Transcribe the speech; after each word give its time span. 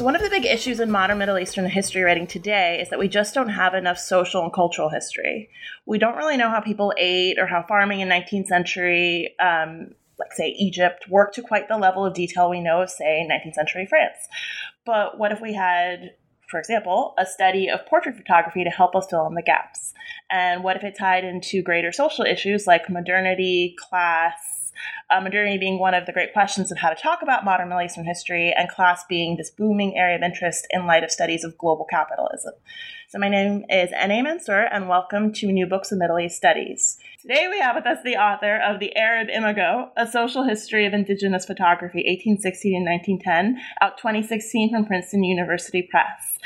So, 0.00 0.06
one 0.06 0.16
of 0.16 0.22
the 0.22 0.30
big 0.30 0.46
issues 0.46 0.80
in 0.80 0.90
modern 0.90 1.18
Middle 1.18 1.38
Eastern 1.38 1.68
history 1.68 2.00
writing 2.00 2.26
today 2.26 2.80
is 2.80 2.88
that 2.88 2.98
we 2.98 3.06
just 3.06 3.34
don't 3.34 3.50
have 3.50 3.74
enough 3.74 3.98
social 3.98 4.42
and 4.42 4.50
cultural 4.50 4.88
history. 4.88 5.50
We 5.84 5.98
don't 5.98 6.16
really 6.16 6.38
know 6.38 6.48
how 6.48 6.62
people 6.62 6.94
ate 6.96 7.38
or 7.38 7.46
how 7.46 7.66
farming 7.68 8.00
in 8.00 8.08
19th 8.08 8.46
century, 8.46 9.34
um, 9.38 9.90
like 10.18 10.32
say 10.32 10.56
Egypt, 10.58 11.10
worked 11.10 11.34
to 11.34 11.42
quite 11.42 11.68
the 11.68 11.76
level 11.76 12.06
of 12.06 12.14
detail 12.14 12.48
we 12.48 12.62
know 12.62 12.80
of, 12.80 12.88
say, 12.88 13.28
19th 13.30 13.52
century 13.52 13.84
France. 13.84 14.16
But 14.86 15.18
what 15.18 15.32
if 15.32 15.42
we 15.42 15.52
had 15.52 16.12
for 16.48 16.58
example, 16.58 17.14
a 17.18 17.26
study 17.26 17.68
of 17.68 17.86
portrait 17.86 18.16
photography 18.16 18.64
to 18.64 18.70
help 18.70 18.96
us 18.96 19.06
fill 19.08 19.26
in 19.26 19.34
the 19.34 19.42
gaps? 19.42 19.92
And 20.30 20.64
what 20.64 20.76
if 20.76 20.82
it 20.82 20.96
tied 20.98 21.24
into 21.24 21.62
greater 21.62 21.92
social 21.92 22.24
issues 22.24 22.66
like 22.66 22.88
modernity, 22.88 23.76
class, 23.78 24.59
uh, 25.10 25.20
modernity 25.20 25.58
being 25.58 25.78
one 25.78 25.94
of 25.94 26.06
the 26.06 26.12
great 26.12 26.32
questions 26.32 26.70
of 26.70 26.78
how 26.78 26.90
to 26.90 27.00
talk 27.00 27.22
about 27.22 27.44
modern 27.44 27.68
Middle 27.68 27.82
Eastern 27.82 28.04
history, 28.04 28.54
and 28.56 28.68
class 28.68 29.04
being 29.08 29.36
this 29.36 29.50
booming 29.50 29.96
area 29.96 30.16
of 30.16 30.22
interest 30.22 30.66
in 30.70 30.86
light 30.86 31.04
of 31.04 31.10
studies 31.10 31.44
of 31.44 31.58
global 31.58 31.84
capitalism. 31.84 32.52
So, 33.08 33.18
my 33.18 33.28
name 33.28 33.64
is 33.68 33.90
N.A. 33.92 34.22
Mansour, 34.22 34.68
and 34.70 34.88
welcome 34.88 35.32
to 35.32 35.50
New 35.50 35.66
Books 35.66 35.90
in 35.90 35.98
Middle 35.98 36.20
East 36.20 36.36
Studies. 36.36 36.96
Today, 37.20 37.48
we 37.50 37.58
have 37.58 37.74
with 37.74 37.86
us 37.86 37.98
the 38.04 38.16
author 38.16 38.56
of 38.56 38.78
The 38.78 38.94
Arab 38.96 39.28
Imago, 39.28 39.90
A 39.96 40.06
Social 40.06 40.44
History 40.44 40.86
of 40.86 40.94
Indigenous 40.94 41.44
Photography, 41.44 42.04
1860 42.06 42.70
to 42.70 42.76
1910, 42.76 43.60
out 43.82 43.98
2016 43.98 44.70
from 44.70 44.86
Princeton 44.86 45.24
University 45.24 45.82
Press. 45.82 46.38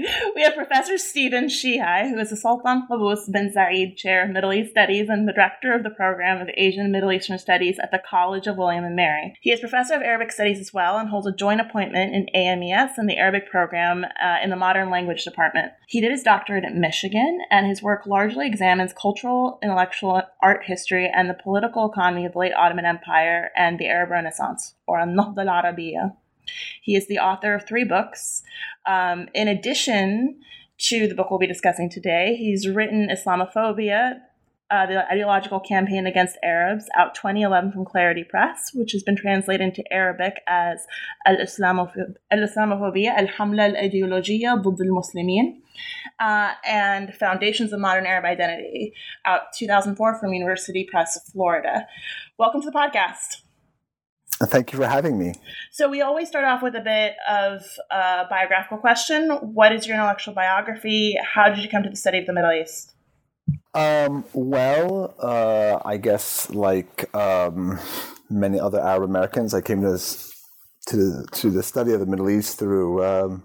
we 0.34 0.42
have 0.42 0.54
Professor 0.54 0.96
Stephen 0.96 1.46
Sheehi, 1.46 2.08
who 2.08 2.18
is 2.18 2.30
the 2.30 2.36
Sultan 2.36 2.86
Qaboos 2.88 3.30
bin 3.30 3.52
Said 3.52 3.96
Chair 3.96 4.24
of 4.24 4.30
Middle 4.30 4.52
East 4.52 4.70
Studies 4.70 5.08
and 5.08 5.28
the 5.28 5.32
Director 5.32 5.74
of 5.74 5.82
the 5.82 5.90
Program 5.90 6.40
of 6.40 6.48
Asian 6.56 6.82
and 6.82 6.92
Middle 6.92 7.12
Eastern 7.12 7.38
Studies 7.38 7.78
at 7.82 7.90
the 7.90 8.02
College 8.08 8.46
of 8.46 8.56
William 8.56 8.84
and 8.84 8.96
Mary. 8.96 9.34
He 9.40 9.50
is 9.50 9.60
Professor 9.60 9.94
of 9.94 10.02
Arabic 10.02 10.32
Studies 10.32 10.60
as 10.60 10.72
well 10.72 10.96
and 10.96 11.08
holds 11.08 11.26
a 11.26 11.34
joint 11.34 11.60
appointment 11.60 12.14
in 12.14 12.28
AMES 12.34 12.96
and 12.96 13.10
the 13.10 13.18
Arabic 13.18 13.50
Program 13.50 14.04
uh, 14.22 14.36
in 14.42 14.50
the 14.50 14.56
Modern 14.56 14.90
Language 14.90 15.24
Department. 15.24 15.72
He 15.86 16.00
did 16.00 16.12
his 16.12 16.22
doctorate 16.22 16.64
at 16.64 16.74
Michigan, 16.74 17.40
and 17.50 17.66
his 17.66 17.82
work 17.82 18.06
largely 18.06 18.46
examines 18.46 18.92
cultural, 18.92 19.58
intellectual, 19.62 20.22
art 20.40 20.64
history, 20.64 21.10
and 21.14 21.28
the 21.28 21.34
political 21.34 21.90
economy 21.90 22.24
of 22.24 22.32
the 22.32 22.38
late 22.38 22.54
Ottoman 22.54 22.86
Empire 22.86 23.50
and 23.56 23.78
the 23.78 23.88
Arab 23.88 24.10
Renaissance, 24.10 24.74
or 24.86 25.00
Al-Nahda 25.00 25.46
al-Arabiya. 25.46 26.14
He 26.81 26.95
is 26.95 27.07
the 27.07 27.19
author 27.19 27.55
of 27.55 27.65
three 27.67 27.83
books. 27.83 28.43
Um, 28.85 29.27
in 29.33 29.47
addition 29.47 30.39
to 30.77 31.07
the 31.07 31.15
book 31.15 31.31
we'll 31.31 31.39
be 31.39 31.47
discussing 31.47 31.89
today, 31.89 32.35
he's 32.35 32.67
written 32.67 33.09
Islamophobia, 33.09 34.19
uh, 34.71 34.85
the 34.87 35.05
ideological 35.11 35.59
campaign 35.59 36.07
against 36.07 36.37
Arabs, 36.43 36.85
out 36.97 37.13
2011 37.15 37.71
from 37.71 37.85
Clarity 37.85 38.23
Press, 38.23 38.71
which 38.73 38.91
has 38.93 39.03
been 39.03 39.15
translated 39.15 39.61
into 39.61 39.83
Arabic 39.93 40.41
as 40.47 40.85
Al-Islamophobia, 41.25 43.15
Al-Hamla 43.15 43.75
al-Ideologiyya 43.75 44.61
ضد 44.61 44.81
المسلمين, 44.81 45.61
uh, 46.19 46.53
and 46.67 47.13
Foundations 47.13 47.73
of 47.73 47.79
Modern 47.79 48.05
Arab 48.05 48.25
Identity, 48.25 48.93
out 49.25 49.53
2004 49.57 50.19
from 50.19 50.33
University 50.33 50.87
Press 50.89 51.15
of 51.15 51.23
Florida. 51.31 51.87
Welcome 52.37 52.61
to 52.61 52.69
the 52.69 52.77
podcast. 52.77 53.41
Thank 54.44 54.72
you 54.72 54.78
for 54.78 54.86
having 54.86 55.18
me. 55.18 55.34
So, 55.70 55.88
we 55.88 56.00
always 56.00 56.28
start 56.28 56.46
off 56.46 56.62
with 56.62 56.74
a 56.74 56.80
bit 56.80 57.14
of 57.28 57.62
a 57.90 58.24
biographical 58.30 58.78
question. 58.78 59.30
What 59.30 59.72
is 59.72 59.86
your 59.86 59.96
intellectual 59.96 60.34
biography? 60.34 61.16
How 61.22 61.50
did 61.50 61.58
you 61.58 61.68
come 61.68 61.82
to 61.82 61.90
the 61.90 61.96
study 61.96 62.18
of 62.18 62.26
the 62.26 62.32
Middle 62.32 62.52
East? 62.52 62.94
Um, 63.74 64.24
well, 64.32 65.14
uh, 65.18 65.80
I 65.84 65.98
guess 65.98 66.48
like 66.50 67.14
um, 67.14 67.78
many 68.30 68.58
other 68.58 68.80
Arab 68.80 69.10
Americans, 69.10 69.52
I 69.52 69.60
came 69.60 69.82
to 69.82 69.92
this, 69.92 70.32
to 70.86 70.96
the, 70.96 71.26
to 71.32 71.50
the 71.50 71.62
study 71.62 71.92
of 71.92 72.00
the 72.00 72.06
Middle 72.06 72.30
East 72.30 72.58
through, 72.58 73.04
um, 73.04 73.44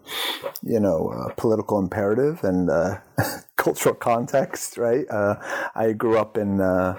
you 0.64 0.80
know, 0.80 1.10
uh, 1.10 1.34
political 1.36 1.78
imperative 1.78 2.44
and 2.44 2.70
uh, 2.70 3.00
cultural 3.58 3.96
context. 3.96 4.78
Right. 4.78 5.06
Uh, 5.10 5.36
I 5.76 5.92
grew 5.92 6.18
up 6.18 6.38
in 6.38 6.62
uh, 6.62 6.98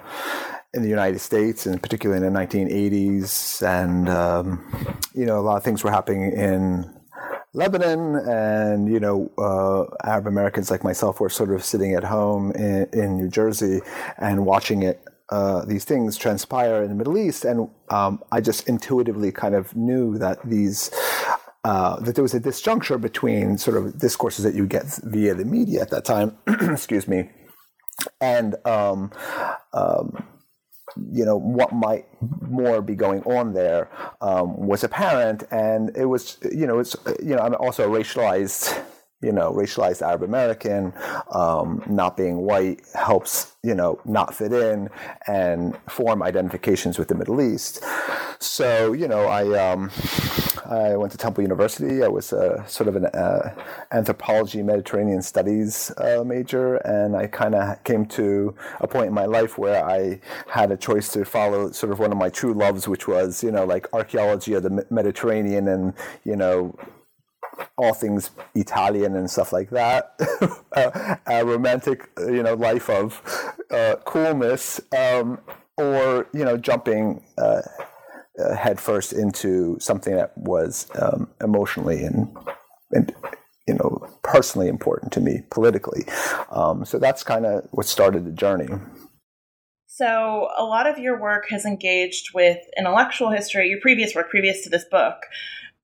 in 0.76 0.82
the 0.82 0.88
United 0.88 1.18
States, 1.18 1.66
and 1.66 1.82
particularly 1.82 2.24
in 2.24 2.32
the 2.32 2.38
1980s. 2.38 3.66
And, 3.66 4.08
um, 4.08 4.64
you 5.14 5.24
know, 5.24 5.40
a 5.40 5.42
lot 5.42 5.56
of 5.56 5.64
things 5.64 5.82
were 5.82 5.90
happening 5.90 6.30
in 6.30 6.94
Lebanon, 7.54 8.16
and, 8.16 8.88
you 8.92 9.00
know, 9.00 9.32
uh, 9.38 10.06
Arab 10.06 10.26
Americans 10.26 10.70
like 10.70 10.84
myself 10.84 11.18
were 11.18 11.30
sort 11.30 11.52
of 11.52 11.64
sitting 11.64 11.94
at 11.94 12.04
home 12.04 12.52
in, 12.52 12.86
in 12.92 13.16
New 13.16 13.28
Jersey 13.28 13.80
and 14.18 14.44
watching 14.44 14.82
it. 14.82 15.02
Uh, 15.30 15.64
these 15.64 15.84
things 15.84 16.16
transpire 16.16 16.82
in 16.82 16.88
the 16.88 16.94
Middle 16.94 17.18
East, 17.18 17.44
and 17.44 17.68
um, 17.88 18.22
I 18.30 18.40
just 18.40 18.68
intuitively 18.68 19.32
kind 19.32 19.56
of 19.56 19.74
knew 19.74 20.18
that 20.18 20.38
these 20.44 20.88
uh, 21.64 21.98
that 21.98 22.14
there 22.14 22.22
was 22.22 22.32
a 22.32 22.38
disjuncture 22.38 23.00
between 23.00 23.58
sort 23.58 23.76
of 23.76 23.98
discourses 23.98 24.44
that 24.44 24.54
you 24.54 24.66
get 24.66 24.84
via 25.02 25.34
the 25.34 25.44
media 25.44 25.82
at 25.82 25.90
that 25.90 26.04
time, 26.04 26.36
excuse 26.46 27.08
me, 27.08 27.28
and 28.20 28.54
um, 28.64 29.10
um, 29.72 30.24
you 31.12 31.24
know 31.24 31.36
what 31.36 31.72
might 31.72 32.06
more 32.42 32.80
be 32.82 32.94
going 32.94 33.22
on 33.22 33.52
there 33.52 33.90
um, 34.20 34.56
was 34.56 34.84
apparent, 34.84 35.44
and 35.50 35.96
it 35.96 36.06
was 36.06 36.38
you 36.52 36.66
know 36.66 36.78
it's 36.78 36.96
you 37.22 37.34
know 37.34 37.42
I'm 37.42 37.54
also 37.54 37.88
racialized 37.88 38.82
you 39.22 39.32
know 39.32 39.52
racialized 39.52 40.02
Arab 40.02 40.22
American, 40.22 40.92
um, 41.30 41.82
not 41.86 42.16
being 42.16 42.38
white 42.38 42.80
helps 42.94 43.56
you 43.62 43.74
know 43.74 44.00
not 44.04 44.34
fit 44.34 44.52
in 44.52 44.88
and 45.26 45.76
form 45.88 46.22
identifications 46.22 46.98
with 46.98 47.08
the 47.08 47.14
Middle 47.14 47.40
East. 47.40 47.82
So 48.38 48.92
you 48.92 49.08
know 49.08 49.26
I 49.26 49.70
um, 49.70 49.90
I 50.64 50.96
went 50.96 51.12
to 51.12 51.18
Temple 51.18 51.42
University. 51.42 52.02
I 52.02 52.08
was 52.08 52.32
a, 52.32 52.64
sort 52.66 52.88
of 52.88 52.96
an 52.96 53.06
uh, 53.06 53.54
anthropology 53.92 54.62
Mediterranean 54.62 55.22
studies 55.22 55.92
uh, 55.98 56.24
major, 56.24 56.76
and 56.76 57.16
I 57.16 57.26
kind 57.26 57.54
of 57.54 57.82
came 57.84 58.06
to 58.06 58.54
a 58.80 58.86
point 58.86 59.08
in 59.08 59.14
my 59.14 59.26
life 59.26 59.58
where 59.58 59.84
I 59.84 60.20
had 60.48 60.72
a 60.72 60.76
choice 60.76 61.12
to 61.12 61.24
follow 61.24 61.70
sort 61.70 61.92
of 61.92 61.98
one 61.98 62.12
of 62.12 62.18
my 62.18 62.30
true 62.30 62.54
loves, 62.54 62.88
which 62.88 63.06
was 63.06 63.42
you 63.42 63.50
know 63.50 63.64
like 63.64 63.86
archaeology 63.92 64.54
of 64.54 64.62
the 64.62 64.86
Mediterranean 64.90 65.68
and 65.68 65.94
you 66.24 66.36
know 66.36 66.76
all 67.78 67.94
things 67.94 68.30
Italian 68.54 69.16
and 69.16 69.30
stuff 69.30 69.52
like 69.52 69.70
that. 69.70 70.14
uh, 70.76 71.16
a 71.26 71.44
romantic, 71.44 72.08
you 72.18 72.42
know, 72.42 72.54
life 72.54 72.90
of 72.90 73.22
uh, 73.70 73.96
coolness, 74.04 74.80
um, 74.96 75.38
or 75.76 76.26
you 76.32 76.44
know, 76.44 76.56
jumping 76.56 77.22
uh, 77.38 77.62
uh, 78.38 78.54
headfirst 78.54 79.12
into 79.12 79.76
something 79.80 80.14
that 80.14 80.36
was 80.36 80.88
um, 81.00 81.28
emotionally 81.42 82.04
and, 82.04 82.36
and 82.92 83.14
you 83.66 83.74
know 83.74 84.08
personally 84.22 84.68
important 84.68 85.12
to 85.12 85.20
me 85.20 85.42
politically. 85.50 86.04
Um, 86.50 86.84
so 86.84 86.98
that's 86.98 87.22
kind 87.22 87.46
of 87.46 87.66
what 87.70 87.86
started 87.86 88.24
the 88.24 88.32
journey. 88.32 88.68
So, 89.88 90.50
a 90.58 90.64
lot 90.64 90.86
of 90.86 90.98
your 90.98 91.18
work 91.18 91.46
has 91.48 91.64
engaged 91.64 92.34
with 92.34 92.58
intellectual 92.76 93.30
history, 93.30 93.68
your 93.68 93.80
previous 93.80 94.14
work, 94.14 94.28
previous 94.28 94.62
to 94.64 94.68
this 94.68 94.84
book, 94.84 95.16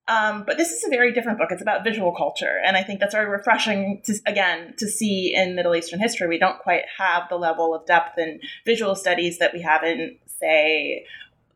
um, 0.07 0.43
but 0.45 0.57
this 0.57 0.71
is 0.71 0.83
a 0.83 0.89
very 0.89 1.13
different 1.13 1.39
book. 1.39 1.49
It's 1.51 1.61
about 1.61 1.85
visual 1.85 2.13
culture, 2.13 2.59
and 2.65 2.75
I 2.75 2.83
think 2.83 2.99
that's 2.99 3.13
very 3.13 3.29
refreshing 3.29 4.01
to 4.05 4.13
again 4.27 4.73
to 4.77 4.87
see 4.87 5.33
in 5.33 5.55
Middle 5.55 5.75
Eastern 5.75 6.01
history. 6.01 6.27
We 6.27 6.37
don't 6.37 6.59
quite 6.59 6.83
have 6.97 7.29
the 7.29 7.37
level 7.37 7.73
of 7.73 7.85
depth 7.85 8.17
in 8.17 8.41
visual 8.65 8.95
studies 8.95 9.39
that 9.39 9.53
we 9.53 9.61
have 9.61 9.83
in, 9.83 10.17
say, 10.27 11.05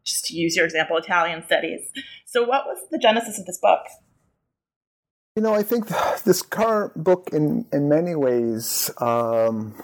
just 0.08 0.26
to 0.26 0.36
use 0.36 0.56
your 0.56 0.66
example, 0.66 0.98
Italian 0.98 1.44
studies. 1.46 1.82
So, 2.26 2.44
what 2.44 2.66
was 2.66 2.80
the 2.92 2.98
genesis 2.98 3.40
of 3.40 3.46
this 3.46 3.60
book? 3.62 3.82
You 5.36 5.44
know, 5.44 5.54
I 5.54 5.62
think 5.62 5.88
this 6.24 6.42
current 6.42 7.04
book, 7.04 7.30
in 7.32 7.66
in 7.72 7.90
many 7.90 8.16
ways, 8.16 8.90
um, 9.00 9.76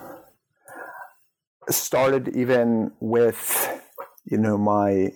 started 1.70 2.36
even 2.36 2.92
with 3.00 3.70
you 4.26 4.38
know 4.38 4.58
my 4.58 5.12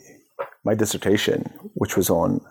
my 0.64 0.76
dissertation, 0.76 1.52
which 1.74 1.98
was 1.98 2.10
on 2.10 2.42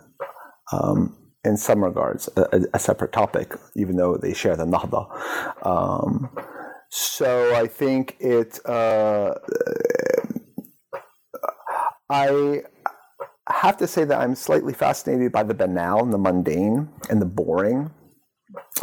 um, 0.73 1.17
in 1.45 1.57
some 1.57 1.85
regards, 1.85 2.29
a, 2.37 2.63
a, 2.75 2.79
separate 2.79 3.13
topic, 3.13 3.55
even 3.77 3.97
though 3.97 4.17
they 4.17 4.35
share 4.35 4.57
the 4.57 4.65
Nahda. 4.65 5.07
Um, 5.65 6.37
so 6.91 7.55
I 7.55 7.69
think 7.69 8.17
it. 8.19 8.59
Uh, 8.67 9.35
I 12.09 12.63
have 13.49 13.77
to 13.79 13.87
say 13.87 14.05
that 14.05 14.21
I'm 14.21 14.35
slightly 14.35 14.73
fascinated 14.73 15.33
by 15.33 15.43
the 15.43 15.55
banal 15.55 16.03
and 16.03 16.13
the 16.13 16.19
mundane 16.19 16.89
and 17.11 17.21
the 17.21 17.27
boring. 17.27 17.91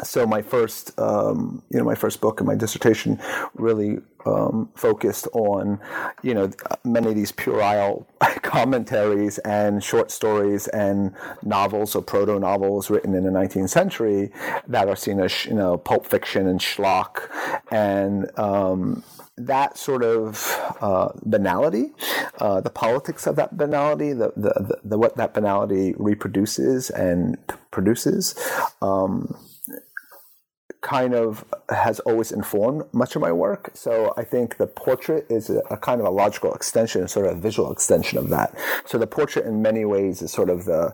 So 0.03 0.25
my 0.25 0.41
first 0.41 0.97
um, 0.99 1.63
you 1.69 1.77
know 1.77 1.85
my 1.85 1.95
first 1.95 2.19
book 2.19 2.39
and 2.39 2.47
my 2.47 2.55
dissertation 2.55 3.19
really 3.55 3.99
um, 4.25 4.69
focused 4.75 5.27
on 5.33 5.79
you 6.21 6.33
know 6.33 6.49
many 6.83 7.09
of 7.09 7.15
these 7.15 7.31
puerile 7.31 8.07
commentaries 8.41 9.37
and 9.39 9.83
short 9.83 10.11
stories 10.11 10.67
and 10.69 11.13
novels 11.43 11.95
or 11.95 12.01
proto 12.01 12.39
novels 12.39 12.89
written 12.89 13.13
in 13.15 13.23
the 13.23 13.29
19th 13.29 13.69
century 13.69 14.31
that 14.67 14.89
are 14.89 14.95
seen 14.95 15.19
as 15.19 15.45
you 15.45 15.53
know 15.53 15.77
pulp 15.77 16.05
fiction 16.05 16.47
and 16.47 16.59
schlock. 16.59 17.29
And 17.71 18.29
um, 18.37 19.03
that 19.37 19.77
sort 19.77 20.03
of 20.03 20.59
uh, 20.81 21.09
banality, 21.23 21.91
uh, 22.39 22.61
the 22.61 22.69
politics 22.69 23.25
of 23.25 23.35
that 23.35 23.57
banality, 23.57 24.13
the, 24.13 24.31
the, 24.35 24.79
the, 24.83 24.97
what 24.97 25.17
that 25.17 25.33
banality 25.33 25.93
reproduces 25.97 26.89
and 26.91 27.37
produces. 27.71 28.35
Um, 28.81 29.35
kind 30.83 31.15
of 31.15 31.45
has 31.69 31.99
always 32.01 32.31
informed 32.31 32.83
much 32.91 33.15
of 33.15 33.21
my 33.21 33.31
work. 33.31 33.71
So 33.73 34.13
I 34.17 34.23
think 34.23 34.57
the 34.57 34.67
portrait 34.67 35.25
is 35.29 35.49
a, 35.49 35.59
a, 35.71 35.77
kind 35.77 36.01
of 36.01 36.05
a 36.05 36.09
logical 36.11 36.53
extension, 36.53 37.07
sort 37.07 37.25
of 37.25 37.37
a 37.37 37.39
visual 37.39 37.71
extension 37.71 38.17
of 38.19 38.29
that. 38.29 38.53
So 38.85 38.97
the 38.97 39.07
portrait, 39.07 39.45
in 39.45 39.61
many 39.61 39.85
ways, 39.85 40.21
is 40.21 40.31
sort 40.31 40.49
of 40.49 40.65
the, 40.65 40.93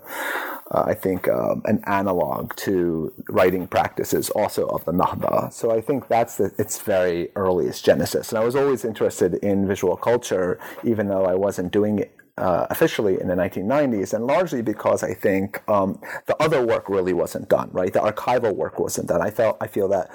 uh, 0.71 0.83
I 0.85 0.93
think, 0.93 1.27
um, 1.27 1.63
an 1.65 1.83
analog 1.87 2.55
to 2.57 3.11
writing 3.29 3.67
practices 3.67 4.29
also 4.29 4.67
of 4.67 4.85
the 4.85 4.93
Nahda. 4.93 5.51
So 5.51 5.71
I 5.71 5.81
think 5.81 6.07
that's 6.07 6.37
the, 6.37 6.53
its 6.59 6.79
very 6.79 7.31
earliest 7.35 7.83
genesis. 7.83 8.29
And 8.29 8.37
I 8.37 8.45
was 8.45 8.55
always 8.55 8.85
interested 8.85 9.33
in 9.35 9.67
visual 9.67 9.97
culture, 9.97 10.59
even 10.83 11.07
though 11.07 11.25
I 11.25 11.33
wasn't 11.33 11.73
doing 11.73 11.97
it 11.97 12.15
uh, 12.39 12.67
officially 12.69 13.19
in 13.19 13.27
the 13.27 13.35
1990s, 13.35 14.13
and 14.13 14.25
largely 14.25 14.61
because 14.61 15.03
I 15.03 15.13
think 15.13 15.61
um, 15.69 16.01
the 16.25 16.35
other 16.41 16.65
work 16.65 16.89
really 16.89 17.13
wasn't 17.13 17.49
done. 17.49 17.69
Right, 17.71 17.93
the 17.93 17.99
archival 17.99 18.55
work 18.55 18.79
wasn't 18.79 19.07
done. 19.07 19.21
I 19.21 19.29
felt 19.29 19.57
I 19.61 19.67
feel 19.67 19.87
that 19.89 20.09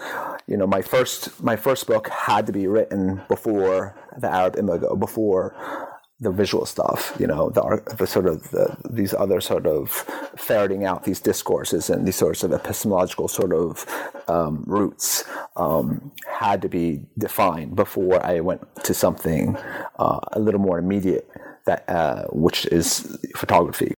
you 0.47 0.57
know 0.57 0.67
my 0.67 0.83
first 0.83 1.43
my 1.43 1.57
first 1.57 1.87
book 1.87 2.09
had 2.09 2.47
to 2.47 2.53
be 2.53 2.67
written 2.67 3.23
before 3.29 3.95
the 4.19 4.31
Arab 4.31 4.57
Imago, 4.57 4.97
before 4.97 5.55
the 6.21 6.31
visual 6.31 6.65
stuff, 6.65 7.15
you 7.19 7.27
know, 7.27 7.51
the, 7.51 7.83
the 7.99 8.07
sort 8.07 8.27
of 8.27 8.51
the, 8.51 8.77
these 8.89 9.13
other 9.15 9.41
sort 9.41 9.67
of 9.67 9.91
ferreting 10.37 10.85
out 10.85 11.05
these 11.05 11.21
discourses 11.21 11.91
and 11.91 12.07
these 12.07 12.17
sorts 12.17 12.45
of 12.45 12.53
epistemological 12.53 13.27
sort 13.27 13.53
of 13.53 13.85
um, 14.29 14.63
roots 14.67 15.25
um, 15.57 16.13
had 16.27 16.63
to 16.63 16.69
be 16.69 17.03
defined 17.19 17.75
before 17.75 18.25
I 18.25 18.41
went 18.41 18.63
to 18.85 18.95
something 18.95 19.57
uh, 19.99 20.21
a 20.33 20.39
little 20.39 20.61
more 20.61 20.79
immediate 20.79 21.29
that 21.67 21.89
uh, 21.89 22.25
which 22.31 22.67
is 22.67 23.19
photography. 23.37 23.95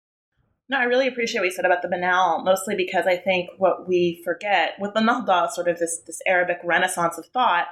No, 0.69 0.79
I 0.79 0.85
really 0.85 1.07
appreciate 1.07 1.41
what 1.41 1.47
you 1.47 1.53
said 1.53 1.65
about 1.65 1.83
the 1.83 1.89
banal, 1.89 2.43
mostly 2.43 2.75
because 2.75 3.07
I 3.07 3.17
think 3.17 3.51
what 3.59 3.89
we 3.89 4.21
forget 4.25 4.73
with 4.81 4.95
the 4.95 5.01
Nahda, 5.01 5.51
sort 5.51 5.69
of 5.69 5.79
this 5.79 6.01
this 6.07 6.21
Arabic 6.27 6.59
renaissance 6.65 7.19
of 7.19 7.27
thought, 7.27 7.67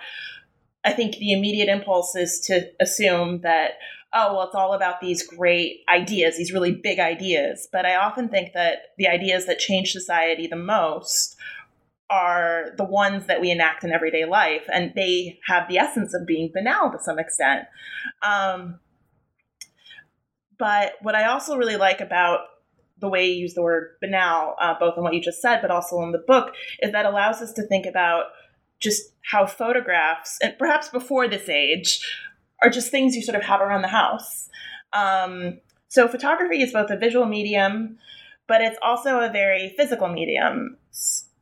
I 0.85 0.93
think 0.93 1.17
the 1.17 1.33
immediate 1.33 1.69
impulse 1.69 2.15
is 2.15 2.41
to 2.47 2.71
assume 2.81 3.41
that 3.41 3.73
oh 4.13 4.35
well 4.35 4.47
it's 4.47 4.55
all 4.55 4.75
about 4.75 5.01
these 5.01 5.27
great 5.27 5.81
ideas, 5.89 6.37
these 6.37 6.53
really 6.53 6.73
big 6.73 7.01
ideas. 7.01 7.69
But 7.73 7.85
I 7.85 7.97
often 7.97 8.29
think 8.29 8.53
that 8.53 8.95
the 8.97 9.09
ideas 9.09 9.47
that 9.47 9.59
change 9.59 9.91
society 9.91 10.47
the 10.47 10.57
most 10.57 11.37
are 12.11 12.75
the 12.77 12.85
ones 12.85 13.27
that 13.27 13.41
we 13.41 13.51
enact 13.51 13.83
in 13.83 13.91
everyday 13.91 14.25
life, 14.25 14.69
and 14.73 14.93
they 14.95 15.41
have 15.49 15.69
the 15.69 15.79
essence 15.79 16.15
of 16.15 16.27
being 16.27 16.51
banal 16.53 16.93
to 16.93 16.99
some 17.01 17.19
extent. 17.19 17.67
Um, 18.23 18.79
but 20.65 20.95
what 21.03 21.15
I 21.15 21.27
also 21.27 21.59
really 21.59 21.77
like 21.77 22.01
about 22.01 22.41
the 22.99 23.07
way 23.11 23.27
you 23.27 23.35
use 23.35 23.53
the 23.53 23.61
word 23.61 23.97
banal, 24.01 24.57
uh, 24.59 24.73
both 24.81 24.97
in 24.97 25.03
what 25.03 25.13
you 25.13 25.21
just 25.21 25.43
said, 25.43 25.61
but 25.61 25.71
also 25.71 26.01
in 26.01 26.13
the 26.13 26.25
book, 26.27 26.55
is 26.81 26.91
that 26.93 27.05
allows 27.05 27.43
us 27.43 27.53
to 27.53 27.67
think 27.67 27.85
about 27.85 28.29
just 28.81 29.13
how 29.31 29.45
photographs, 29.45 30.39
and 30.43 30.57
perhaps 30.59 30.89
before 30.89 31.29
this 31.29 31.51
age, 31.51 32.01
are 32.63 32.71
just 32.71 32.91
things 32.91 33.15
you 33.15 33.21
sort 33.21 33.37
of 33.37 33.43
have 33.43 33.61
around 33.61 33.83
the 33.83 33.89
house. 33.89 34.49
Um, 34.95 35.61
so 35.89 36.09
photography 36.09 36.63
is 36.63 36.73
both 36.73 36.89
a 36.89 36.97
visual 36.97 37.27
medium, 37.27 37.99
but 38.49 38.63
it's 38.63 38.79
also 38.81 39.21
a 39.21 39.29
very 39.29 39.75
physical 39.77 40.09
medium, 40.09 40.79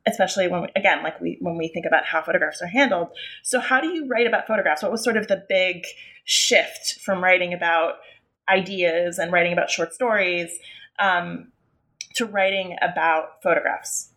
especially 0.04 0.48
when 0.48 0.62
we, 0.62 0.68
again, 0.74 1.04
like 1.04 1.20
we 1.20 1.38
when 1.40 1.56
we 1.56 1.68
think 1.68 1.86
about 1.86 2.06
how 2.06 2.22
photographs 2.22 2.60
are 2.60 2.66
handled. 2.66 3.06
So 3.44 3.60
how 3.60 3.80
do 3.80 3.86
you 3.86 4.08
write 4.08 4.26
about 4.26 4.48
photographs? 4.48 4.82
What 4.82 4.90
was 4.90 5.04
sort 5.04 5.16
of 5.16 5.28
the 5.28 5.44
big 5.48 5.84
shift 6.24 6.98
from 7.04 7.22
writing 7.22 7.54
about 7.54 7.94
ideas 8.48 9.18
and 9.18 9.32
writing 9.32 9.52
about 9.52 9.70
short 9.70 9.94
stories 9.94 10.58
um, 10.98 11.52
to 12.16 12.26
writing 12.26 12.76
about 12.82 13.42
photographs? 13.42 14.10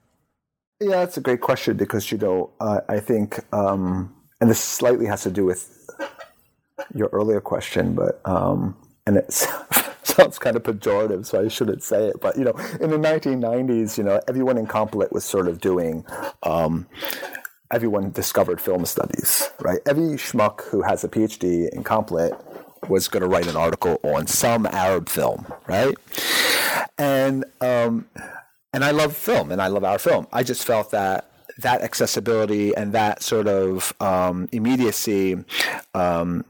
Yeah, 0.80 0.98
that's 0.98 1.18
a 1.18 1.22
great 1.22 1.42
question 1.42 1.78
because 1.78 2.12
you 2.12 2.18
know 2.18 2.52
uh, 2.60 2.82
I 2.90 3.00
think, 3.00 3.40
um, 3.54 4.14
and 4.42 4.50
this 4.50 4.60
slightly 4.60 5.06
has 5.06 5.24
to 5.24 5.32
do 5.32 5.46
with 5.46 5.90
your 6.94 7.10
earlier 7.14 7.40
question, 7.40 7.96
but 7.96 8.22
um, 8.26 8.76
and 9.08 9.18
it 9.18 9.32
sounds 10.04 10.38
kind 10.38 10.58
of 10.58 10.64
pejorative, 10.64 11.26
so 11.26 11.44
I 11.44 11.48
shouldn't 11.48 11.82
say 11.82 12.08
it. 12.08 12.18
But 12.20 12.38
you 12.38 12.44
know, 12.44 12.54
in 12.82 12.90
the 12.90 12.98
1990s, 12.98 13.98
you 13.98 14.04
know, 14.04 14.20
everyone 14.28 14.58
in 14.58 14.68
Comp 14.68 14.96
Lit 14.96 15.14
was 15.14 15.24
sort 15.24 15.48
of 15.48 15.62
doing. 15.62 16.06
Um, 16.44 16.88
everyone 17.72 18.12
discovered 18.12 18.62
film 18.62 18.86
studies, 18.86 19.50
right? 19.60 19.80
Every 19.86 20.18
schmuck 20.18 20.62
who 20.64 20.82
has 20.84 21.04
a 21.04 21.10
PhD 21.10 21.70
in 21.70 21.84
Comp 21.84 22.12
Lit 22.12 22.34
was 22.90 23.08
going 23.08 23.22
to 23.22 23.28
write 23.28 23.48
an 23.48 23.56
article 23.56 24.00
on 24.04 24.28
some 24.28 24.66
Arab 24.66 25.10
film, 25.10 25.46
right? 25.68 25.96
And 26.98 27.46
um, 27.62 28.08
and 28.74 28.84
I 28.84 28.92
love 28.92 29.16
film, 29.16 29.52
and 29.52 29.62
I 29.62 29.68
love 29.68 29.84
our 29.84 30.00
film. 30.00 30.28
I 30.34 30.44
just 30.44 30.66
felt 30.66 30.92
that 30.92 31.32
that 31.60 31.82
accessibility 31.82 32.76
and 32.76 32.94
that 32.94 33.24
sort 33.24 33.48
of 33.48 33.94
um, 34.02 34.50
immediacy 34.52 35.44
um, 35.94 36.44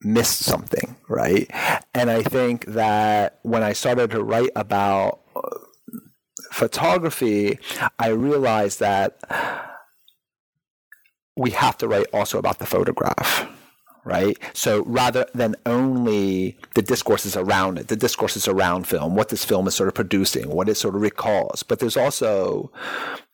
missed 0.00 0.40
something, 0.40 0.96
right? 1.08 1.48
And 1.94 2.10
I 2.10 2.22
think 2.22 2.66
that 2.66 3.38
when 3.42 3.62
I 3.62 3.72
started 3.72 4.10
to 4.10 4.22
write 4.22 4.50
about 4.56 5.20
photography, 6.50 7.58
I 7.98 8.08
realized 8.08 8.80
that 8.80 9.18
we 11.36 11.50
have 11.50 11.78
to 11.78 11.88
write 11.88 12.06
also 12.12 12.38
about 12.38 12.58
the 12.58 12.66
photograph 12.66 13.48
right? 14.04 14.36
So 14.52 14.84
rather 14.84 15.26
than 15.34 15.54
only 15.64 16.56
the 16.74 16.82
discourses 16.82 17.36
around 17.36 17.78
it, 17.78 17.88
the 17.88 17.96
discourses 17.96 18.48
around 18.48 18.86
film, 18.86 19.14
what 19.14 19.28
this 19.28 19.44
film 19.44 19.68
is 19.68 19.74
sort 19.74 19.88
of 19.88 19.94
producing, 19.94 20.50
what 20.50 20.68
it 20.68 20.74
sort 20.74 20.94
of 20.94 21.02
recalls. 21.02 21.62
But 21.62 21.78
there's 21.78 21.96
also, 21.96 22.70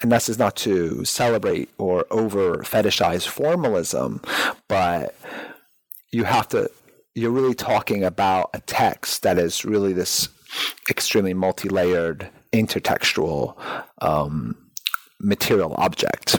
and 0.02 0.12
this 0.12 0.28
is 0.28 0.38
not 0.38 0.56
to 0.56 1.04
celebrate 1.04 1.70
or 1.78 2.06
over 2.10 2.58
fetishize 2.58 3.26
formalism, 3.26 4.20
but 4.68 5.14
you 6.12 6.24
have 6.24 6.48
to, 6.48 6.70
you're 7.14 7.30
really 7.30 7.54
talking 7.54 8.04
about 8.04 8.50
a 8.54 8.60
text 8.60 9.22
that 9.22 9.38
is 9.38 9.64
really 9.64 9.92
this 9.92 10.28
extremely 10.90 11.34
multi 11.34 11.68
layered, 11.68 12.28
intertextual 12.52 13.56
um, 14.00 14.56
material 15.20 15.74
object 15.78 16.38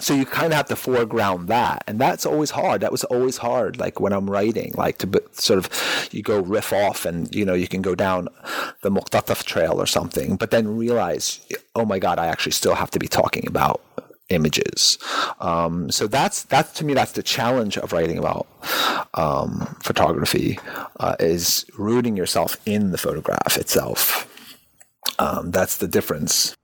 so 0.00 0.14
you 0.14 0.26
kind 0.26 0.52
of 0.52 0.56
have 0.56 0.66
to 0.68 0.76
foreground 0.76 1.48
that. 1.48 1.84
And 1.86 2.00
that's 2.00 2.26
always 2.26 2.50
hard. 2.50 2.80
That 2.80 2.92
was 2.92 3.04
always 3.04 3.36
hard 3.36 3.78
like 3.78 4.00
when 4.00 4.12
i'm 4.12 4.28
writing 4.28 4.72
like 4.76 4.98
to 4.98 5.22
sort 5.32 5.58
of 5.58 6.08
you 6.12 6.22
go 6.22 6.40
riff 6.40 6.72
off 6.72 7.04
and 7.04 7.32
you 7.34 7.44
know 7.44 7.54
you 7.54 7.68
can 7.68 7.82
go 7.82 7.94
down 7.94 8.28
the 8.82 8.90
muqtataf 8.90 9.44
trail 9.44 9.80
or 9.80 9.86
something 9.86 10.36
but 10.36 10.50
then 10.50 10.76
realize 10.76 11.40
oh 11.74 11.84
my 11.84 11.98
god 11.98 12.18
i 12.18 12.26
actually 12.26 12.52
still 12.52 12.74
have 12.74 12.90
to 12.90 12.98
be 12.98 13.08
talking 13.08 13.46
about 13.46 13.80
images. 14.30 14.98
Um, 15.38 15.90
so 15.90 16.06
that's 16.06 16.44
that 16.44 16.74
to 16.76 16.84
me 16.84 16.94
that's 16.94 17.12
the 17.12 17.22
challenge 17.22 17.76
of 17.76 17.92
writing 17.92 18.18
about 18.18 18.46
um, 19.12 19.76
photography 19.82 20.58
uh, 20.98 21.14
is 21.20 21.66
rooting 21.76 22.16
yourself 22.16 22.56
in 22.64 22.90
the 22.90 22.98
photograph 22.98 23.58
itself. 23.58 24.30
Um, 25.18 25.50
that's 25.50 25.76
the 25.76 25.86
difference 25.86 26.56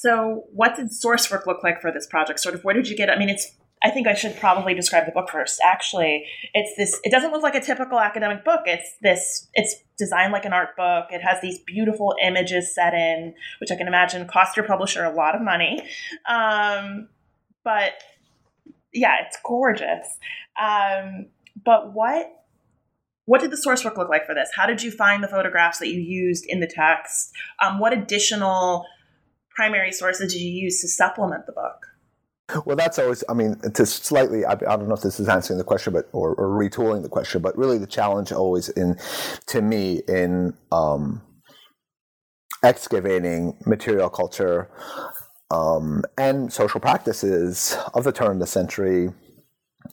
so, 0.00 0.44
what 0.54 0.76
did 0.76 0.94
source 0.94 1.30
work 1.30 1.46
look 1.46 1.62
like 1.62 1.82
for 1.82 1.92
this 1.92 2.06
project? 2.06 2.40
Sort 2.40 2.54
of, 2.54 2.64
where 2.64 2.74
did 2.74 2.88
you 2.88 2.96
get? 2.96 3.10
I 3.10 3.18
mean, 3.18 3.28
it's. 3.28 3.54
I 3.82 3.90
think 3.90 4.06
I 4.06 4.14
should 4.14 4.34
probably 4.38 4.72
describe 4.72 5.04
the 5.04 5.12
book 5.12 5.28
first. 5.28 5.60
Actually, 5.62 6.24
it's 6.54 6.74
this. 6.78 6.98
It 7.04 7.10
doesn't 7.10 7.32
look 7.32 7.42
like 7.42 7.54
a 7.54 7.60
typical 7.60 8.00
academic 8.00 8.42
book. 8.42 8.62
It's 8.64 8.96
this. 9.02 9.48
It's 9.52 9.74
designed 9.98 10.32
like 10.32 10.46
an 10.46 10.54
art 10.54 10.74
book. 10.74 11.08
It 11.10 11.20
has 11.20 11.42
these 11.42 11.58
beautiful 11.58 12.14
images 12.24 12.74
set 12.74 12.94
in, 12.94 13.34
which 13.60 13.70
I 13.70 13.76
can 13.76 13.88
imagine 13.88 14.26
cost 14.26 14.56
your 14.56 14.64
publisher 14.64 15.04
a 15.04 15.14
lot 15.14 15.34
of 15.34 15.42
money. 15.42 15.82
Um, 16.26 17.10
but 17.62 17.92
yeah, 18.94 19.16
it's 19.26 19.36
gorgeous. 19.44 20.06
Um, 20.58 21.26
but 21.62 21.92
what 21.92 22.26
what 23.26 23.42
did 23.42 23.50
the 23.50 23.58
source 23.58 23.84
work 23.84 23.98
look 23.98 24.08
like 24.08 24.24
for 24.24 24.34
this? 24.34 24.48
How 24.56 24.64
did 24.64 24.82
you 24.82 24.90
find 24.90 25.22
the 25.22 25.28
photographs 25.28 25.78
that 25.80 25.88
you 25.88 26.00
used 26.00 26.46
in 26.48 26.60
the 26.60 26.66
text? 26.66 27.32
Um, 27.62 27.78
what 27.78 27.92
additional 27.92 28.86
primary 29.54 29.92
sources 29.92 30.32
did 30.32 30.40
you 30.40 30.50
use 30.50 30.80
to 30.80 30.88
supplement 30.88 31.46
the 31.46 31.52
book? 31.52 31.86
Well, 32.64 32.76
that's 32.76 32.98
always, 32.98 33.22
I 33.28 33.34
mean, 33.34 33.56
to 33.60 33.86
slightly, 33.86 34.44
I, 34.44 34.52
I, 34.52 34.56
don't 34.56 34.88
know 34.88 34.94
if 34.94 35.02
this 35.02 35.20
is 35.20 35.28
answering 35.28 35.58
the 35.58 35.64
question, 35.64 35.92
but, 35.92 36.08
or, 36.12 36.34
or, 36.34 36.48
retooling 36.48 37.02
the 37.02 37.08
question, 37.08 37.40
but 37.42 37.56
really 37.56 37.78
the 37.78 37.86
challenge 37.86 38.32
always 38.32 38.68
in, 38.70 38.98
to 39.46 39.62
me, 39.62 40.02
in, 40.08 40.54
um, 40.72 41.22
excavating 42.64 43.56
material 43.66 44.10
culture, 44.10 44.68
um, 45.50 46.02
and 46.18 46.52
social 46.52 46.80
practices 46.80 47.76
of 47.94 48.04
the 48.04 48.12
turn 48.12 48.32
of 48.32 48.38
the 48.40 48.46
century, 48.46 49.10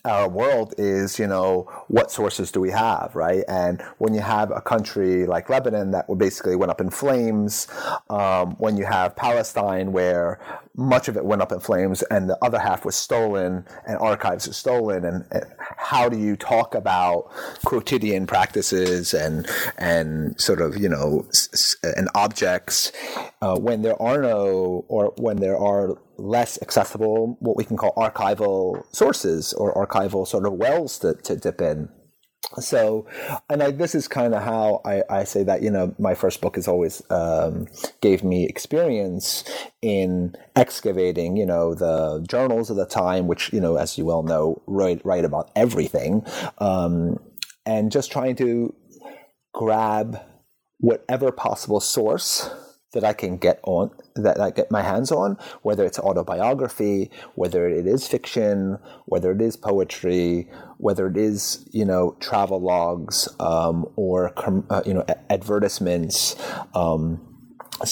our 0.05 0.29
world 0.29 0.73
is, 0.77 1.19
you 1.19 1.27
know, 1.27 1.69
what 1.87 2.11
sources 2.11 2.51
do 2.51 2.59
we 2.59 2.71
have, 2.71 3.11
right? 3.15 3.43
And 3.47 3.81
when 3.97 4.13
you 4.13 4.21
have 4.21 4.51
a 4.51 4.61
country 4.61 5.25
like 5.25 5.49
Lebanon 5.49 5.91
that 5.91 6.05
basically 6.17 6.55
went 6.55 6.71
up 6.71 6.81
in 6.81 6.89
flames, 6.89 7.67
um, 8.09 8.55
when 8.57 8.77
you 8.77 8.85
have 8.85 9.15
Palestine 9.15 9.91
where 9.91 10.39
much 10.77 11.07
of 11.07 11.17
it 11.17 11.25
went 11.25 11.41
up 11.41 11.51
in 11.51 11.59
flames 11.59 12.03
and 12.03 12.29
the 12.29 12.37
other 12.43 12.59
half 12.59 12.85
was 12.85 12.95
stolen 12.95 13.65
and 13.87 13.97
archives 13.97 14.47
were 14.47 14.53
stolen. 14.53 15.03
And, 15.03 15.25
and, 15.31 15.45
how 15.77 16.09
do 16.09 16.17
you 16.17 16.35
talk 16.35 16.75
about 16.75 17.31
quotidian 17.63 18.27
practices 18.27 19.13
and 19.13 19.47
and 19.77 20.39
sort 20.39 20.59
of 20.59 20.75
you 20.77 20.89
know 20.89 21.25
and 21.83 22.09
objects 22.13 22.91
uh, 23.41 23.57
when 23.57 23.83
there 23.83 23.99
are 24.01 24.21
no 24.21 24.83
or 24.89 25.13
when 25.17 25.37
there 25.37 25.57
are 25.57 25.97
less 26.17 26.61
accessible 26.61 27.37
what 27.39 27.55
we 27.55 27.63
can 27.63 27.77
call 27.77 27.93
archival 27.95 28.83
sources 28.93 29.53
or 29.53 29.73
archival 29.75 30.27
sort 30.27 30.45
of 30.45 30.53
wells 30.53 30.99
to, 30.99 31.13
to 31.13 31.35
dip 31.35 31.61
in 31.61 31.87
so 32.59 33.05
and 33.49 33.61
I, 33.61 33.71
this 33.71 33.93
is 33.93 34.07
kind 34.07 34.33
of 34.33 34.41
how 34.41 34.81
I, 34.85 35.03
I, 35.09 35.23
say 35.25 35.43
that 35.43 35.61
you 35.61 35.69
know 35.69 35.93
my 35.99 36.15
first 36.15 36.41
book 36.41 36.57
is 36.57 36.67
always 36.67 37.01
um, 37.09 37.67
gave 38.01 38.23
me 38.23 38.45
experience 38.45 39.43
in 39.81 40.35
excavating 40.55 41.35
you 41.35 41.45
know 41.45 41.73
the 41.73 42.25
journals 42.27 42.69
of 42.69 42.77
the 42.77 42.85
time 42.85 43.27
which 43.27 43.51
you 43.51 43.59
know 43.59 43.75
as 43.75 43.97
you 43.97 44.05
well 44.05 44.23
know 44.23 44.61
write, 44.65 45.05
write 45.05 45.25
about 45.25 45.51
everything 45.55 46.25
um, 46.59 47.19
and 47.65 47.91
just 47.91 48.11
trying 48.11 48.35
to 48.37 48.73
grab 49.53 50.21
whatever 50.79 51.31
possible 51.31 51.79
source 51.79 52.49
that 52.97 53.07
I 53.07 53.13
can 53.13 53.37
get 53.37 53.59
on 53.63 53.91
that 54.15 54.41
I 54.41 54.49
get 54.49 54.71
my 54.71 54.81
hands 54.81 55.11
on, 55.11 55.37
whether 55.61 55.85
it's 55.85 55.99
autobiography, 55.99 57.11
whether 57.35 57.67
it 57.67 57.85
is 57.85 58.07
fiction, 58.07 58.79
whether 59.05 59.31
it 59.31 59.39
is 59.39 59.55
poetry, 59.55 60.49
whether 60.77 61.05
it 61.05 61.15
is 61.15 61.69
you 61.71 61.85
know 61.85 62.17
travel 62.19 62.59
logs 62.59 63.29
um, 63.39 63.85
or 63.95 64.33
uh, 64.71 64.81
you 64.83 64.95
know 64.95 65.05
advertisements, 65.29 66.35
um, 66.73 67.21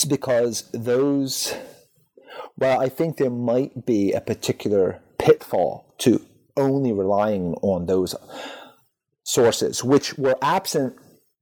because 0.07 0.69
those. 0.73 1.53
Well, 2.57 2.81
I 2.81 2.87
think 2.87 3.17
there 3.17 3.29
might 3.29 3.85
be 3.85 4.13
a 4.13 4.21
particular 4.21 5.01
pitfall 5.19 5.93
to 5.99 6.25
only 6.55 6.93
relying 6.93 7.53
on 7.61 7.85
those 7.85 8.15
sources, 9.23 9.83
which 9.83 10.17
were 10.17 10.37
absent 10.41 10.95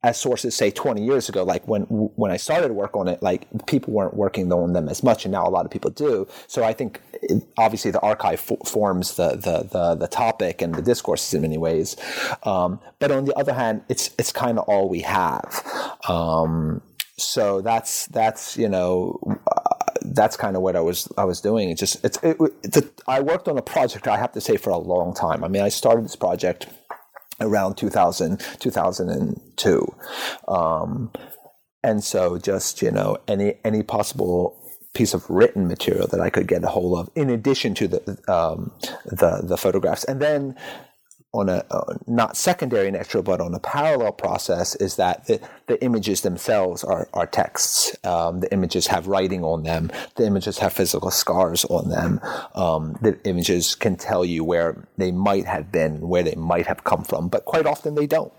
as 0.03 0.19
sources 0.19 0.55
say 0.55 0.69
20 0.69 1.03
years 1.03 1.29
ago 1.29 1.43
like 1.43 1.65
when 1.67 1.83
when 1.83 2.31
i 2.31 2.37
started 2.37 2.71
work 2.71 2.95
on 2.95 3.07
it 3.07 3.21
like 3.21 3.47
people 3.65 3.93
weren't 3.93 4.13
working 4.13 4.51
on 4.51 4.73
them 4.73 4.89
as 4.89 5.03
much 5.03 5.25
and 5.25 5.31
now 5.31 5.47
a 5.47 5.49
lot 5.49 5.65
of 5.65 5.71
people 5.71 5.89
do 5.91 6.27
so 6.47 6.63
i 6.63 6.73
think 6.73 7.01
it, 7.13 7.43
obviously 7.57 7.89
the 7.91 7.99
archive 8.01 8.39
forms 8.39 9.15
the, 9.15 9.29
the, 9.29 9.67
the 9.71 9.95
the 9.95 10.07
topic 10.07 10.61
and 10.61 10.75
the 10.75 10.81
discourses 10.81 11.33
in 11.33 11.41
many 11.41 11.57
ways 11.57 11.95
um, 12.43 12.79
but 12.99 13.11
on 13.11 13.25
the 13.25 13.33
other 13.35 13.53
hand 13.53 13.81
it's 13.89 14.11
it's 14.19 14.31
kind 14.31 14.59
of 14.59 14.65
all 14.67 14.89
we 14.89 15.01
have 15.01 15.63
um, 16.07 16.81
so 17.17 17.61
that's 17.61 18.07
that's 18.07 18.57
you 18.57 18.67
know 18.67 19.19
uh, 19.47 19.75
that's 20.05 20.35
kind 20.35 20.55
of 20.55 20.61
what 20.61 20.75
I 20.75 20.81
was 20.81 21.11
I 21.17 21.23
was 21.25 21.41
doing. 21.41 21.69
It's 21.69 21.79
just 21.79 22.03
it's 22.03 22.17
it, 22.23 22.37
it's 22.63 22.77
a, 22.77 22.83
I 23.07 23.21
worked 23.21 23.47
on 23.47 23.57
a 23.57 23.61
project 23.61 24.07
I 24.07 24.17
have 24.17 24.31
to 24.33 24.41
say 24.41 24.57
for 24.57 24.71
a 24.71 24.77
long 24.77 25.13
time. 25.13 25.43
I 25.43 25.47
mean, 25.47 25.61
I 25.61 25.69
started 25.69 26.05
this 26.05 26.15
project 26.15 26.67
around 27.43 27.75
2000, 27.75 28.39
2002. 28.59 29.95
Um, 30.47 31.11
and 31.83 32.03
so 32.03 32.37
just, 32.37 32.81
you 32.81 32.91
know, 32.91 33.17
any, 33.27 33.55
any 33.63 33.83
possible 33.83 34.59
piece 34.93 35.13
of 35.13 35.29
written 35.29 35.67
material 35.67 36.07
that 36.07 36.21
I 36.21 36.29
could 36.29 36.47
get 36.47 36.63
a 36.63 36.67
hold 36.67 36.97
of 36.99 37.09
in 37.15 37.29
addition 37.29 37.73
to 37.75 37.87
the, 37.87 38.33
um, 38.33 38.71
the, 39.05 39.41
the 39.43 39.57
photographs. 39.57 40.03
And 40.03 40.21
then 40.21 40.55
on 41.33 41.49
a 41.49 41.65
uh, 41.71 41.95
not 42.07 42.37
secondary 42.37 42.89
nature, 42.91 43.21
but 43.21 43.41
on 43.41 43.53
a 43.53 43.59
parallel 43.59 44.11
process, 44.11 44.75
is 44.75 44.95
that 44.97 45.25
the, 45.25 45.41
the 45.67 45.83
images 45.83 46.21
themselves 46.21 46.83
are, 46.83 47.09
are 47.13 47.25
texts. 47.25 47.95
Um, 48.05 48.39
the 48.39 48.51
images 48.53 48.87
have 48.87 49.07
writing 49.07 49.43
on 49.43 49.63
them. 49.63 49.91
The 50.15 50.25
images 50.25 50.59
have 50.59 50.73
physical 50.73 51.11
scars 51.11 51.65
on 51.65 51.89
them. 51.89 52.19
Um, 52.53 52.97
the 53.01 53.19
images 53.25 53.75
can 53.75 53.95
tell 53.95 54.23
you 54.23 54.43
where 54.43 54.87
they 54.97 55.11
might 55.11 55.45
have 55.45 55.71
been, 55.71 56.07
where 56.07 56.23
they 56.23 56.35
might 56.35 56.67
have 56.67 56.83
come 56.83 57.03
from, 57.03 57.29
but 57.29 57.45
quite 57.45 57.65
often 57.65 57.95
they 57.95 58.07
don't. 58.07 58.31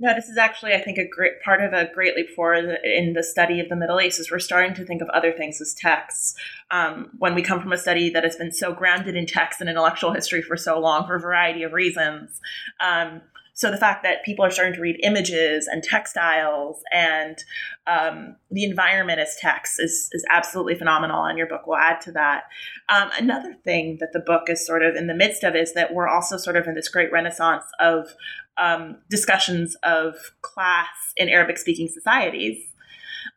No, 0.00 0.14
this 0.14 0.28
is 0.28 0.38
actually, 0.38 0.74
I 0.74 0.80
think, 0.80 0.96
a 0.96 1.08
great 1.08 1.42
part 1.42 1.60
of 1.60 1.72
a 1.72 1.90
great 1.92 2.14
leap 2.14 2.30
forward 2.30 2.78
in 2.84 3.14
the 3.14 3.24
study 3.24 3.58
of 3.58 3.68
the 3.68 3.74
Middle 3.74 4.00
East. 4.00 4.20
Is 4.20 4.30
we're 4.30 4.38
starting 4.38 4.74
to 4.74 4.84
think 4.84 5.02
of 5.02 5.08
other 5.08 5.32
things 5.32 5.60
as 5.60 5.74
texts. 5.74 6.36
Um, 6.70 7.10
when 7.18 7.34
we 7.34 7.42
come 7.42 7.60
from 7.60 7.72
a 7.72 7.78
study 7.78 8.08
that 8.10 8.22
has 8.22 8.36
been 8.36 8.52
so 8.52 8.72
grounded 8.72 9.16
in 9.16 9.26
text 9.26 9.60
and 9.60 9.68
intellectual 9.68 10.12
history 10.12 10.40
for 10.40 10.56
so 10.56 10.78
long, 10.78 11.06
for 11.06 11.16
a 11.16 11.20
variety 11.20 11.64
of 11.64 11.72
reasons, 11.72 12.40
um, 12.80 13.22
so 13.58 13.72
the 13.72 13.76
fact 13.76 14.04
that 14.04 14.24
people 14.24 14.44
are 14.44 14.52
starting 14.52 14.74
to 14.74 14.80
read 14.80 15.00
images 15.02 15.66
and 15.66 15.82
textiles 15.82 16.80
and 16.92 17.42
um, 17.88 18.36
the 18.52 18.62
environment 18.62 19.18
as 19.18 19.36
text 19.40 19.80
is, 19.80 20.08
is 20.12 20.24
absolutely 20.30 20.76
phenomenal, 20.76 21.24
and 21.24 21.36
your 21.36 21.48
book 21.48 21.66
will 21.66 21.74
add 21.74 22.00
to 22.02 22.12
that. 22.12 22.44
Um, 22.88 23.10
another 23.18 23.54
thing 23.64 23.96
that 23.98 24.12
the 24.12 24.20
book 24.20 24.44
is 24.48 24.64
sort 24.64 24.84
of 24.84 24.94
in 24.94 25.08
the 25.08 25.14
midst 25.14 25.42
of 25.42 25.56
is 25.56 25.72
that 25.72 25.92
we're 25.92 26.06
also 26.06 26.36
sort 26.36 26.54
of 26.54 26.68
in 26.68 26.76
this 26.76 26.88
great 26.88 27.10
renaissance 27.10 27.64
of 27.80 28.14
um, 28.58 28.98
discussions 29.08 29.76
of 29.82 30.16
class 30.42 30.88
in 31.16 31.28
Arabic 31.28 31.58
speaking 31.58 31.88
societies. 31.88 32.58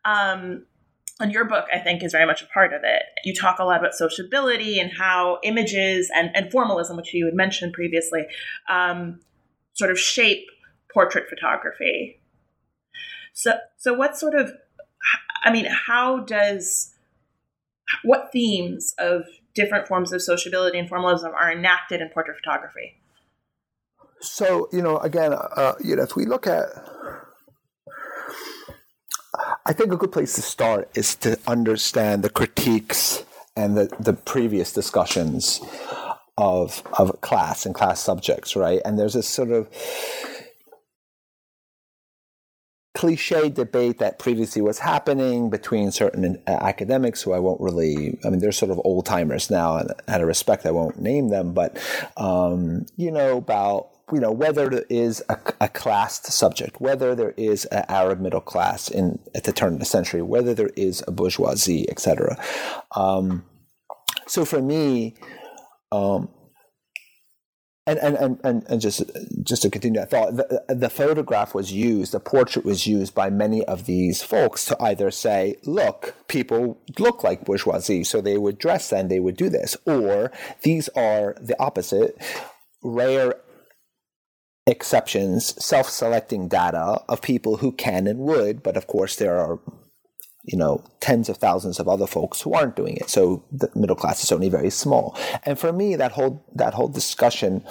Um, 0.04 0.64
and 1.20 1.30
your 1.30 1.44
book, 1.44 1.66
I 1.72 1.78
think, 1.78 2.02
is 2.02 2.12
very 2.12 2.26
much 2.26 2.42
a 2.42 2.46
part 2.46 2.72
of 2.72 2.80
it. 2.84 3.02
You 3.24 3.34
talk 3.34 3.58
a 3.58 3.64
lot 3.64 3.78
about 3.78 3.94
sociability 3.94 4.80
and 4.80 4.90
how 4.90 5.38
images 5.44 6.10
and, 6.14 6.30
and 6.34 6.50
formalism, 6.50 6.96
which 6.96 7.14
you 7.14 7.26
had 7.26 7.34
mentioned 7.34 7.74
previously, 7.74 8.26
um, 8.68 9.20
sort 9.74 9.90
of 9.90 9.98
shape 9.98 10.46
portrait 10.92 11.28
photography. 11.28 12.20
So, 13.34 13.52
so 13.76 13.94
what 13.94 14.16
sort 14.16 14.34
of, 14.34 14.52
I 15.44 15.52
mean, 15.52 15.66
how 15.66 16.20
does, 16.20 16.94
what 18.02 18.30
themes 18.32 18.94
of 18.98 19.24
different 19.54 19.86
forms 19.86 20.12
of 20.12 20.22
sociability 20.22 20.78
and 20.78 20.88
formalism 20.88 21.32
are 21.38 21.52
enacted 21.52 22.00
in 22.00 22.08
portrait 22.08 22.36
photography? 22.36 22.98
So, 24.22 24.68
you 24.72 24.80
know, 24.80 24.98
again, 24.98 25.32
uh, 25.32 25.74
you 25.82 25.96
know, 25.96 26.04
if 26.04 26.14
we 26.14 26.26
look 26.26 26.46
at, 26.46 26.66
I 29.66 29.72
think 29.72 29.92
a 29.92 29.96
good 29.96 30.12
place 30.12 30.34
to 30.34 30.42
start 30.42 30.88
is 30.94 31.16
to 31.16 31.38
understand 31.46 32.22
the 32.22 32.30
critiques 32.30 33.24
and 33.56 33.76
the, 33.76 33.94
the 33.98 34.12
previous 34.12 34.72
discussions 34.72 35.60
of 36.38 36.82
of 36.98 37.20
class 37.20 37.66
and 37.66 37.74
class 37.74 38.00
subjects, 38.00 38.56
right? 38.56 38.80
And 38.84 38.98
there's 38.98 39.14
this 39.14 39.28
sort 39.28 39.50
of 39.50 39.68
cliche 42.94 43.48
debate 43.48 43.98
that 43.98 44.18
previously 44.18 44.62
was 44.62 44.78
happening 44.78 45.50
between 45.50 45.90
certain 45.90 46.40
uh, 46.46 46.50
academics 46.50 47.22
who 47.22 47.32
I 47.32 47.38
won't 47.38 47.60
really, 47.60 48.18
I 48.24 48.30
mean, 48.30 48.38
they're 48.38 48.52
sort 48.52 48.70
of 48.70 48.80
old 48.84 49.06
timers 49.06 49.50
now, 49.50 49.76
and 49.76 49.90
out 50.08 50.20
of 50.20 50.28
respect, 50.28 50.64
I 50.66 50.70
won't 50.70 51.00
name 51.00 51.28
them, 51.28 51.52
but, 51.52 51.78
um, 52.16 52.86
you 52.96 53.10
know, 53.10 53.38
about 53.38 53.88
you 54.12 54.20
know 54.20 54.32
whether 54.32 54.68
there 54.68 54.84
is 54.88 55.22
a, 55.28 55.38
a 55.60 55.68
classed 55.68 56.26
subject, 56.26 56.80
whether 56.80 57.14
there 57.14 57.34
is 57.36 57.64
an 57.66 57.84
Arab 57.88 58.20
middle 58.20 58.40
class 58.40 58.88
in 58.88 59.18
at 59.34 59.44
the 59.44 59.52
turn 59.52 59.74
of 59.74 59.78
the 59.78 59.84
century, 59.84 60.22
whether 60.22 60.54
there 60.54 60.70
is 60.76 61.02
a 61.08 61.10
bourgeoisie, 61.10 61.88
etc. 61.90 62.36
Um, 62.94 63.44
so 64.26 64.44
for 64.44 64.60
me, 64.60 65.16
um, 65.90 66.28
and, 67.86 67.98
and, 67.98 68.40
and, 68.44 68.64
and 68.68 68.80
just 68.80 69.02
just 69.42 69.62
to 69.62 69.70
continue 69.70 69.98
that 69.98 70.10
thought, 70.10 70.36
the, 70.36 70.64
the 70.68 70.90
photograph 70.90 71.52
was 71.54 71.72
used, 71.72 72.12
the 72.12 72.20
portrait 72.20 72.64
was 72.64 72.86
used 72.86 73.14
by 73.14 73.28
many 73.28 73.64
of 73.64 73.86
these 73.86 74.22
folks 74.22 74.64
to 74.66 74.80
either 74.80 75.10
say, 75.10 75.56
look, 75.64 76.14
people 76.28 76.80
look 76.98 77.24
like 77.24 77.44
bourgeoisie, 77.44 78.04
so 78.04 78.20
they 78.20 78.38
would 78.38 78.58
dress 78.58 78.92
and 78.92 79.10
they 79.10 79.18
would 79.18 79.36
do 79.36 79.48
this, 79.48 79.76
or 79.84 80.30
these 80.62 80.88
are 80.90 81.34
the 81.40 81.60
opposite, 81.60 82.16
rare 82.82 83.34
exceptions, 84.66 85.54
self 85.64 85.88
selecting 85.88 86.48
data 86.48 87.02
of 87.08 87.22
people 87.22 87.56
who 87.58 87.72
can 87.72 88.06
and 88.06 88.20
would, 88.20 88.62
but 88.62 88.76
of 88.76 88.86
course 88.86 89.16
there 89.16 89.38
are 89.38 89.60
you 90.44 90.58
know 90.58 90.84
tens 91.00 91.28
of 91.28 91.36
thousands 91.36 91.78
of 91.78 91.88
other 91.88 92.06
folks 92.06 92.40
who 92.40 92.52
aren't 92.52 92.76
doing 92.76 92.96
it. 92.96 93.08
So 93.08 93.44
the 93.50 93.70
middle 93.74 93.96
class 93.96 94.22
is 94.22 94.32
only 94.32 94.48
very 94.48 94.70
small. 94.70 95.16
And 95.44 95.58
for 95.58 95.72
me 95.72 95.96
that 95.96 96.12
whole 96.12 96.44
that 96.54 96.74
whole 96.74 96.88
discussion 96.88 97.64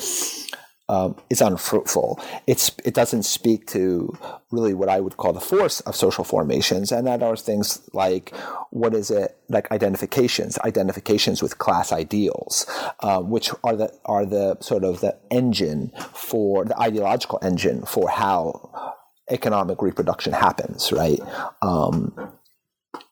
um, 0.92 1.16
is 1.30 1.40
unfruitful. 1.40 2.20
It's 2.48 2.72
it 2.84 2.94
doesn't 2.94 3.24
speak 3.24 3.66
to 3.68 4.14
really 4.52 4.74
what 4.74 4.90
I 4.90 5.00
would 5.00 5.16
call 5.16 5.32
the 5.32 5.40
force 5.40 5.80
of 5.82 5.96
social 5.96 6.26
formations, 6.26 6.92
and 6.92 7.08
that 7.08 7.24
are 7.24 7.38
things 7.38 7.82
like 7.94 8.36
what 8.72 8.94
is 8.94 9.10
it 9.10 9.38
like 9.48 9.72
identifications, 9.72 10.60
identifications 10.60 11.42
with 11.42 11.60
class 11.60 11.94
ideals, 11.94 12.66
uh, 13.00 13.22
which 13.22 13.52
are 13.64 13.78
the 13.78 13.98
are 14.04 14.26
the 14.26 14.58
sort 14.60 14.84
of 14.84 15.00
the 15.00 15.18
engine 15.32 15.94
for 16.14 16.66
the 16.66 16.78
ideological 16.78 17.40
engine 17.42 17.86
for 17.86 18.10
how 18.10 19.00
economic 19.30 19.82
reproduction 19.82 20.34
happens, 20.34 20.92
right? 20.92 21.22
Um, 21.62 22.34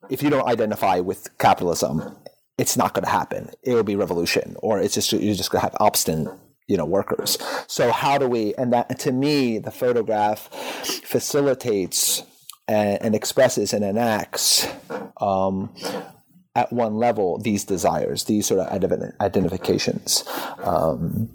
if 0.10 0.22
you 0.22 0.30
don't 0.30 0.48
identify 0.48 1.00
with 1.00 1.38
capitalism, 1.38 2.18
it's 2.58 2.76
not 2.76 2.94
going 2.94 3.06
to 3.06 3.10
happen. 3.12 3.52
It 3.64 3.74
will 3.74 3.84
be 3.84 3.96
revolution, 3.96 4.58
or 4.60 4.82
it's 4.82 4.96
just 4.96 5.14
you're 5.14 5.34
just 5.34 5.50
going 5.50 5.62
to 5.62 5.68
have 5.68 5.78
obstinate 5.80 6.28
you 6.70 6.78
know 6.78 6.86
workers. 6.86 7.38
So 7.68 7.92
how 7.92 8.18
do 8.18 8.28
we? 8.30 8.54
And 8.56 8.72
that 8.72 9.00
to 9.00 9.12
me, 9.12 9.58
the 9.58 9.72
photograph 9.72 10.50
facilitates 11.04 12.24
and, 12.68 13.02
and 13.02 13.16
expresses 13.16 13.74
and 13.74 13.84
enacts 13.84 14.68
um, 15.20 15.74
at 16.56 16.74
one 16.74 16.96
level 16.96 17.38
these 17.38 17.64
desires, 17.64 18.24
these 18.24 18.48
sort 18.48 18.60
of 18.60 18.68
identifications. 19.22 20.24
Um, 20.64 21.30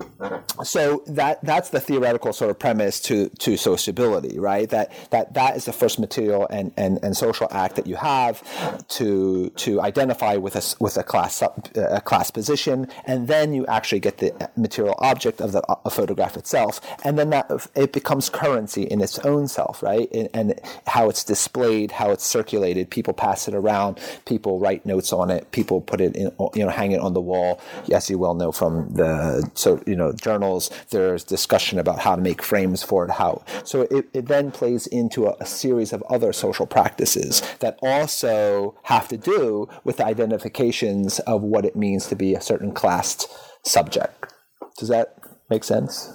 so 0.64 1.02
that 1.06 1.42
that's 1.44 1.70
the 1.70 1.80
theoretical 1.80 2.32
sort 2.32 2.50
of 2.50 2.58
premise 2.58 3.00
to 3.02 3.28
to 3.28 3.56
sociability, 3.56 4.38
right? 4.38 4.68
That 4.68 4.92
that 5.10 5.34
that 5.34 5.56
is 5.56 5.66
the 5.66 5.72
first 5.72 5.98
material 6.00 6.46
and, 6.50 6.72
and, 6.76 6.98
and 7.02 7.16
social 7.16 7.46
act 7.52 7.76
that 7.76 7.86
you 7.86 7.96
have 7.96 8.42
to 8.88 9.50
to 9.50 9.80
identify 9.80 10.36
with 10.36 10.56
a 10.56 10.74
with 10.80 10.96
a 10.96 11.04
class 11.04 11.42
a 11.76 12.00
class 12.00 12.30
position, 12.30 12.88
and 13.06 13.28
then 13.28 13.54
you 13.54 13.66
actually 13.66 14.00
get 14.00 14.18
the 14.18 14.50
material 14.56 14.96
object 14.98 15.40
of 15.40 15.52
the 15.52 15.62
a 15.84 15.90
photograph 15.90 16.36
itself, 16.36 16.80
and 17.04 17.18
then 17.18 17.30
that 17.30 17.50
it 17.76 17.92
becomes 17.92 18.28
currency 18.28 18.82
in 18.82 19.00
its 19.00 19.18
own 19.20 19.46
self, 19.46 19.82
right? 19.82 20.08
And, 20.12 20.28
and 20.34 20.60
how 20.86 21.08
it's 21.08 21.22
displayed, 21.22 21.92
how 21.92 22.10
it's 22.10 22.24
circulated, 22.24 22.90
people 22.90 23.14
pass 23.14 23.46
it 23.46 23.54
around, 23.54 24.00
people 24.24 24.58
write 24.58 24.84
notes 24.84 25.03
on 25.12 25.30
it. 25.30 25.50
People 25.52 25.80
put 25.80 26.00
it 26.00 26.16
in, 26.16 26.32
you 26.54 26.64
know, 26.64 26.70
hang 26.70 26.92
it 26.92 27.00
on 27.00 27.14
the 27.14 27.20
wall. 27.20 27.60
As 27.92 28.08
you 28.10 28.18
well 28.18 28.34
know 28.34 28.52
from 28.52 28.92
the 28.94 29.48
so 29.54 29.82
you 29.86 29.96
know 29.96 30.12
journals, 30.12 30.70
there's 30.90 31.24
discussion 31.24 31.78
about 31.78 32.00
how 32.00 32.16
to 32.16 32.22
make 32.22 32.42
frames 32.42 32.82
for 32.82 33.04
it. 33.04 33.10
How 33.10 33.42
so 33.64 33.82
it, 33.82 34.06
it 34.12 34.26
then 34.26 34.50
plays 34.50 34.86
into 34.86 35.26
a, 35.26 35.36
a 35.40 35.46
series 35.46 35.92
of 35.92 36.02
other 36.04 36.32
social 36.32 36.66
practices 36.66 37.42
that 37.60 37.78
also 37.82 38.78
have 38.84 39.08
to 39.08 39.16
do 39.16 39.68
with 39.84 39.98
the 39.98 40.06
identifications 40.06 41.18
of 41.20 41.42
what 41.42 41.64
it 41.64 41.76
means 41.76 42.06
to 42.08 42.16
be 42.16 42.34
a 42.34 42.40
certain 42.40 42.72
classed 42.72 43.28
subject. 43.64 44.32
Does 44.78 44.88
that 44.88 45.16
make 45.50 45.64
sense? 45.64 46.10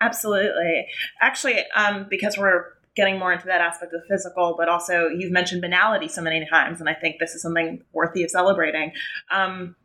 Absolutely. 0.00 0.86
Actually, 1.20 1.64
um, 1.74 2.06
because 2.08 2.38
we're 2.38 2.66
getting 2.98 3.18
more 3.18 3.32
into 3.32 3.46
that 3.46 3.60
aspect 3.60 3.94
of 3.94 4.00
physical, 4.10 4.56
but 4.58 4.68
also 4.68 5.06
you've 5.06 5.30
mentioned 5.30 5.62
banality 5.62 6.08
so 6.08 6.20
many 6.20 6.44
times, 6.50 6.80
and 6.80 6.88
I 6.90 6.94
think 6.94 7.16
this 7.20 7.30
is 7.30 7.40
something 7.40 7.80
worthy 7.92 8.24
of 8.24 8.30
celebrating. 8.30 8.92
Um, 9.30 9.76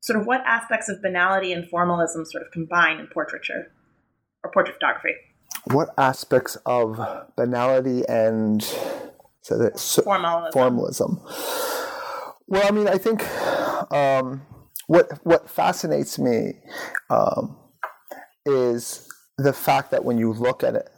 sort 0.00 0.18
of 0.18 0.26
what 0.26 0.40
aspects 0.46 0.88
of 0.88 1.02
banality 1.02 1.52
and 1.52 1.68
formalism 1.68 2.24
sort 2.24 2.42
of 2.42 2.50
combine 2.50 2.98
in 2.98 3.06
portraiture 3.08 3.70
or 4.42 4.50
portrait 4.52 4.74
photography? 4.74 5.14
What 5.64 5.90
aspects 5.98 6.56
of 6.64 6.98
banality 7.36 8.04
and 8.08 8.62
so 9.42 9.58
that, 9.58 9.78
so, 9.78 10.02
formalism. 10.02 10.52
formalism? 10.52 11.20
Well, 12.46 12.66
I 12.66 12.70
mean, 12.70 12.88
I 12.88 12.96
think 12.96 13.22
um, 13.92 14.42
what 14.86 15.20
what 15.24 15.50
fascinates 15.50 16.18
me 16.18 16.54
um, 17.10 17.58
is 18.46 19.06
the 19.36 19.52
fact 19.52 19.90
that 19.90 20.06
when 20.06 20.16
you 20.16 20.32
look 20.32 20.64
at 20.64 20.74
it 20.74 20.88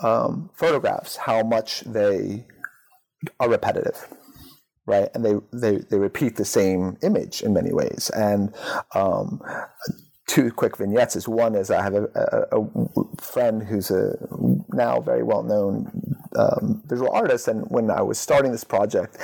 um, 0.00 0.50
photographs 0.54 1.16
how 1.16 1.42
much 1.42 1.80
they 1.82 2.46
are 3.40 3.48
repetitive 3.48 4.08
right? 4.86 5.08
And 5.14 5.24
they, 5.24 5.34
they 5.52 5.78
they 5.78 5.98
repeat 5.98 6.36
the 6.36 6.44
same 6.44 6.98
image 7.02 7.42
in 7.42 7.52
many 7.52 7.72
ways. 7.72 8.10
And 8.14 8.54
um, 8.94 9.40
two 10.26 10.50
quick 10.50 10.76
vignettes 10.76 11.16
is 11.16 11.28
one 11.28 11.54
is 11.54 11.70
i 11.70 11.82
have 11.82 11.94
a, 11.94 12.08
a, 12.52 12.60
a 12.60 13.22
friend 13.22 13.62
who's 13.62 13.90
a 13.90 14.16
now 14.72 15.00
very 15.00 15.22
well 15.22 15.42
known 15.42 16.14
um, 16.36 16.82
visual 16.86 17.10
artist. 17.10 17.48
And 17.48 17.64
when 17.70 17.90
I 17.90 18.02
was 18.02 18.18
starting 18.18 18.52
this 18.52 18.64
project, 18.64 19.16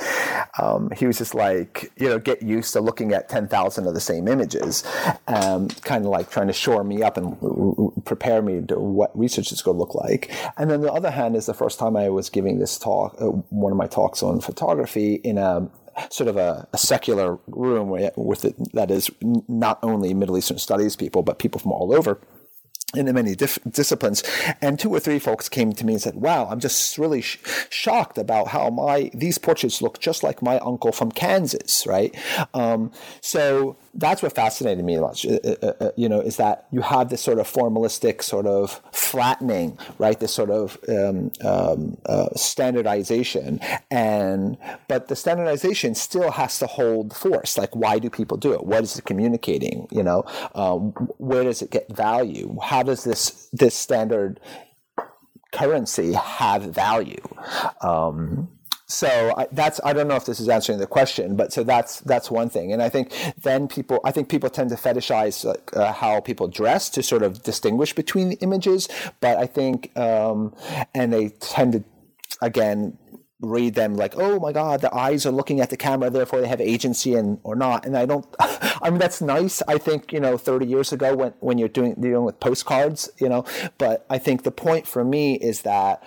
um, 0.59 0.91
he 0.95 1.05
was 1.05 1.17
just 1.17 1.35
like, 1.35 1.91
you 1.97 2.07
know, 2.07 2.19
get 2.19 2.41
used 2.41 2.73
to 2.73 2.81
looking 2.81 3.13
at 3.13 3.29
10,000 3.29 3.87
of 3.87 3.93
the 3.93 3.99
same 3.99 4.27
images, 4.27 4.83
um, 5.27 5.67
kind 5.67 6.05
of 6.05 6.11
like 6.11 6.29
trying 6.29 6.47
to 6.47 6.53
shore 6.53 6.83
me 6.83 7.03
up 7.03 7.17
and 7.17 7.37
prepare 8.05 8.41
me 8.41 8.61
to 8.67 8.79
what 8.79 9.17
research 9.17 9.51
is 9.51 9.61
going 9.61 9.75
to 9.75 9.79
look 9.79 9.95
like. 9.95 10.31
And 10.57 10.69
then 10.69 10.81
the 10.81 10.91
other 10.91 11.11
hand 11.11 11.35
is 11.35 11.45
the 11.45 11.53
first 11.53 11.79
time 11.79 11.95
I 11.95 12.09
was 12.09 12.29
giving 12.29 12.59
this 12.59 12.77
talk, 12.77 13.15
uh, 13.21 13.27
one 13.49 13.71
of 13.71 13.77
my 13.77 13.87
talks 13.87 14.23
on 14.23 14.41
photography 14.41 15.15
in 15.15 15.37
a 15.37 15.69
sort 16.09 16.27
of 16.27 16.37
a, 16.37 16.67
a 16.73 16.77
secular 16.77 17.37
room 17.47 17.89
with 18.15 18.45
it, 18.45 18.55
that 18.73 18.91
is 18.91 19.09
not 19.47 19.79
only 19.83 20.13
Middle 20.13 20.37
Eastern 20.37 20.57
studies 20.57 20.95
people, 20.95 21.23
but 21.23 21.39
people 21.39 21.59
from 21.59 21.71
all 21.71 21.93
over 21.93 22.19
in 22.95 23.13
many 23.13 23.35
dif- 23.35 23.59
disciplines. 23.69 24.23
And 24.61 24.79
two 24.79 24.93
or 24.93 24.99
three 24.99 25.19
folks 25.19 25.49
came 25.49 25.73
to 25.73 25.85
me 25.85 25.93
and 25.93 26.01
said 26.01 26.15
wow 26.15 26.47
i'm 26.47 26.59
just 26.59 26.97
really 26.97 27.21
sh- 27.21 27.39
shocked 27.69 28.17
about 28.17 28.49
how 28.49 28.69
my 28.69 29.09
these 29.13 29.37
portraits 29.37 29.81
look 29.81 29.99
just 29.99 30.23
like 30.23 30.41
my 30.41 30.59
uncle 30.59 30.91
from 30.91 31.11
kansas 31.11 31.85
right? 31.87 32.15
Um, 32.53 32.91
so 33.21 33.75
that's 33.93 34.21
what 34.21 34.33
fascinated 34.33 34.85
me 34.85 34.97
much 34.97 35.25
uh, 35.25 35.37
uh, 35.43 35.73
uh, 35.79 35.91
you 35.97 36.07
know 36.07 36.19
is 36.19 36.37
that 36.37 36.65
you 36.71 36.81
have 36.81 37.09
this 37.09 37.21
sort 37.21 37.39
of 37.39 37.47
formalistic 37.47 38.23
sort 38.23 38.47
of 38.47 38.81
flattening 38.91 39.77
right? 39.97 40.19
This 40.19 40.33
sort 40.33 40.49
of 40.49 40.77
um, 40.89 41.31
um, 41.43 41.97
uh, 42.05 42.29
standardization. 42.35 43.59
And 43.89 44.57
but 44.87 45.07
the 45.07 45.15
standardization 45.15 45.95
still 45.95 46.31
has 46.31 46.59
to 46.59 46.67
hold 46.67 47.15
force. 47.15 47.57
Like 47.57 47.75
why 47.75 47.99
do 47.99 48.09
people 48.09 48.37
do 48.37 48.53
it? 48.53 48.65
What 48.65 48.83
is 48.83 48.97
it 48.97 49.05
communicating? 49.05 49.87
You 49.91 50.03
know 50.03 50.25
um, 50.55 50.91
where 51.17 51.43
does 51.43 51.61
it 51.61 51.71
get 51.71 51.93
value? 51.95 52.57
How 52.61 52.83
does 52.83 53.03
this 53.03 53.49
this 53.53 53.75
standard 53.75 54.39
currency 55.51 56.13
have 56.13 56.63
value? 56.63 57.27
So 58.91 59.33
I, 59.37 59.47
that's 59.51 59.79
I 59.83 59.93
don't 59.93 60.07
know 60.07 60.15
if 60.15 60.25
this 60.25 60.39
is 60.39 60.49
answering 60.49 60.79
the 60.79 60.87
question, 60.87 61.35
but 61.35 61.53
so 61.53 61.63
that's 61.63 62.01
that's 62.01 62.29
one 62.29 62.49
thing, 62.49 62.73
and 62.73 62.81
I 62.81 62.89
think 62.89 63.11
then 63.41 63.67
people 63.67 63.99
I 64.03 64.11
think 64.11 64.29
people 64.29 64.49
tend 64.49 64.69
to 64.69 64.75
fetishize 64.75 65.45
like, 65.45 65.75
uh, 65.75 65.93
how 65.93 66.19
people 66.19 66.47
dress 66.47 66.89
to 66.91 67.03
sort 67.03 67.23
of 67.23 67.43
distinguish 67.43 67.93
between 67.93 68.29
the 68.29 68.37
images, 68.41 68.87
but 69.19 69.37
I 69.37 69.45
think 69.45 69.97
um, 69.97 70.55
and 70.93 71.13
they 71.13 71.29
tend 71.29 71.73
to 71.73 71.83
again 72.41 72.97
read 73.41 73.73
them 73.73 73.95
like, 73.95 74.13
oh 74.17 74.39
my 74.39 74.51
God, 74.51 74.81
the 74.81 74.95
eyes 74.95 75.25
are 75.25 75.31
looking 75.31 75.59
at 75.61 75.69
the 75.69 75.77
camera, 75.77 76.09
therefore 76.09 76.41
they 76.41 76.47
have 76.47 76.61
agency 76.61 77.15
and 77.15 77.39
or 77.43 77.55
not. 77.55 77.85
And 77.85 77.97
I 77.97 78.05
don't, 78.05 78.25
I 78.39 78.89
mean, 78.89 78.99
that's 78.99 79.21
nice. 79.21 79.61
I 79.67 79.77
think, 79.77 80.13
you 80.13 80.19
know, 80.19 80.37
30 80.37 80.65
years 80.65 80.93
ago 80.93 81.15
when, 81.15 81.33
when 81.39 81.57
you're 81.57 81.67
doing, 81.67 81.95
dealing 81.95 82.23
with 82.23 82.39
postcards, 82.39 83.09
you 83.19 83.29
know, 83.29 83.43
but 83.77 84.05
I 84.09 84.19
think 84.19 84.43
the 84.43 84.51
point 84.51 84.85
for 84.85 85.03
me 85.03 85.35
is 85.35 85.63
that 85.63 86.03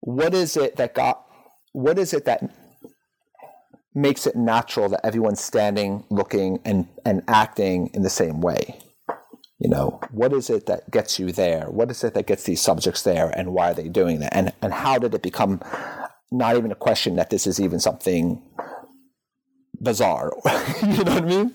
what 0.00 0.34
is 0.34 0.56
it 0.56 0.76
that 0.76 0.94
got, 0.94 1.23
what 1.74 1.98
is 1.98 2.14
it 2.14 2.24
that 2.24 2.50
makes 3.94 4.26
it 4.26 4.34
natural 4.34 4.88
that 4.88 5.04
everyone's 5.04 5.44
standing, 5.44 6.04
looking 6.10 6.58
and, 6.64 6.88
and 7.04 7.22
acting 7.28 7.90
in 7.92 8.02
the 8.02 8.10
same 8.10 8.40
way? 8.40 8.80
you 9.60 9.70
know 9.70 10.00
what 10.10 10.32
is 10.32 10.50
it 10.50 10.66
that 10.66 10.90
gets 10.90 11.20
you 11.20 11.30
there 11.30 11.70
what 11.70 11.88
is 11.88 12.02
it 12.02 12.12
that 12.14 12.26
gets 12.26 12.42
these 12.42 12.60
subjects 12.60 13.02
there 13.02 13.30
and 13.38 13.54
why 13.54 13.70
are 13.70 13.74
they 13.74 13.88
doing 13.88 14.18
that 14.18 14.34
and 14.34 14.52
and 14.60 14.74
how 14.74 14.98
did 14.98 15.14
it 15.14 15.22
become 15.22 15.60
not 16.34 16.56
even 16.56 16.72
a 16.72 16.74
question 16.74 17.16
that 17.16 17.30
this 17.30 17.46
is 17.46 17.60
even 17.60 17.78
something 17.78 18.42
bizarre. 19.80 20.32
you 20.82 21.04
know 21.04 21.04
what 21.04 21.08
I 21.08 21.20
mean? 21.20 21.52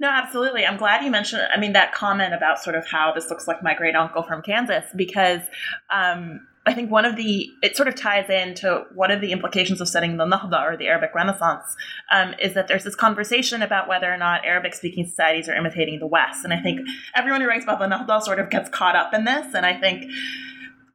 No, 0.00 0.08
absolutely. 0.08 0.66
I'm 0.66 0.78
glad 0.78 1.04
you 1.04 1.10
mentioned. 1.10 1.42
I 1.54 1.60
mean, 1.60 1.74
that 1.74 1.92
comment 1.92 2.34
about 2.34 2.58
sort 2.58 2.74
of 2.74 2.86
how 2.86 3.12
this 3.12 3.28
looks 3.30 3.46
like 3.46 3.62
my 3.62 3.74
great 3.74 3.94
uncle 3.94 4.22
from 4.22 4.42
Kansas, 4.42 4.84
because 4.96 5.42
um, 5.90 6.40
I 6.64 6.74
think 6.74 6.90
one 6.90 7.04
of 7.04 7.16
the 7.16 7.50
it 7.62 7.76
sort 7.76 7.88
of 7.88 7.96
ties 7.96 8.30
into 8.30 8.84
one 8.94 9.10
of 9.10 9.20
the 9.20 9.32
implications 9.32 9.80
of 9.80 9.88
studying 9.88 10.16
the 10.16 10.24
Nahda 10.24 10.62
or 10.62 10.76
the 10.76 10.86
Arabic 10.86 11.10
Renaissance 11.14 11.76
um, 12.12 12.34
is 12.40 12.54
that 12.54 12.68
there's 12.68 12.84
this 12.84 12.94
conversation 12.94 13.62
about 13.62 13.88
whether 13.88 14.12
or 14.12 14.16
not 14.16 14.44
Arabic 14.44 14.74
speaking 14.74 15.04
societies 15.04 15.48
are 15.48 15.56
imitating 15.56 15.98
the 15.98 16.06
West, 16.06 16.44
and 16.44 16.52
I 16.52 16.60
think 16.60 16.80
everyone 17.16 17.40
who 17.40 17.48
writes 17.48 17.64
about 17.64 17.80
the 17.80 17.86
Nahda 17.86 18.22
sort 18.22 18.38
of 18.38 18.50
gets 18.50 18.68
caught 18.68 18.94
up 18.94 19.12
in 19.12 19.24
this, 19.24 19.54
and 19.54 19.66
I 19.66 19.78
think 19.78 20.10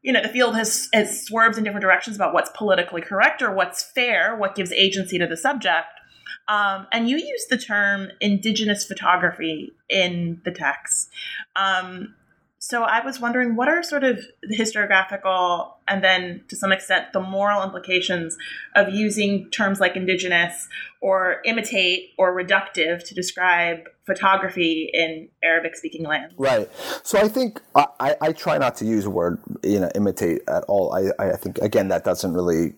you 0.02 0.14
know 0.14 0.22
the 0.22 0.30
field 0.30 0.56
has 0.56 0.88
has 0.94 1.26
swerved 1.26 1.58
in 1.58 1.66
different 1.66 1.84
directions 1.84 2.16
about 2.16 2.34
what's 2.34 2.52
politically 2.56 3.02
correct 3.02 3.42
or 3.42 3.54
what's 3.54 3.84
fair, 3.84 4.38
what 4.38 4.56
gives 4.56 4.72
agency 4.72 5.18
to 5.20 5.28
the 5.28 5.38
subject. 5.38 5.88
Um, 6.48 6.88
and 6.94 7.10
you 7.10 7.18
use 7.18 7.46
the 7.50 7.58
term 7.58 8.08
indigenous 8.22 8.86
photography 8.86 9.74
in 9.90 10.42
the 10.46 10.52
text. 10.52 11.10
Um, 11.58 12.16
so 12.70 12.84
I 12.84 13.00
was 13.00 13.22
wondering 13.22 13.56
what 13.56 13.70
are 13.70 13.82
sort 13.82 14.04
of 14.04 14.20
the 14.44 14.58
historiographical 14.58 15.72
and 15.88 16.04
then 16.04 16.44
to 16.50 16.58
some 16.58 16.74
extent 16.74 17.14
the 17.14 17.22
moral 17.22 17.64
implications 17.64 18.36
of 18.76 18.90
using 18.90 19.50
terms 19.52 19.80
like 19.80 19.96
indigenous 19.96 20.68
or 21.00 21.38
imitate 21.46 22.10
or 22.18 22.36
reductive 22.36 23.08
to 23.08 23.16
describe 23.16 23.88
photography 24.06 24.92
in 24.94 25.30
Arabic 25.42 25.78
speaking 25.78 26.04
lands. 26.04 26.34
Right. 26.38 26.70
So 27.04 27.18
I 27.18 27.30
think 27.30 27.62
I, 27.74 28.18
I, 28.20 28.34
try 28.34 28.58
not 28.58 28.76
to 28.78 28.86
use 28.86 29.06
the 29.06 29.12
word 29.12 29.40
you 29.64 29.80
know 29.80 29.90
imitate 29.96 30.42
at 30.50 30.66
all. 30.66 30.94
I, 30.94 31.12
I 31.24 31.38
think 31.38 31.60
again 31.60 31.88
that 31.88 32.04
doesn't 32.04 32.34
really 32.34 32.74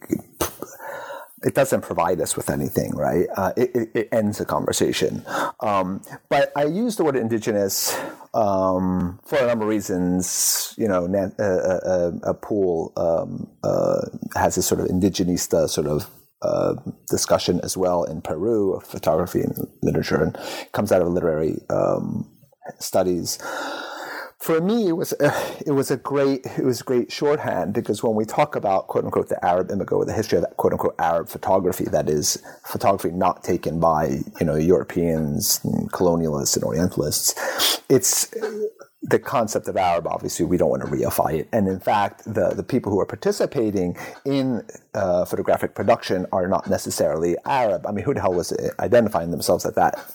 it 1.44 1.56
doesn't 1.56 1.82
provide 1.82 2.20
us 2.22 2.36
with 2.36 2.50
anything, 2.50 2.92
right? 2.96 3.28
Uh, 3.36 3.54
it, 3.56 3.76
it, 3.76 3.90
it, 3.94 4.10
ends 4.12 4.40
the 4.40 4.46
conversation. 4.46 5.24
Um, 5.62 6.02
but 6.28 6.52
I 6.56 6.66
use 6.66 6.96
the 6.98 7.04
word 7.04 7.16
indigenous 7.16 7.98
um, 8.34 9.20
for 9.26 9.38
a 9.38 9.48
number 9.48 9.64
of 9.64 9.70
reasons. 9.70 10.74
You 10.78 10.88
know, 10.88 11.06
a, 11.06 11.44
a, 11.44 12.32
a 12.32 12.34
Poole 12.34 12.94
um, 12.98 13.50
uh, 13.64 14.02
has 14.36 14.58
a 14.58 14.62
sort 14.62 14.82
of 14.82 14.88
indigenista 14.88 15.70
sort 15.70 15.88
of 15.88 16.10
uh, 16.42 16.76
discussion 17.10 17.60
as 17.64 17.76
well 17.78 18.04
in 18.04 18.22
Peru 18.22 18.74
of 18.74 18.84
photography 18.84 19.42
and 19.42 19.56
literature, 19.82 20.22
and 20.22 20.38
comes 20.74 20.92
out 20.92 21.02
of 21.02 21.08
literary 21.08 21.58
um, 21.70 22.30
studies 22.80 23.40
for 24.40 24.62
me, 24.62 24.88
it 24.88 24.94
was 24.94 25.12
uh, 25.14 25.56
it 25.66 25.72
was 25.72 25.92
a 25.92 25.98
great 25.98 26.46
it 26.58 26.64
was 26.64 26.82
great 26.82 27.12
shorthand 27.12 27.74
because 27.74 28.02
when 28.02 28.16
we 28.16 28.24
talk 28.24 28.56
about 28.56 28.88
quote 28.88 29.04
unquote 29.04 29.28
the 29.28 29.44
Arab 29.46 29.70
image 29.70 29.92
or 29.92 30.06
the 30.06 30.14
history 30.14 30.38
of 30.38 30.44
that 30.44 30.56
quote 30.56 30.72
unquote 30.72 30.96
Arab 30.98 31.28
photography, 31.28 31.84
that 31.86 32.10
is 32.10 32.42
photography 32.64 33.12
not 33.12 33.44
taken 33.44 33.82
by 33.82 34.22
you 34.40 34.46
know 34.46 34.56
Europeans, 34.56 35.60
colonialists, 35.92 36.56
and 36.56 36.64
Orientalists, 36.64 37.82
it's 37.90 38.34
the 39.10 39.18
concept 39.18 39.68
of 39.68 39.76
Arab, 39.76 40.06
obviously, 40.06 40.46
we 40.46 40.56
don't 40.56 40.70
want 40.70 40.84
to 40.84 40.88
reify 40.88 41.34
it. 41.34 41.50
And 41.52 41.68
in 41.68 41.80
fact, 41.80 42.24
the, 42.26 42.50
the 42.50 42.64
people 42.64 42.92
who 42.92 43.00
are 43.00 43.08
participating 43.08 43.98
in 44.24 44.64
uh, 44.94 45.26
photographic 45.26 45.74
production 45.74 46.28
are 46.32 46.48
not 46.48 46.70
necessarily 46.70 47.36
Arab. 47.46 47.88
I 47.88 47.92
mean, 47.92 48.06
who 48.06 48.14
the 48.14 48.22
hell 48.22 48.34
was 48.34 48.54
identifying 48.80 49.32
themselves 49.32 49.66
as 49.66 49.74
that 49.74 50.14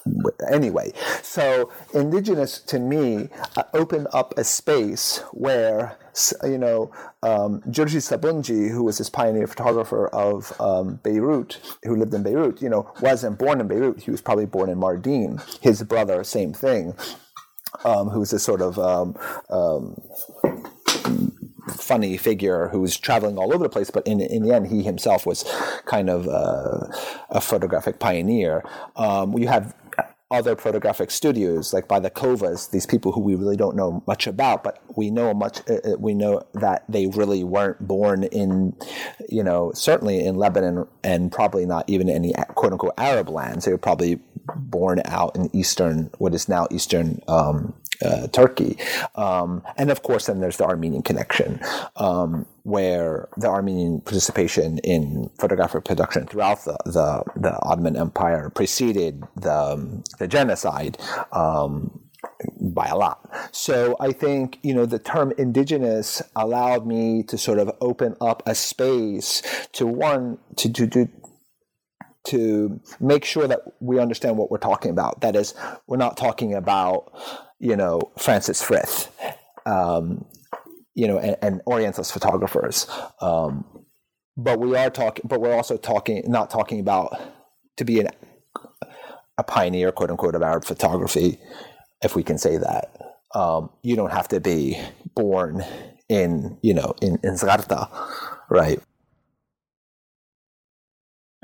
anyway? 0.49 0.93
So, 1.23 1.73
indigenous 1.93 2.61
to 2.61 2.79
me 2.79 3.31
uh, 3.57 3.65
opened 3.73 4.07
up 4.13 4.39
a 4.39 4.45
space 4.45 5.19
where, 5.33 5.99
you 6.45 6.59
know, 6.59 6.93
um, 7.25 7.63
Jurji 7.63 7.99
Sabunji, 7.99 8.71
who 8.71 8.85
was 8.85 8.99
this 8.99 9.11
pioneer 9.11 9.49
photographer 9.49 10.07
of 10.09 10.53
um, 10.61 11.01
Beirut, 11.03 11.59
who 11.83 11.97
lived 11.97 12.15
in 12.15 12.23
Beirut, 12.23 12.63
you 12.63 12.69
know, 12.69 12.93
wasn't 13.01 13.39
born 13.39 13.61
in 13.61 13.67
Beirut. 13.67 14.03
He 14.03 14.13
was 14.13 14.21
probably 14.21 14.47
born 14.47 14.71
in 14.71 14.79
Mardin. 14.79 15.43
His 15.61 15.83
brother, 15.83 16.23
same 16.23 16.53
thing 16.53 16.95
um, 17.85 18.09
who's 18.09 18.33
a 18.33 18.39
sort 18.39 18.61
of 18.61 18.79
um, 18.79 19.17
um, 19.51 20.01
funny 21.77 22.17
figure 22.17 22.69
who 22.69 22.81
was 22.81 22.97
traveling 22.97 23.39
all 23.39 23.55
over 23.55 23.65
the 23.65 23.71
place, 23.71 23.91
but 23.91 24.07
in 24.07 24.21
in 24.21 24.43
the 24.43 24.55
end, 24.55 24.69
he 24.69 24.83
himself 24.83 25.27
was 25.27 25.45
kind 25.87 26.11
of 26.11 26.29
uh, 26.29 26.87
a 27.31 27.41
photographic 27.41 27.99
pioneer. 27.99 28.63
Um, 28.97 29.37
you 29.39 29.49
have 29.49 29.75
other 30.31 30.57
photographic 30.57 31.11
studios, 31.11 31.73
like 31.73 31.87
by 31.87 32.01
the 32.01 32.11
Kovas, 32.11 32.71
these 32.71 32.87
people 32.87 33.13
who 33.13 33.21
we 33.21 33.35
really 33.35 33.57
don't 33.57 33.77
know 33.77 34.03
much 34.07 34.27
about, 34.27 34.65
but 34.65 34.83
we 34.97 35.11
know 35.11 35.33
much. 35.33 35.61
Uh, 35.69 35.75
uh, 35.85 35.97
we 35.99 36.15
know 36.15 36.43
that 36.55 36.85
they 36.89 37.07
really 37.07 37.45
weren't 37.45 37.87
born 37.87 38.25
in, 38.25 38.75
you 39.29 39.45
know, 39.45 39.71
certainly 39.75 40.25
in 40.25 40.35
Lebanon, 40.35 40.89
and 41.05 41.31
probably 41.31 41.67
not 41.67 41.89
even 41.89 42.09
any 42.09 42.33
quote 42.55 42.73
unquote 42.73 42.95
Arab 42.99 43.29
lands. 43.29 43.65
They 43.65 43.73
were 43.73 43.79
probably 43.79 44.19
born 44.57 45.03
out 45.05 45.37
in 45.37 45.55
eastern, 45.55 46.11
what 46.19 46.35
is 46.35 46.49
now 46.49 46.67
eastern 46.71 47.21
um, 47.29 47.75
uh, 48.05 48.27
Turkey. 48.29 48.77
Um, 49.15 49.63
and 49.77 49.91
of 49.91 50.03
course, 50.03 50.27
then 50.27 50.41
there's 50.41 50.57
the 50.57 50.65
Armenian 50.65 51.03
connection, 51.03 51.61
um, 51.97 52.47
where 52.63 53.29
the 53.37 53.49
Armenian 53.49 54.01
participation 54.01 54.79
in 54.79 55.31
photographic 55.39 55.85
production 55.85 56.27
throughout 56.27 56.65
the, 56.65 56.77
the, 56.85 57.23
the 57.37 57.59
Ottoman 57.63 57.97
Empire 57.97 58.51
preceded 58.51 59.23
the, 59.37 59.55
um, 59.55 60.05
the 60.19 60.29
genocide. 60.29 60.99
Um, 61.33 62.01
by 62.59 62.87
a 62.87 62.97
lot. 62.97 63.31
So 63.53 63.97
I 64.01 64.13
think, 64.13 64.59
you 64.63 64.75
know, 64.75 64.87
the 64.87 64.99
term 64.99 65.35
indigenous 65.37 66.23
allowed 66.35 66.87
me 66.87 67.23
to 67.25 67.37
sort 67.37 67.59
of 67.59 67.71
open 67.83 68.17
up 68.19 68.43
a 68.47 68.55
space 68.55 69.43
to 69.73 69.87
one, 69.87 70.39
to, 70.57 70.73
to, 70.73 70.87
to, 70.87 71.09
to 72.25 72.81
make 73.01 73.25
sure 73.25 73.47
that 73.47 73.61
we 73.81 73.99
understand 73.99 74.37
what 74.39 74.51
we're 74.51 74.59
talking 74.59 74.91
about. 74.91 75.21
That 75.21 75.37
is, 75.37 75.55
we're 75.87 75.99
not 75.99 76.17
talking 76.17 76.55
about, 76.55 77.13
you 77.59 77.77
know, 77.77 78.01
Francis 78.19 78.63
Frith, 78.63 79.11
um, 79.67 80.25
you 80.95 81.07
know, 81.07 81.19
and, 81.19 81.37
and, 81.43 81.61
Orientalist 81.67 82.13
photographers. 82.13 82.87
Um, 83.21 83.65
but 84.37 84.59
we 84.59 84.77
are 84.77 84.91
talking, 84.91 85.25
but 85.29 85.41
we're 85.41 85.55
also 85.55 85.77
talking, 85.77 86.23
not 86.27 86.51
talking 86.51 86.81
about 86.81 87.21
to 87.77 87.85
be 87.85 88.01
an, 88.01 88.09
a 89.37 89.43
pioneer, 89.43 89.93
quote 89.93 90.11
unquote, 90.11 90.35
of 90.35 90.43
Arab 90.43 90.65
photography, 90.65 91.39
if 92.03 92.17
we 92.17 92.23
can 92.23 92.39
say 92.39 92.57
that. 92.57 93.19
Um, 93.35 93.71
you 93.83 93.97
don't 93.97 94.13
have 94.13 94.29
to 94.29 94.41
be 94.41 94.81
born 95.15 95.65
in, 96.09 96.59
you 96.63 96.75
know, 96.75 96.95
in, 97.03 97.19
in 97.23 97.35
Zgharta, 97.35 97.89
right? 98.49 98.81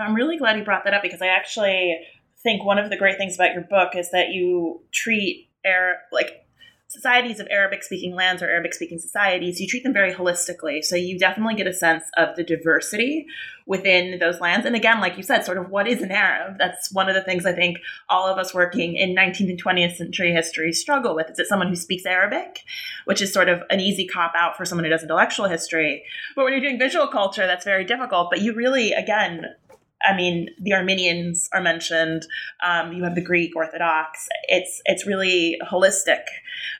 I'm 0.01 0.15
really 0.15 0.37
glad 0.37 0.57
you 0.59 0.65
brought 0.65 0.85
that 0.85 0.95
up 0.95 1.03
because 1.03 1.23
I 1.23 1.29
actually 1.29 1.99
think 2.43 2.65
one 2.65 2.79
of 2.79 2.91
the 2.91 2.97
great 2.97 3.19
things 3.19 3.35
about 3.35 3.53
your 3.53 3.63
book 3.63 3.95
is 3.95 4.11
that 4.11 4.31
you 4.31 4.81
treat 4.93 5.49
air 5.65 6.03
like 6.11 6.47
societies 6.91 7.39
of 7.39 7.47
Arabic 7.53 7.85
speaking 7.85 8.17
lands 8.17 8.43
or 8.43 8.47
Arabic 8.47 8.75
speaking 8.75 8.99
societies, 8.99 9.61
you 9.61 9.69
treat 9.69 9.85
them 9.85 9.93
very 9.93 10.13
holistically. 10.13 10.83
So 10.83 10.97
you 10.97 11.21
definitely 11.21 11.55
get 11.55 11.69
a 11.69 11.73
sense 11.73 12.03
of 12.17 12.35
the 12.35 12.43
diversity 12.43 13.27
within 13.65 14.19
those 14.19 14.41
lands. 14.41 14.67
And 14.67 14.75
again, 14.75 15.01
like 15.01 15.17
you 15.17 15.23
said, 15.23 15.45
sort 15.45 15.59
of 15.59 15.71
what 15.71 15.87
is 15.87 16.03
an 16.03 16.11
Arab? 16.11 16.59
That's 16.59 16.93
one 16.93 17.09
of 17.09 17.15
the 17.15 17.23
things 17.23 17.47
I 17.47 17.53
think 17.53 17.79
all 18.09 18.27
of 18.27 18.39
us 18.39 18.53
working 18.53 18.97
in 18.97 19.15
19th 19.15 19.51
and 19.51 19.63
20th 19.63 19.97
century 19.97 20.33
history 20.33 20.73
struggle 20.73 21.15
with. 21.15 21.31
Is 21.31 21.39
it 21.39 21.47
someone 21.47 21.69
who 21.69 21.77
speaks 21.77 22.05
Arabic, 22.05 22.65
which 23.05 23.23
is 23.23 23.33
sort 23.33 23.49
of 23.49 23.63
an 23.71 23.79
easy 23.79 24.09
cop 24.09 24.33
out 24.35 24.57
for 24.57 24.65
someone 24.65 24.85
who 24.85 24.91
does 24.91 25.05
intellectual 25.05 25.47
history? 25.47 26.03
But 26.35 26.43
when 26.43 26.53
you're 26.53 26.61
doing 26.61 26.81
visual 26.81 27.07
culture, 27.07 27.47
that's 27.47 27.65
very 27.65 27.85
difficult. 27.85 28.31
But 28.31 28.41
you 28.41 28.53
really, 28.53 28.93
again, 28.95 29.55
I 30.03 30.17
mean, 30.17 30.49
the 30.59 30.73
Armenians 30.75 31.49
are 31.53 31.61
mentioned. 31.61 32.27
Um, 32.65 32.93
you 32.93 33.05
have 33.05 33.15
the 33.15 33.23
Greek 33.23 33.55
Orthodox. 33.55 34.29
It's 34.49 34.81
it's 34.85 35.07
really 35.07 35.59
holistic. 35.71 36.23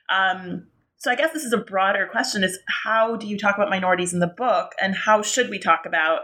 Um, 0.09 0.67
so 0.97 1.09
I 1.11 1.15
guess 1.15 1.33
this 1.33 1.43
is 1.43 1.53
a 1.53 1.57
broader 1.57 2.07
question: 2.11 2.43
is 2.43 2.59
how 2.83 3.15
do 3.15 3.27
you 3.27 3.37
talk 3.37 3.55
about 3.55 3.69
minorities 3.69 4.13
in 4.13 4.19
the 4.19 4.27
book, 4.27 4.73
and 4.81 4.95
how 4.95 5.21
should 5.21 5.49
we 5.49 5.59
talk 5.59 5.85
about 5.85 6.21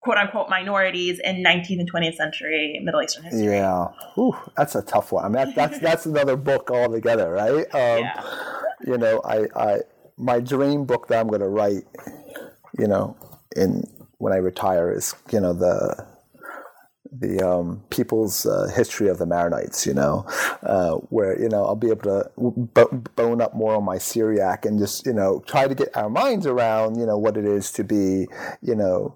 quote 0.00 0.18
unquote 0.18 0.48
minorities 0.48 1.20
in 1.22 1.42
19th 1.42 1.80
and 1.80 1.92
20th 1.92 2.14
century 2.14 2.80
Middle 2.82 3.02
Eastern 3.02 3.24
history? 3.24 3.44
Yeah, 3.44 3.88
Ooh, 4.16 4.36
that's 4.56 4.74
a 4.74 4.82
tough 4.82 5.12
one. 5.12 5.24
I 5.24 5.44
mean, 5.44 5.54
that's 5.54 5.78
that's 5.78 6.06
another 6.06 6.36
book 6.36 6.70
altogether, 6.70 7.30
right? 7.30 7.66
Um, 7.74 8.04
yeah. 8.04 8.24
You 8.86 8.96
know, 8.96 9.20
I, 9.24 9.46
I 9.56 9.78
my 10.16 10.40
dream 10.40 10.84
book 10.84 11.08
that 11.08 11.20
I'm 11.20 11.28
going 11.28 11.40
to 11.40 11.48
write, 11.48 11.84
you 12.78 12.86
know, 12.86 13.16
in 13.56 13.82
when 14.18 14.32
I 14.32 14.36
retire 14.36 14.92
is 14.92 15.14
you 15.32 15.40
know 15.40 15.52
the 15.52 16.06
the 17.10 17.40
um, 17.40 17.82
people's 17.90 18.44
uh, 18.44 18.70
history 18.74 19.08
of 19.08 19.18
the 19.18 19.24
Maronites, 19.24 19.86
you 19.86 19.94
know, 19.94 20.26
uh, 20.62 20.94
where 21.08 21.40
you 21.40 21.48
know 21.48 21.64
I'll 21.64 21.76
be 21.76 21.90
able 21.90 22.02
to 22.02 22.30
bone 23.16 23.40
up 23.40 23.54
more 23.54 23.76
on 23.76 23.84
my 23.84 23.98
Syriac 23.98 24.66
and 24.66 24.78
just 24.78 25.06
you 25.06 25.12
know 25.12 25.42
try 25.46 25.66
to 25.66 25.74
get 25.74 25.96
our 25.96 26.10
minds 26.10 26.46
around 26.46 26.98
you 26.98 27.06
know 27.06 27.16
what 27.18 27.36
it 27.36 27.44
is 27.44 27.72
to 27.72 27.84
be 27.84 28.28
you 28.60 28.74
know. 28.74 29.14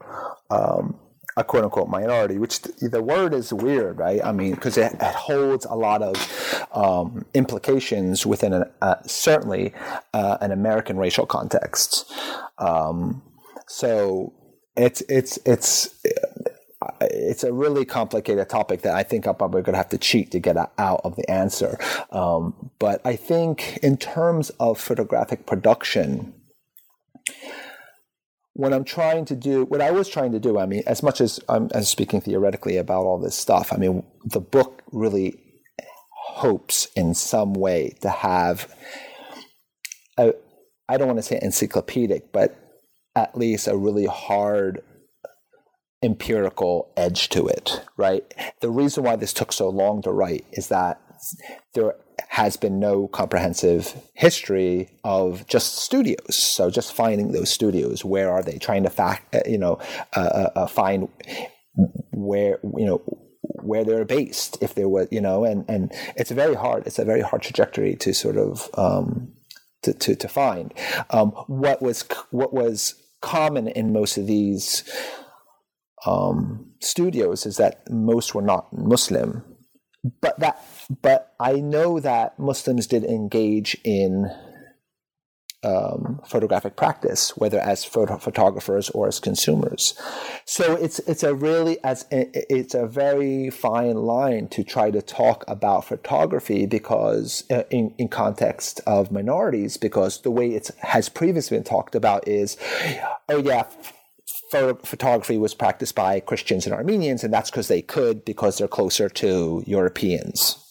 Um, 0.51 0.99
a 1.35 1.43
quote 1.43 1.65
unquote 1.65 1.89
minority, 1.89 2.37
which 2.37 2.61
the, 2.61 2.91
the 2.91 3.03
word 3.03 3.33
is 3.33 3.55
weird, 3.55 3.97
right? 3.99 4.21
I 4.23 4.33
mean, 4.33 4.55
because 4.55 4.77
it, 4.77 4.93
it, 4.93 5.15
holds 5.15 5.65
a 5.65 5.75
lot 5.75 6.03
of 6.03 6.67
um, 6.75 7.25
implications 7.33 8.27
within 8.27 8.53
an, 8.53 8.65
uh, 8.83 8.97
certainly 9.07 9.73
uh, 10.13 10.37
an 10.43 10.53
American 10.53 10.99
racial 10.99 11.25
context. 11.25 12.13
Um, 12.59 13.23
so 13.67 14.35
it's 14.77 15.03
it's 15.09 15.39
it's 15.45 15.91
it's 17.01 17.45
a 17.45 17.53
really 17.53 17.85
complicated 17.85 18.49
topic 18.49 18.83
that 18.83 18.95
I 18.95 19.03
think 19.03 19.27
I'm 19.27 19.35
probably 19.35 19.63
going 19.63 19.75
to 19.75 19.79
have 19.79 19.91
to 19.91 19.99
cheat 19.99 20.31
to 20.33 20.41
get 20.41 20.57
out 20.57 21.01
of 21.05 21.17
the 21.17 21.29
answer. 21.31 21.79
Um, 22.11 22.71
but 22.79 23.01
I 23.05 23.17
think 23.17 23.79
in 23.83 23.97
terms 23.97 24.51
of 24.59 24.81
photographic 24.81 25.47
production, 25.47 26.35
what 28.55 28.73
I'm 28.73 28.85
trying 28.85 29.25
to 29.27 29.37
do, 29.37 29.65
what 29.65 29.81
I 29.81 29.91
was 29.91 30.09
trying 30.09 30.33
to 30.33 30.41
do, 30.41 30.59
I 30.59 30.67
mean, 30.67 30.83
as 30.87 31.03
much 31.03 31.21
as 31.21 31.41
I'm 31.49 31.71
as 31.75 31.89
speaking 31.89 32.21
theoretically 32.21 32.77
about 32.77 33.05
all 33.05 33.19
this 33.19 33.37
stuff, 33.37 33.73
I 33.73 33.77
mean, 33.77 34.05
the 34.25 34.41
book 34.41 34.83
really 34.93 35.39
hopes 36.15 36.89
in 36.97 37.15
some 37.15 37.55
way 37.55 37.95
to 38.01 38.11
have 38.11 38.73
a, 40.19 40.33
I 40.89 40.97
don't 40.97 41.07
want 41.07 41.19
to 41.19 41.23
say 41.23 41.39
encyclopedic, 41.41 42.33
but 42.33 42.62
at 43.15 43.37
least 43.37 43.69
a 43.69 43.77
really 43.77 44.07
hard 44.07 44.83
empirical 46.03 46.93
edge 46.97 47.29
to 47.29 47.47
it, 47.47 47.83
right? 47.97 48.25
The 48.61 48.71
reason 48.71 49.05
why 49.05 49.17
this 49.17 49.33
took 49.33 49.53
so 49.53 49.69
long 49.69 50.03
to 50.03 50.11
write 50.11 50.45
is 50.53 50.69
that 50.69 51.01
there 51.75 51.95
has 52.29 52.57
been 52.57 52.81
no 52.81 53.09
comprehensive 53.09 53.95
history 54.15 54.91
of 55.05 55.47
just 55.47 55.77
studios. 55.77 56.37
So 56.37 56.71
just 56.71 56.93
finding 56.93 57.33
those 57.33 57.51
studios, 57.51 58.05
where 58.05 58.31
are 58.31 58.43
they? 58.43 58.59
Trying 58.59 58.83
to 58.85 58.91
fact, 58.91 59.35
uh, 59.35 59.41
you 59.47 59.59
know, 59.59 59.79
uh, 60.17 60.21
uh, 60.21 60.51
uh, 60.57 60.67
find 60.67 61.09
where 62.11 62.59
you 62.77 62.85
know 62.85 63.03
where 63.63 63.85
they're 63.85 64.05
based, 64.05 64.59
if 64.61 64.75
there 64.75 64.89
was, 64.89 65.09
you 65.11 65.21
know, 65.21 65.45
and 65.45 65.65
and 65.69 65.93
it's 66.17 66.31
very 66.31 66.55
hard. 66.55 66.87
It's 66.87 66.99
a 66.99 67.05
very 67.05 67.21
hard 67.21 67.43
trajectory 67.43 67.95
to 67.97 68.13
sort 68.13 68.37
of. 68.37 68.69
Um, 68.75 69.35
to, 69.83 69.93
to, 69.93 70.15
to 70.15 70.29
find 70.29 70.73
um, 71.11 71.31
what 71.49 71.83
was 71.83 72.05
what 72.31 72.55
was 72.55 73.02
common 73.23 73.69
in 73.69 73.93
most 73.93 74.19
of 74.19 74.27
these 74.27 74.85
um, 76.05 76.73
studios 76.81 77.47
is 77.47 77.57
that 77.57 77.89
most 77.91 78.35
were 78.35 78.43
not 78.43 78.73
Muslim, 78.73 79.45
but 80.21 80.39
that 80.41 80.63
but 81.01 81.33
I 81.41 81.55
know 81.55 82.01
that 82.01 82.39
Muslims 82.39 82.87
did 82.87 83.05
engage 83.05 83.77
in 83.85 84.31
um, 85.65 86.21
photographic 86.27 86.77
practice, 86.77 87.37
whether 87.37 87.61
as 87.61 87.85
photo- 87.85 88.19
photographers 88.19 88.91
or 88.91 89.07
as 89.09 89.21
consumers. 89.21 89.95
So 90.45 90.75
it's 90.75 90.99
it's 91.01 91.23
a 91.23 91.35
really 91.35 91.83
as 91.85 92.07
it's 92.11 92.75
a 92.75 92.87
very 92.87 93.51
fine 93.51 93.97
line 93.97 94.49
to 94.49 94.65
try 94.65 94.91
to 94.91 95.01
talk 95.01 95.45
about 95.47 95.85
photography 95.85 96.67
because 96.67 97.45
uh, 97.51 97.63
in 97.71 97.95
in 97.99 98.09
context 98.09 98.81
of 98.87 99.13
minorities, 99.13 99.77
because 99.77 100.23
the 100.23 100.31
way 100.31 100.51
it 100.51 100.71
has 100.79 101.09
previously 101.09 101.57
been 101.57 101.65
talked 101.65 101.95
about 101.95 102.27
is, 102.27 102.57
oh 103.29 103.39
yeah. 103.39 103.65
Photography 104.51 105.39
was 105.39 105.55
practiced 105.55 105.95
by 105.95 106.21
Christians 106.21 106.67
and 106.67 106.75
Armenians, 106.75 107.25
and 107.25 107.33
that's 107.33 107.51
because 107.51 107.69
they 107.69 107.81
could, 107.81 108.23
because 108.23 108.59
they're 108.59 108.69
closer 108.69 109.09
to 109.09 109.65
Europeans 109.67 110.63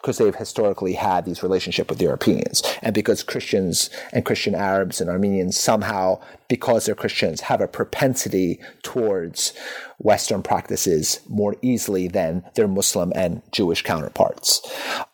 because 0.00 0.18
they've 0.18 0.34
historically 0.34 0.94
had 0.94 1.24
these 1.24 1.42
relationship 1.42 1.90
with 1.90 2.00
Europeans, 2.00 2.62
and 2.82 2.94
because 2.94 3.22
Christians 3.22 3.90
and 4.12 4.24
Christian 4.24 4.54
Arabs 4.54 5.00
and 5.00 5.10
Armenians 5.10 5.58
somehow, 5.58 6.20
because 6.48 6.86
they're 6.86 6.94
Christians, 6.94 7.42
have 7.42 7.60
a 7.60 7.68
propensity 7.68 8.60
towards 8.82 9.52
Western 9.98 10.42
practices 10.42 11.20
more 11.28 11.56
easily 11.62 12.08
than 12.08 12.44
their 12.54 12.68
Muslim 12.68 13.12
and 13.14 13.42
Jewish 13.52 13.82
counterparts. 13.82 14.60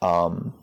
Um, 0.00 0.54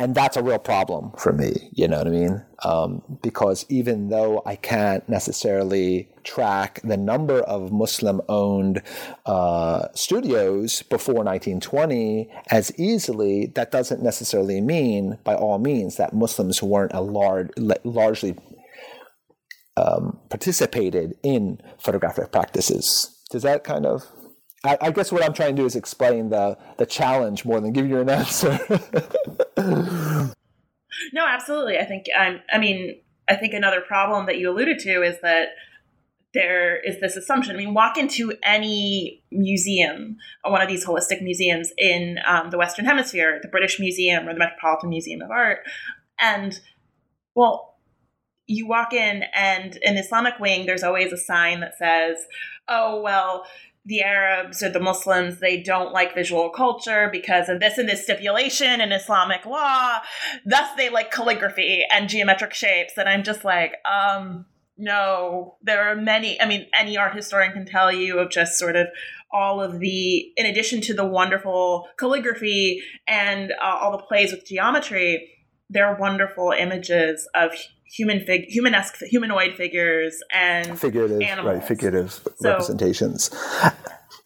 and 0.00 0.14
that's 0.14 0.36
a 0.38 0.42
real 0.42 0.58
problem 0.58 1.12
for 1.18 1.30
me. 1.30 1.70
You 1.74 1.86
know 1.86 1.98
what 1.98 2.06
I 2.06 2.10
mean? 2.10 2.42
Um, 2.64 3.02
because 3.22 3.66
even 3.68 4.08
though 4.08 4.42
I 4.46 4.56
can't 4.56 5.06
necessarily 5.10 6.08
track 6.24 6.80
the 6.82 6.96
number 6.96 7.40
of 7.40 7.70
Muslim-owned 7.70 8.82
uh, 9.26 9.88
studios 9.94 10.82
before 10.84 11.16
1920 11.16 12.30
as 12.50 12.72
easily, 12.78 13.52
that 13.54 13.70
doesn't 13.70 14.02
necessarily 14.02 14.62
mean, 14.62 15.18
by 15.22 15.34
all 15.34 15.58
means, 15.58 15.98
that 15.98 16.14
Muslims 16.14 16.62
weren't 16.62 16.94
a 16.94 17.02
large, 17.02 17.50
largely 17.84 18.36
um, 19.76 20.18
participated 20.30 21.14
in 21.22 21.60
photographic 21.78 22.32
practices. 22.32 23.22
Does 23.30 23.42
that 23.42 23.64
kind 23.64 23.84
of 23.84 24.06
I, 24.64 24.76
I, 24.80 24.90
guess 24.90 25.10
what 25.10 25.24
I'm 25.24 25.32
trying 25.32 25.56
to 25.56 25.62
do 25.62 25.66
is 25.66 25.74
explain 25.74 26.28
the 26.28 26.58
the 26.76 26.86
challenge 26.86 27.44
more 27.44 27.60
than 27.60 27.72
give 27.72 27.88
you 27.88 27.98
an 27.98 28.10
answer. 28.10 28.58
no, 31.12 31.26
absolutely. 31.26 31.78
I 31.78 31.84
think 31.84 32.06
I'm. 32.16 32.40
I 32.52 32.58
mean, 32.58 33.00
I 33.28 33.36
think 33.36 33.54
another 33.54 33.80
problem 33.80 34.26
that 34.26 34.38
you 34.38 34.50
alluded 34.50 34.78
to 34.80 35.02
is 35.02 35.16
that 35.22 35.48
there 36.34 36.78
is 36.78 37.00
this 37.00 37.16
assumption. 37.16 37.56
I 37.56 37.58
mean, 37.58 37.74
walk 37.74 37.96
into 37.96 38.34
any 38.42 39.22
museum, 39.32 40.18
one 40.44 40.60
of 40.60 40.68
these 40.68 40.84
holistic 40.84 41.22
museums 41.22 41.72
in 41.78 42.18
um, 42.26 42.50
the 42.50 42.58
Western 42.58 42.84
Hemisphere, 42.84 43.40
the 43.42 43.48
British 43.48 43.80
Museum 43.80 44.28
or 44.28 44.34
the 44.34 44.38
Metropolitan 44.38 44.90
Museum 44.90 45.22
of 45.22 45.30
Art, 45.30 45.60
and 46.20 46.60
well, 47.34 47.78
you 48.46 48.66
walk 48.66 48.92
in, 48.92 49.22
and 49.34 49.78
in 49.82 49.94
the 49.94 50.00
Islamic 50.00 50.38
wing, 50.38 50.66
there's 50.66 50.82
always 50.82 51.12
a 51.12 51.16
sign 51.16 51.60
that 51.60 51.78
says, 51.78 52.18
"Oh, 52.68 53.00
well." 53.00 53.46
The 53.90 54.02
Arabs 54.02 54.62
or 54.62 54.70
the 54.70 54.78
Muslims, 54.78 55.40
they 55.40 55.60
don't 55.60 55.92
like 55.92 56.14
visual 56.14 56.48
culture 56.48 57.08
because 57.10 57.48
of 57.48 57.58
this 57.58 57.76
and 57.76 57.88
this 57.88 58.04
stipulation 58.04 58.80
in 58.80 58.92
Islamic 58.92 59.44
law. 59.44 59.98
Thus, 60.46 60.68
they 60.76 60.88
like 60.90 61.10
calligraphy 61.10 61.84
and 61.92 62.08
geometric 62.08 62.54
shapes. 62.54 62.92
And 62.96 63.08
I'm 63.08 63.24
just 63.24 63.44
like, 63.44 63.74
um, 63.84 64.46
no, 64.78 65.56
there 65.60 65.90
are 65.90 65.96
many. 65.96 66.40
I 66.40 66.46
mean, 66.46 66.68
any 66.72 66.96
art 66.96 67.16
historian 67.16 67.52
can 67.52 67.66
tell 67.66 67.90
you 67.92 68.20
of 68.20 68.30
just 68.30 68.60
sort 68.60 68.76
of 68.76 68.86
all 69.32 69.60
of 69.60 69.80
the, 69.80 70.18
in 70.36 70.46
addition 70.46 70.80
to 70.82 70.94
the 70.94 71.04
wonderful 71.04 71.88
calligraphy 71.98 72.82
and 73.08 73.52
uh, 73.60 73.78
all 73.80 73.90
the 73.90 74.04
plays 74.04 74.30
with 74.30 74.46
geometry, 74.46 75.32
there 75.68 75.86
are 75.86 75.98
wonderful 75.98 76.52
images 76.56 77.28
of 77.34 77.50
human 77.90 78.24
fig 78.24 78.46
humanesque 78.48 78.96
humanoid 79.02 79.54
figures 79.56 80.20
and 80.32 80.78
figurative 80.78 81.20
animals. 81.20 81.54
right 81.54 81.64
figurative 81.64 82.12
so, 82.12 82.50
representations 82.50 83.30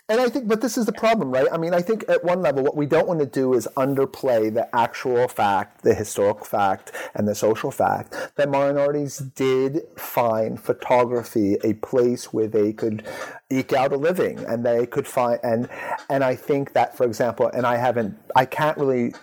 and 0.06 0.20
I 0.20 0.28
think, 0.28 0.48
but 0.48 0.60
this 0.60 0.76
is 0.76 0.84
the 0.84 0.92
problem, 0.92 1.30
right? 1.30 1.46
I 1.50 1.56
mean, 1.56 1.72
I 1.72 1.80
think 1.80 2.04
at 2.08 2.22
one 2.22 2.42
level, 2.42 2.62
what 2.62 2.76
we 2.76 2.84
don't 2.84 3.08
want 3.08 3.20
to 3.20 3.26
do 3.26 3.54
is 3.54 3.66
underplay 3.74 4.52
the 4.52 4.68
actual 4.76 5.28
fact, 5.28 5.82
the 5.82 5.94
historical 5.94 6.44
fact, 6.44 6.92
and 7.14 7.26
the 7.26 7.34
social 7.34 7.70
fact 7.70 8.14
that 8.36 8.50
minorities 8.50 9.18
did 9.18 9.80
find 9.96 10.60
photography 10.60 11.56
a 11.64 11.72
place 11.74 12.34
where 12.34 12.48
they 12.48 12.74
could 12.74 13.06
eke 13.50 13.72
out 13.72 13.94
a 13.94 13.96
living, 13.96 14.40
and 14.40 14.64
they 14.64 14.84
could 14.84 15.06
find, 15.06 15.40
and 15.42 15.70
and 16.10 16.22
I 16.22 16.34
think 16.34 16.74
that, 16.74 16.94
for 16.94 17.06
example, 17.06 17.46
and 17.46 17.66
I 17.66 17.76
haven't, 17.76 18.14
I 18.36 18.44
can't 18.44 18.76
really 18.76 19.14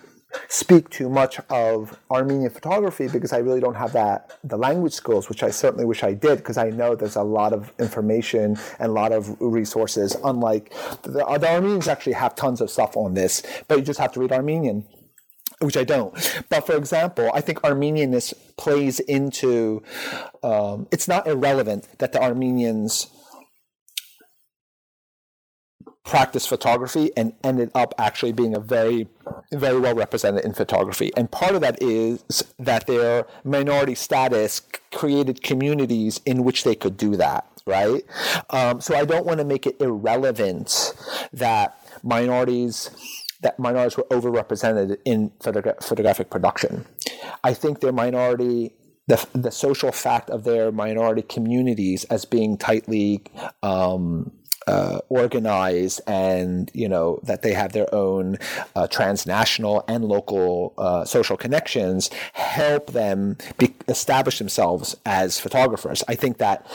speak 0.48 0.90
too 0.90 1.08
much 1.08 1.40
of 1.50 1.98
Armenian 2.10 2.50
photography 2.50 3.08
because 3.08 3.32
I 3.32 3.38
really 3.38 3.60
don't 3.60 3.74
have 3.74 3.92
that 3.92 4.38
the 4.44 4.56
language 4.56 4.92
skills, 4.92 5.28
which 5.28 5.42
I 5.42 5.50
certainly 5.50 5.84
wish 5.84 6.02
I 6.02 6.14
did 6.14 6.38
because 6.38 6.58
I 6.58 6.70
know 6.70 6.94
there's 6.94 7.16
a 7.16 7.22
lot 7.22 7.52
of 7.52 7.72
information 7.78 8.58
and 8.78 8.90
a 8.90 8.92
lot 8.92 9.12
of 9.12 9.36
resources. 9.40 10.16
Unlike 10.24 10.72
the, 11.02 11.10
the 11.10 11.48
Armenians 11.48 11.88
actually 11.88 12.14
have 12.14 12.34
tons 12.34 12.60
of 12.60 12.70
stuff 12.70 12.96
on 12.96 13.14
this, 13.14 13.42
but 13.68 13.78
you 13.78 13.84
just 13.84 14.00
have 14.00 14.12
to 14.12 14.20
read 14.20 14.32
Armenian 14.32 14.84
which 15.60 15.76
I 15.76 15.84
don't. 15.84 16.12
But 16.48 16.66
for 16.66 16.76
example, 16.76 17.30
I 17.32 17.40
think 17.40 17.62
Armenianness 17.62 18.34
plays 18.56 18.98
into. 19.00 19.82
Um, 20.42 20.88
it's 20.90 21.06
not 21.06 21.28
irrelevant 21.28 21.86
that 21.98 22.12
the 22.12 22.20
Armenians 22.20 23.06
practiced 26.04 26.48
photography 26.48 27.10
and 27.16 27.32
ended 27.44 27.70
up 27.74 27.94
actually 27.96 28.32
being 28.32 28.54
a 28.56 28.60
very 28.60 29.08
very 29.52 29.78
well 29.78 29.94
represented 29.94 30.44
in 30.44 30.52
photography. 30.52 31.12
And 31.16 31.30
part 31.30 31.54
of 31.54 31.60
that 31.60 31.80
is 31.80 32.24
that 32.58 32.86
their 32.86 33.26
minority 33.44 33.94
status 33.94 34.62
created 34.90 35.42
communities 35.42 36.20
in 36.26 36.42
which 36.42 36.64
they 36.64 36.74
could 36.74 36.96
do 36.96 37.16
that 37.16 37.46
right? 37.64 38.04
Um, 38.50 38.80
so 38.80 38.96
i 38.96 39.04
don't 39.04 39.24
want 39.24 39.38
to 39.38 39.44
make 39.44 39.66
it 39.66 39.80
irrelevant 39.80 40.94
that 41.32 41.78
minorities 42.02 42.90
that 43.42 43.58
minorities 43.58 43.96
were 43.96 44.04
overrepresented 44.04 44.98
in 45.04 45.30
photogra- 45.40 45.82
photographic 45.82 46.30
production. 46.30 46.86
I 47.42 47.54
think 47.54 47.80
their 47.80 47.92
minority 47.92 48.74
the, 49.08 49.26
the 49.34 49.50
social 49.50 49.90
fact 49.90 50.30
of 50.30 50.44
their 50.44 50.70
minority 50.70 51.22
communities 51.22 52.04
as 52.04 52.24
being 52.24 52.56
tightly 52.56 53.24
um, 53.62 54.30
uh, 54.66 55.00
organized 55.08 56.00
and 56.06 56.70
you 56.74 56.88
know 56.88 57.20
that 57.22 57.42
they 57.42 57.52
have 57.52 57.72
their 57.72 57.92
own 57.94 58.38
uh, 58.76 58.86
transnational 58.86 59.84
and 59.88 60.04
local 60.04 60.74
uh, 60.78 61.04
social 61.04 61.36
connections 61.36 62.10
help 62.32 62.92
them 62.92 63.36
be, 63.58 63.74
establish 63.88 64.38
themselves 64.38 64.96
as 65.04 65.38
photographers. 65.38 66.02
I 66.08 66.14
think 66.14 66.38
that 66.38 66.66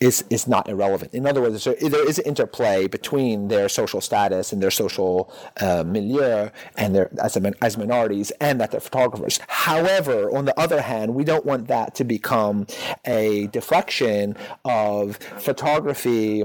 is 0.00 0.24
is 0.30 0.46
not 0.46 0.68
irrelevant. 0.68 1.14
In 1.14 1.26
other 1.26 1.40
words, 1.40 1.64
there, 1.64 1.76
there 1.80 2.08
is 2.08 2.18
an 2.18 2.24
interplay 2.26 2.86
between 2.86 3.48
their 3.48 3.68
social 3.68 4.00
status 4.00 4.52
and 4.52 4.62
their 4.62 4.70
social 4.70 5.32
uh, 5.60 5.84
milieu 5.86 6.50
and 6.76 6.94
their 6.94 7.10
as 7.22 7.36
a, 7.36 7.52
as 7.62 7.76
minorities, 7.76 8.30
and 8.40 8.60
that 8.60 8.70
they're 8.70 8.80
photographers. 8.80 9.40
However, 9.48 10.34
on 10.36 10.44
the 10.44 10.58
other 10.58 10.80
hand, 10.82 11.14
we 11.14 11.24
don't 11.24 11.46
want 11.46 11.68
that 11.68 11.94
to 11.96 12.04
become 12.04 12.66
a 13.04 13.46
deflection 13.48 14.36
of 14.64 15.16
photography 15.38 16.44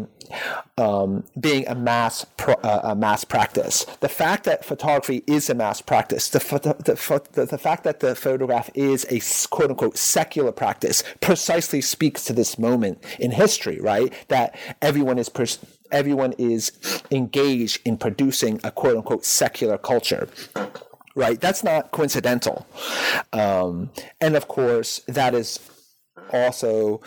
um, 0.78 0.91
being 1.40 1.68
a 1.68 1.76
mass 1.76 2.26
pro, 2.38 2.54
uh, 2.56 2.82
a 2.84 2.96
mass 2.96 3.24
practice. 3.24 3.86
The 4.00 4.10
fact 4.10 4.44
that 4.46 4.66
photography 4.66 5.24
is 5.28 5.50
a 5.50 5.56
mass 5.56 5.82
practice, 5.82 6.30
the, 6.30 6.40
the, 6.40 6.96
the, 7.34 7.46
the 7.46 7.58
fact 7.58 7.84
that 7.84 8.00
the 8.00 8.16
photograph 8.16 8.70
is 8.74 9.06
a 9.10 9.20
quote 9.50 9.72
unquote 9.72 9.98
secular 9.98 10.52
practice, 10.52 11.04
precisely 11.20 11.82
speaks 11.82 12.26
to 12.26 12.34
this 12.34 12.58
moment 12.58 13.04
in 13.20 13.32
history, 13.32 13.80
right? 13.80 14.14
That 14.28 14.58
everyone 14.82 15.18
is. 15.18 15.30
Pers- 15.30 15.60
everyone 15.92 16.34
is 16.38 16.72
engaged 17.12 17.82
in 17.84 17.98
producing 17.98 18.62
a 18.64 18.72
quote 18.72 18.96
unquote 18.96 19.26
secular 19.26 19.78
culture 19.78 20.30
right? 21.16 21.40
That's 21.42 21.64
not 21.64 21.92
coincidental. 21.92 22.66
Um, 23.34 23.90
and 24.20 24.36
of 24.36 24.48
course, 24.48 25.02
that 25.08 25.34
is 25.34 25.60
also 26.32 27.02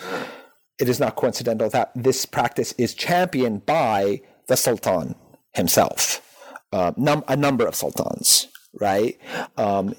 it 0.78 0.88
is 0.88 1.00
not 1.00 1.16
coincidental 1.16 1.68
that 1.70 1.92
this 1.94 2.26
practice 2.26 2.72
is 2.78 2.94
championed 2.94 3.64
by 3.66 4.20
the 4.48 4.56
Sultan 4.56 5.14
himself, 5.54 6.20
uh, 6.72 6.92
num- 6.96 7.24
a 7.28 7.36
number 7.36 7.66
of 7.66 7.74
sultans, 7.74 8.48
right? 8.80 9.18
Um, 9.56 9.94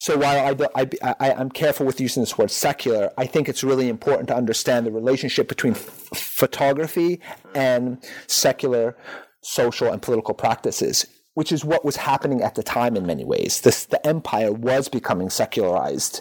so 0.00 0.16
while 0.16 0.58
I, 0.74 0.88
am 1.20 1.50
careful 1.50 1.86
with 1.86 2.00
using 2.00 2.22
this 2.22 2.36
word 2.36 2.50
secular, 2.50 3.12
I 3.16 3.26
think 3.26 3.48
it's 3.48 3.62
really 3.62 3.88
important 3.88 4.28
to 4.28 4.36
understand 4.36 4.84
the 4.84 4.90
relationship 4.90 5.46
between 5.46 5.74
f- 5.74 6.08
photography 6.12 7.20
and 7.54 8.02
secular 8.26 8.96
social 9.42 9.92
and 9.92 10.02
political 10.02 10.34
practices 10.34 11.06
which 11.34 11.52
is 11.52 11.64
what 11.64 11.84
was 11.84 11.96
happening 11.96 12.42
at 12.42 12.54
the 12.54 12.62
time 12.62 12.96
in 12.96 13.06
many 13.06 13.24
ways. 13.24 13.62
This, 13.62 13.86
the 13.86 14.04
empire 14.06 14.52
was 14.52 14.88
becoming 14.88 15.30
secularized. 15.30 16.20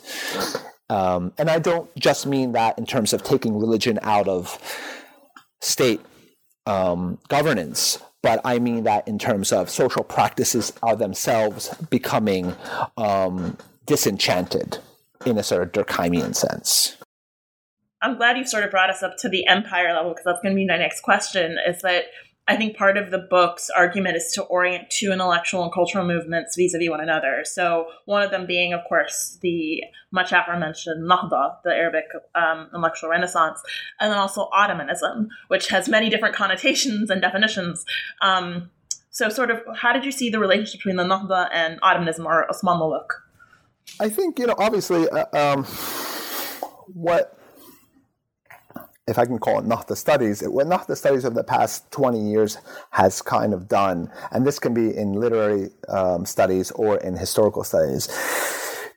Um, 0.92 1.32
and 1.38 1.50
I 1.50 1.58
don't 1.58 1.90
just 1.96 2.26
mean 2.26 2.52
that 2.52 2.78
in 2.78 2.86
terms 2.86 3.14
of 3.14 3.24
taking 3.24 3.58
religion 3.58 3.98
out 4.02 4.28
of 4.28 4.60
state 5.62 6.02
um, 6.66 7.18
governance, 7.30 7.98
but 8.22 8.42
I 8.44 8.60
mean 8.60 8.84
that 8.84 9.08
in 9.08 9.18
terms 9.18 9.54
of 9.54 9.70
social 9.70 10.04
practices 10.04 10.74
are 10.84 10.98
themselves 10.98 11.74
becoming 11.90 12.54
um, 12.98 13.58
disenchanted 13.86 14.80
in 15.26 15.38
a 15.38 15.44
sort 15.44 15.64
of 15.64 15.72
Durkheimian 15.72 16.36
sense. 16.36 16.98
I'm 18.02 18.18
glad 18.18 18.38
you 18.38 18.46
sort 18.46 18.66
of 18.66 18.72
brought 18.72 18.90
us 18.90 19.02
up 19.02 19.16
to 19.20 19.30
the 19.30 19.48
empire 19.48 19.94
level 19.94 20.12
because 20.12 20.26
that's 20.26 20.42
going 20.42 20.54
to 20.54 20.60
be 20.60 20.68
my 20.68 20.78
next 20.78 21.04
question. 21.04 21.56
Is 21.66 21.82
that 21.84 22.06
I 22.48 22.58
think 22.58 22.76
part 22.76 22.98
of 22.98 23.12
the 23.12 23.20
book's 23.20 23.70
argument 23.70 24.18
is 24.18 24.32
to 24.34 24.44
orient 24.44 24.90
two 24.90 25.12
intellectual 25.12 25.64
and 25.64 25.72
cultural 25.72 26.06
movements 26.06 26.56
vis-a-vis 26.56 26.90
one 26.90 27.00
another. 27.00 27.44
So 27.46 27.88
one 28.06 28.24
of 28.24 28.32
them 28.32 28.46
being, 28.46 28.74
of 28.74 28.82
course, 28.90 29.38
the 29.42 29.84
much 30.12 30.32
aforementioned 30.32 31.10
Nahda, 31.10 31.58
the 31.64 31.70
Arabic 31.70 32.06
um, 32.36 32.68
intellectual 32.74 33.10
renaissance, 33.10 33.62
and 34.00 34.12
then 34.12 34.18
also 34.18 34.50
Ottomanism, 34.54 35.28
which 35.50 35.70
has 35.70 35.88
many 35.88 36.10
different 36.10 36.36
connotations 36.36 37.10
and 37.10 37.22
definitions. 37.22 37.86
Um, 38.22 38.72
so, 39.12 39.30
sort 39.30 39.52
of, 39.52 39.62
how 39.76 39.94
did 39.94 40.04
you 40.04 40.12
see 40.12 40.30
the 40.30 40.40
relationship 40.40 40.80
between 40.80 40.96
the 40.96 41.04
Nahda 41.04 41.50
and 41.52 41.80
Ottomanism 41.82 42.26
or 42.26 42.50
Osman 42.50 42.78
Muluk? 42.78 43.08
I 44.00 44.10
think 44.10 44.40
you 44.40 44.48
know, 44.48 44.56
obviously, 44.58 45.08
uh, 45.10 45.26
um, 45.34 45.66
what 46.94 47.38
if 49.12 49.20
I 49.20 49.26
can 49.26 49.38
call 49.38 49.60
it 49.60 49.66
Nahda 49.66 49.96
studies, 49.96 50.42
what 50.42 50.68
Nahda 50.68 50.96
studies 50.98 51.26
of 51.26 51.36
the 51.36 51.44
past 51.44 51.92
20 51.92 52.20
years 52.20 52.58
has 52.92 53.22
kind 53.22 53.54
of 53.54 53.68
done, 53.68 54.10
and 54.32 54.48
this 54.48 54.58
can 54.58 54.74
be 54.74 54.96
in 54.96 55.14
literary 55.14 55.70
um, 55.90 56.26
studies 56.26 56.72
or 56.72 56.98
in 56.98 57.18
historical 57.18 57.64
studies, 57.64 58.08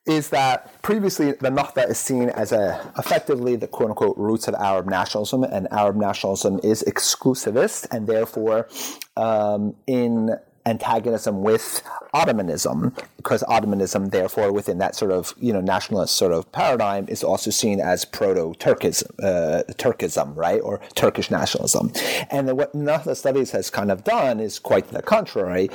is 0.06 0.28
that 0.30 0.80
previously 0.82 1.32
the 1.32 1.50
Nahda 1.50 1.90
is 1.90 1.98
seen 1.98 2.30
as 2.30 2.52
a 2.52 2.92
effectively 2.96 3.56
the 3.56 3.66
quote 3.66 3.90
unquote 3.90 4.16
roots 4.16 4.46
of 4.46 4.54
Arab 4.54 4.86
nationalism, 4.86 5.42
and 5.42 5.66
Arab 5.72 5.96
nationalism 5.96 6.60
is 6.62 6.84
exclusivist, 6.86 7.86
and 7.90 8.06
therefore 8.06 8.68
um, 9.16 9.74
in 9.86 10.36
antagonism 10.66 11.42
with 11.42 11.82
Ottomanism, 12.14 12.96
because 13.16 13.42
Ottomanism, 13.44 14.10
therefore, 14.10 14.52
within 14.52 14.78
that 14.78 14.94
sort 14.94 15.10
of 15.10 15.34
you 15.38 15.52
know 15.52 15.60
nationalist 15.60 16.16
sort 16.16 16.32
of 16.32 16.50
paradigm, 16.52 17.06
is 17.08 17.22
also 17.22 17.50
seen 17.50 17.80
as 17.80 18.04
proto-Turkism, 18.04 19.10
uh, 19.22 19.62
Turkism, 19.74 20.36
right, 20.36 20.60
or 20.60 20.80
Turkish 20.94 21.30
nationalism. 21.30 21.92
And 22.30 22.56
what 22.56 22.72
Nahda 22.72 23.16
Studies 23.16 23.50
has 23.50 23.70
kind 23.70 23.90
of 23.90 24.04
done 24.04 24.40
is 24.40 24.58
quite 24.58 24.88
the 24.88 25.02
contrary. 25.02 25.70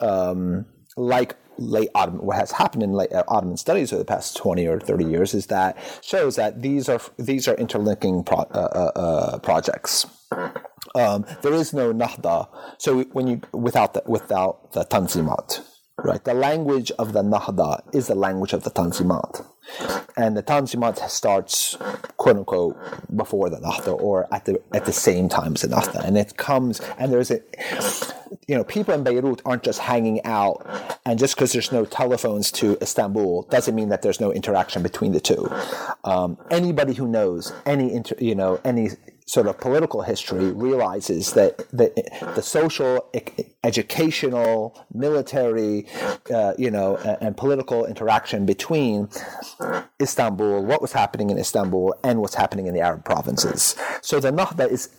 Um, 0.00 0.66
like 0.96 1.36
late 1.58 1.88
Ottoman, 1.94 2.24
what 2.24 2.36
has 2.36 2.52
happened 2.52 2.82
in 2.82 2.92
late 2.92 3.12
Ottoman 3.12 3.56
studies 3.56 3.92
over 3.92 4.00
the 4.00 4.04
past 4.04 4.36
20 4.36 4.66
or 4.66 4.80
30 4.80 5.04
years 5.04 5.34
is 5.34 5.46
that 5.46 5.76
shows 6.02 6.36
that 6.36 6.62
these 6.62 6.88
are 6.88 7.00
these 7.18 7.48
are 7.48 7.54
interlinking 7.54 8.24
pro, 8.24 8.38
uh, 8.38 8.42
uh, 8.52 8.98
uh 8.98 9.38
projects. 9.38 10.06
Um, 10.94 11.26
there 11.42 11.54
is 11.54 11.72
no 11.72 11.92
Nahda. 11.92 12.48
So 12.78 13.02
when 13.04 13.26
you 13.26 13.40
without 13.52 13.94
the, 13.94 14.02
without 14.06 14.72
the 14.72 14.84
Tanzimat, 14.84 15.60
right? 15.98 16.22
The 16.24 16.34
language 16.34 16.90
of 16.98 17.12
the 17.12 17.22
Nahda 17.22 17.82
is 17.94 18.06
the 18.06 18.14
language 18.14 18.52
of 18.52 18.64
the 18.64 18.70
Tanzimat. 18.70 19.44
And 20.16 20.36
the 20.36 20.42
Tanzimat 20.42 21.08
starts, 21.08 21.76
quote 22.16 22.36
unquote, 22.36 22.76
before 23.16 23.48
the 23.48 23.56
Nahda 23.58 23.98
or 23.98 24.32
at 24.32 24.44
the 24.44 24.60
at 24.72 24.84
the 24.84 24.92
same 24.92 25.28
time 25.28 25.54
as 25.54 25.62
the 25.62 25.68
Nahda. 25.68 26.04
And 26.04 26.18
it 26.18 26.36
comes, 26.36 26.80
and 26.98 27.10
there's 27.10 27.30
a, 27.30 27.40
you 28.46 28.54
know, 28.54 28.62
people 28.62 28.92
in 28.94 29.02
Beirut 29.02 29.40
aren't 29.44 29.62
just 29.62 29.80
hanging 29.80 30.22
out, 30.24 30.66
and 31.06 31.18
just 31.18 31.34
because 31.34 31.52
there's 31.52 31.72
no 31.72 31.84
telephones 31.86 32.52
to 32.52 32.76
Istanbul 32.82 33.44
doesn't 33.44 33.74
mean 33.74 33.88
that 33.88 34.02
there's 34.02 34.20
no 34.20 34.32
interaction 34.32 34.82
between 34.82 35.12
the 35.12 35.20
two. 35.20 35.50
Um, 36.04 36.36
anybody 36.50 36.92
who 36.92 37.08
knows 37.08 37.52
any, 37.64 37.92
inter, 37.92 38.16
you 38.20 38.34
know, 38.34 38.60
any 38.64 38.90
sort 39.26 39.46
of 39.46 39.58
political 39.58 40.02
history 40.02 40.52
realizes 40.52 41.32
that 41.32 41.58
the, 41.70 41.92
the 42.34 42.42
social, 42.42 43.10
educational, 43.62 44.78
military, 44.92 45.86
uh, 46.32 46.52
you 46.58 46.70
know, 46.70 46.96
and, 46.98 47.18
and, 47.20 47.36
political 47.36 47.86
interaction 47.86 48.44
between 48.44 49.08
Istanbul, 50.00 50.64
what 50.64 50.82
was 50.82 50.92
happening 50.92 51.30
in 51.30 51.38
Istanbul, 51.38 51.94
and 52.04 52.20
what's 52.20 52.34
happening 52.34 52.66
in 52.66 52.74
the 52.74 52.80
Arab 52.80 53.04
provinces. 53.04 53.74
So 54.02 54.20
the 54.20 54.30
Nahda 54.30 54.70
is 54.70 54.90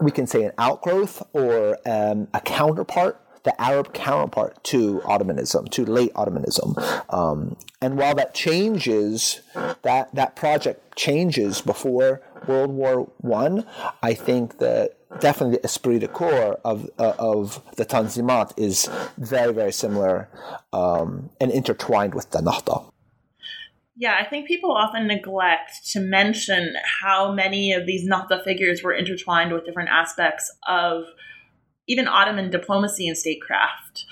we 0.00 0.10
can 0.10 0.26
say 0.26 0.44
an 0.44 0.52
outgrowth 0.58 1.22
or 1.32 1.78
um, 1.86 2.28
a 2.34 2.40
counterpart 2.40 3.20
the 3.46 3.58
Arab 3.62 3.94
counterpart 3.94 4.62
to 4.64 5.00
Ottomanism, 5.04 5.70
to 5.70 5.86
late 5.86 6.12
Ottomanism. 6.14 6.76
Um, 7.14 7.56
and 7.80 7.96
while 7.96 8.16
that 8.16 8.34
changes, 8.34 9.40
that, 9.82 10.12
that 10.12 10.34
project 10.34 10.96
changes 10.96 11.60
before 11.60 12.20
World 12.48 12.72
War 12.72 13.08
One, 13.18 13.64
I, 14.02 14.08
I 14.10 14.14
think 14.14 14.58
that 14.58 14.96
definitely 15.20 15.58
the 15.58 15.64
esprit 15.64 16.00
de 16.00 16.08
corps 16.08 16.58
of, 16.64 16.90
uh, 16.98 17.12
of 17.20 17.62
the 17.76 17.86
Tanzimat 17.86 18.52
is 18.56 18.90
very, 19.16 19.52
very 19.52 19.72
similar 19.72 20.28
um, 20.72 21.30
and 21.40 21.52
intertwined 21.52 22.14
with 22.14 22.30
the 22.30 22.40
Nahda. 22.40 22.90
Yeah, 23.96 24.16
I 24.20 24.28
think 24.28 24.48
people 24.48 24.72
often 24.72 25.06
neglect 25.06 25.86
to 25.92 26.00
mention 26.00 26.74
how 27.00 27.32
many 27.32 27.72
of 27.72 27.86
these 27.86 28.08
Nahda 28.10 28.42
figures 28.42 28.82
were 28.82 28.92
intertwined 28.92 29.52
with 29.52 29.64
different 29.64 29.90
aspects 29.90 30.50
of 30.66 31.04
even 31.88 32.08
Ottoman 32.08 32.50
diplomacy 32.50 33.08
and 33.08 33.16
statecraft, 33.16 34.06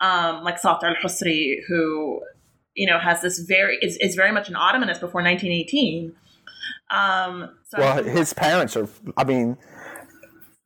um, 0.00 0.42
like 0.44 0.58
Sati 0.58 0.86
al-Husri, 0.86 1.58
who 1.66 2.22
you 2.74 2.86
know 2.86 2.98
has 2.98 3.22
this 3.22 3.38
very 3.40 3.78
is, 3.82 3.96
is 3.98 4.14
very 4.14 4.32
much 4.32 4.48
an 4.48 4.54
Ottomanist 4.54 5.00
before 5.00 5.22
1918. 5.22 6.14
Um, 6.90 7.50
so 7.64 7.78
well, 7.78 8.04
his 8.04 8.32
parents 8.32 8.76
are, 8.76 8.88
I 9.16 9.24
mean, 9.24 9.56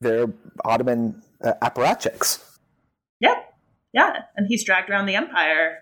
they're 0.01 0.27
Ottoman 0.63 1.21
uh, 1.43 1.53
apparatchiks. 1.61 2.43
Yeah, 3.19 3.35
yeah, 3.93 4.23
and 4.35 4.47
he's 4.47 4.63
dragged 4.63 4.89
around 4.89 5.07
the 5.07 5.15
empire 5.15 5.79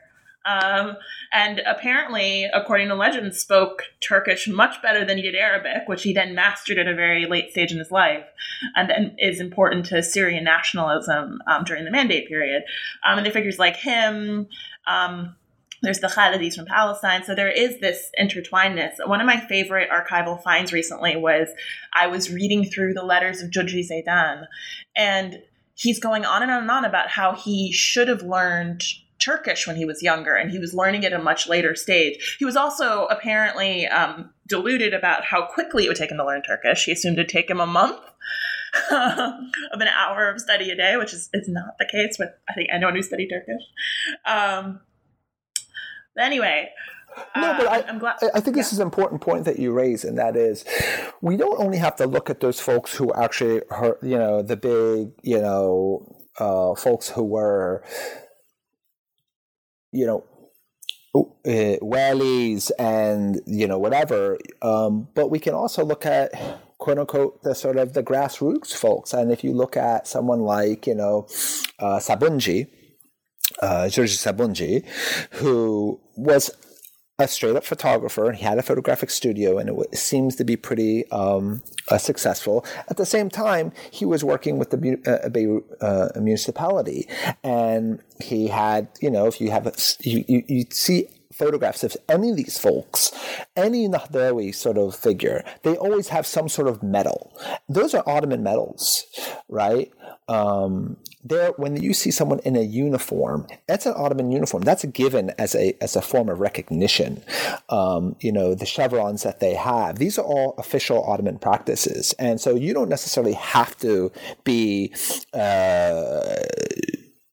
um, 0.49 0.97
and 1.31 1.61
apparently, 1.67 2.45
according 2.53 2.87
to 2.87 2.95
legend, 2.95 3.35
spoke 3.35 3.83
Turkish 4.01 4.47
much 4.47 4.81
better 4.81 5.05
than 5.05 5.17
he 5.17 5.23
did 5.23 5.35
Arabic, 5.35 5.87
which 5.87 6.01
he 6.01 6.11
then 6.11 6.33
mastered 6.33 6.79
at 6.79 6.87
a 6.87 6.95
very 6.95 7.27
late 7.27 7.51
stage 7.51 7.71
in 7.71 7.77
his 7.77 7.91
life, 7.91 8.25
and 8.75 8.89
then 8.89 9.15
is 9.19 9.39
important 9.39 9.85
to 9.87 10.01
Syrian 10.01 10.43
nationalism 10.43 11.39
um, 11.45 11.63
during 11.65 11.85
the 11.85 11.91
Mandate 11.91 12.27
period. 12.27 12.63
Um, 13.07 13.17
and 13.17 13.25
there 13.25 13.33
figures 13.33 13.59
like 13.59 13.75
him. 13.75 14.47
Um, 14.87 15.35
there's 15.83 15.99
the 15.99 16.07
Khalidis 16.07 16.55
from 16.55 16.65
Palestine. 16.65 17.23
So 17.23 17.35
there 17.35 17.51
is 17.51 17.79
this 17.79 18.09
intertwinedness. 18.19 19.07
One 19.07 19.21
of 19.21 19.27
my 19.27 19.39
favorite 19.39 19.89
archival 19.89 20.41
finds 20.41 20.73
recently 20.73 21.15
was 21.15 21.49
I 21.93 22.07
was 22.07 22.31
reading 22.31 22.65
through 22.65 22.95
the 22.95 23.03
letters 23.03 23.41
of 23.41 23.51
Jurji 23.51 23.87
Zaidan, 23.87 24.45
and 24.95 25.41
he's 25.75 25.99
going 25.99 26.25
on 26.25 26.41
and 26.41 26.51
on 26.51 26.63
and 26.63 26.71
on 26.71 26.85
about 26.85 27.09
how 27.09 27.35
he 27.35 27.71
should 27.71 28.07
have 28.07 28.23
learned 28.23 28.83
Turkish 29.19 29.67
when 29.67 29.75
he 29.75 29.85
was 29.85 30.01
younger, 30.01 30.35
and 30.35 30.51
he 30.51 30.59
was 30.59 30.73
learning 30.73 31.03
it 31.03 31.13
at 31.13 31.19
a 31.19 31.23
much 31.23 31.47
later 31.47 31.75
stage. 31.75 32.37
He 32.39 32.45
was 32.45 32.55
also 32.55 33.05
apparently 33.07 33.87
um, 33.87 34.31
deluded 34.47 34.93
about 34.93 35.25
how 35.25 35.45
quickly 35.45 35.85
it 35.85 35.87
would 35.87 35.97
take 35.97 36.11
him 36.11 36.17
to 36.17 36.25
learn 36.25 36.41
Turkish. 36.41 36.85
He 36.85 36.91
assumed 36.91 37.19
it'd 37.19 37.29
take 37.29 37.49
him 37.49 37.59
a 37.59 37.67
month 37.67 37.99
of 38.91 39.81
an 39.81 39.87
hour 39.87 40.29
of 40.29 40.39
study 40.39 40.69
a 40.71 40.75
day, 40.75 40.97
which 40.97 41.13
is, 41.13 41.29
is 41.33 41.47
not 41.47 41.77
the 41.79 41.85
case 41.85 42.17
with 42.19 42.29
I 42.49 42.53
think 42.53 42.69
anyone 42.71 42.95
who 42.95 43.03
studied 43.03 43.29
Turkish. 43.29 43.63
Um, 44.25 44.81
but 46.15 46.23
anyway, 46.23 46.69
no, 47.35 47.55
but 47.57 47.67
I, 47.67 47.79
am 47.87 47.99
glad. 47.99 48.17
I 48.33 48.39
think 48.39 48.55
this 48.55 48.71
yeah. 48.71 48.75
is 48.75 48.79
an 48.79 48.87
important 48.87 49.21
point 49.21 49.45
that 49.45 49.59
you 49.59 49.71
raise, 49.71 50.03
and 50.03 50.17
that 50.17 50.35
is, 50.35 50.65
we 51.21 51.37
don't 51.37 51.59
only 51.59 51.77
have 51.77 51.95
to 51.97 52.05
look 52.05 52.29
at 52.29 52.39
those 52.39 52.59
folks 52.59 52.95
who 52.95 53.13
actually, 53.13 53.61
hurt, 53.69 53.99
you 54.01 54.17
know, 54.17 54.41
the 54.41 54.55
big, 54.55 55.11
you 55.23 55.39
know, 55.39 56.15
uh, 56.39 56.75
folks 56.75 57.09
who 57.09 57.23
were 57.23 57.83
you 59.91 60.05
know, 60.05 60.23
uh, 61.15 61.77
walis 61.81 62.71
and 62.77 63.41
you 63.45 63.67
know 63.67 63.79
whatever. 63.79 64.37
Um, 64.61 65.07
but 65.13 65.29
we 65.29 65.39
can 65.39 65.53
also 65.53 65.83
look 65.83 66.05
at 66.05 66.31
quote 66.77 66.99
unquote 66.99 67.41
the 67.43 67.55
sort 67.55 67.77
of 67.77 67.93
the 67.93 68.03
grassroots 68.03 68.75
folks. 68.75 69.13
And 69.13 69.31
if 69.31 69.43
you 69.43 69.53
look 69.53 69.75
at 69.77 70.07
someone 70.07 70.41
like 70.41 70.87
you 70.87 70.95
know 70.95 71.27
uh, 71.79 71.99
Sabunji, 71.99 72.67
uh, 73.61 73.89
George 73.89 74.17
Sabunji, 74.17 74.85
who 75.33 75.99
was 76.15 76.51
a 77.19 77.27
straight 77.27 77.55
up 77.55 77.63
photographer. 77.63 78.31
He 78.31 78.43
had 78.43 78.57
a 78.57 78.63
photographic 78.63 79.09
studio, 79.09 79.57
and 79.57 79.69
it 79.69 79.97
seems 79.97 80.35
to 80.37 80.43
be 80.43 80.55
pretty 80.55 81.09
um, 81.11 81.61
uh, 81.89 81.97
successful. 81.97 82.65
At 82.89 82.97
the 82.97 83.05
same 83.05 83.29
time, 83.29 83.71
he 83.91 84.05
was 84.05 84.23
working 84.23 84.57
with 84.57 84.69
the 84.71 84.77
uh, 85.05 85.29
Beirut 85.29 85.65
uh, 85.81 86.09
municipality, 86.15 87.07
and 87.43 88.01
he 88.21 88.47
had, 88.47 88.87
you 89.01 89.11
know, 89.11 89.27
if 89.27 89.39
you 89.41 89.51
have, 89.51 89.67
a, 89.67 89.73
you, 90.01 90.23
you, 90.27 90.43
you 90.47 90.65
see 90.71 91.07
photographs 91.33 91.83
of 91.83 91.95
any 92.07 92.31
of 92.31 92.37
these 92.37 92.57
folks, 92.57 93.11
any 93.55 93.87
Nahdawi 93.87 94.53
sort 94.55 94.77
of 94.77 94.95
figure, 94.95 95.43
they 95.63 95.75
always 95.77 96.09
have 96.09 96.25
some 96.25 96.49
sort 96.49 96.67
of 96.67 96.81
medal. 96.81 97.37
Those 97.67 97.93
are 97.93 98.03
Ottoman 98.07 98.43
medals, 98.43 99.05
right? 99.47 99.91
Um, 100.27 100.97
there, 101.23 101.51
when 101.57 101.81
you 101.81 101.93
see 101.93 102.11
someone 102.11 102.39
in 102.39 102.55
a 102.55 102.61
uniform, 102.61 103.47
that's 103.67 103.85
an 103.85 103.93
Ottoman 103.95 104.31
uniform. 104.31 104.63
That's 104.63 104.83
a 104.83 104.87
given 104.87 105.31
as 105.37 105.53
a 105.53 105.75
as 105.81 105.95
a 105.95 106.01
form 106.01 106.29
of 106.29 106.39
recognition. 106.39 107.23
Um, 107.67 108.15
you 108.21 108.31
know, 108.31 108.55
the 108.55 108.65
chevrons 108.65 109.23
that 109.23 109.39
they 109.39 109.53
have. 109.53 109.99
These 109.99 110.17
are 110.17 110.25
all 110.25 110.55
official 110.57 111.03
Ottoman 111.03 111.37
practices, 111.37 112.13
and 112.19 112.39
so 112.39 112.55
you 112.55 112.73
don't 112.73 112.89
necessarily 112.89 113.33
have 113.33 113.77
to 113.79 114.11
be. 114.43 114.93
Uh, 115.33 116.35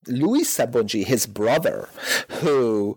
Louis 0.08 0.44
Sabunji, 0.44 1.04
his 1.04 1.26
brother, 1.26 1.88
who 2.40 2.96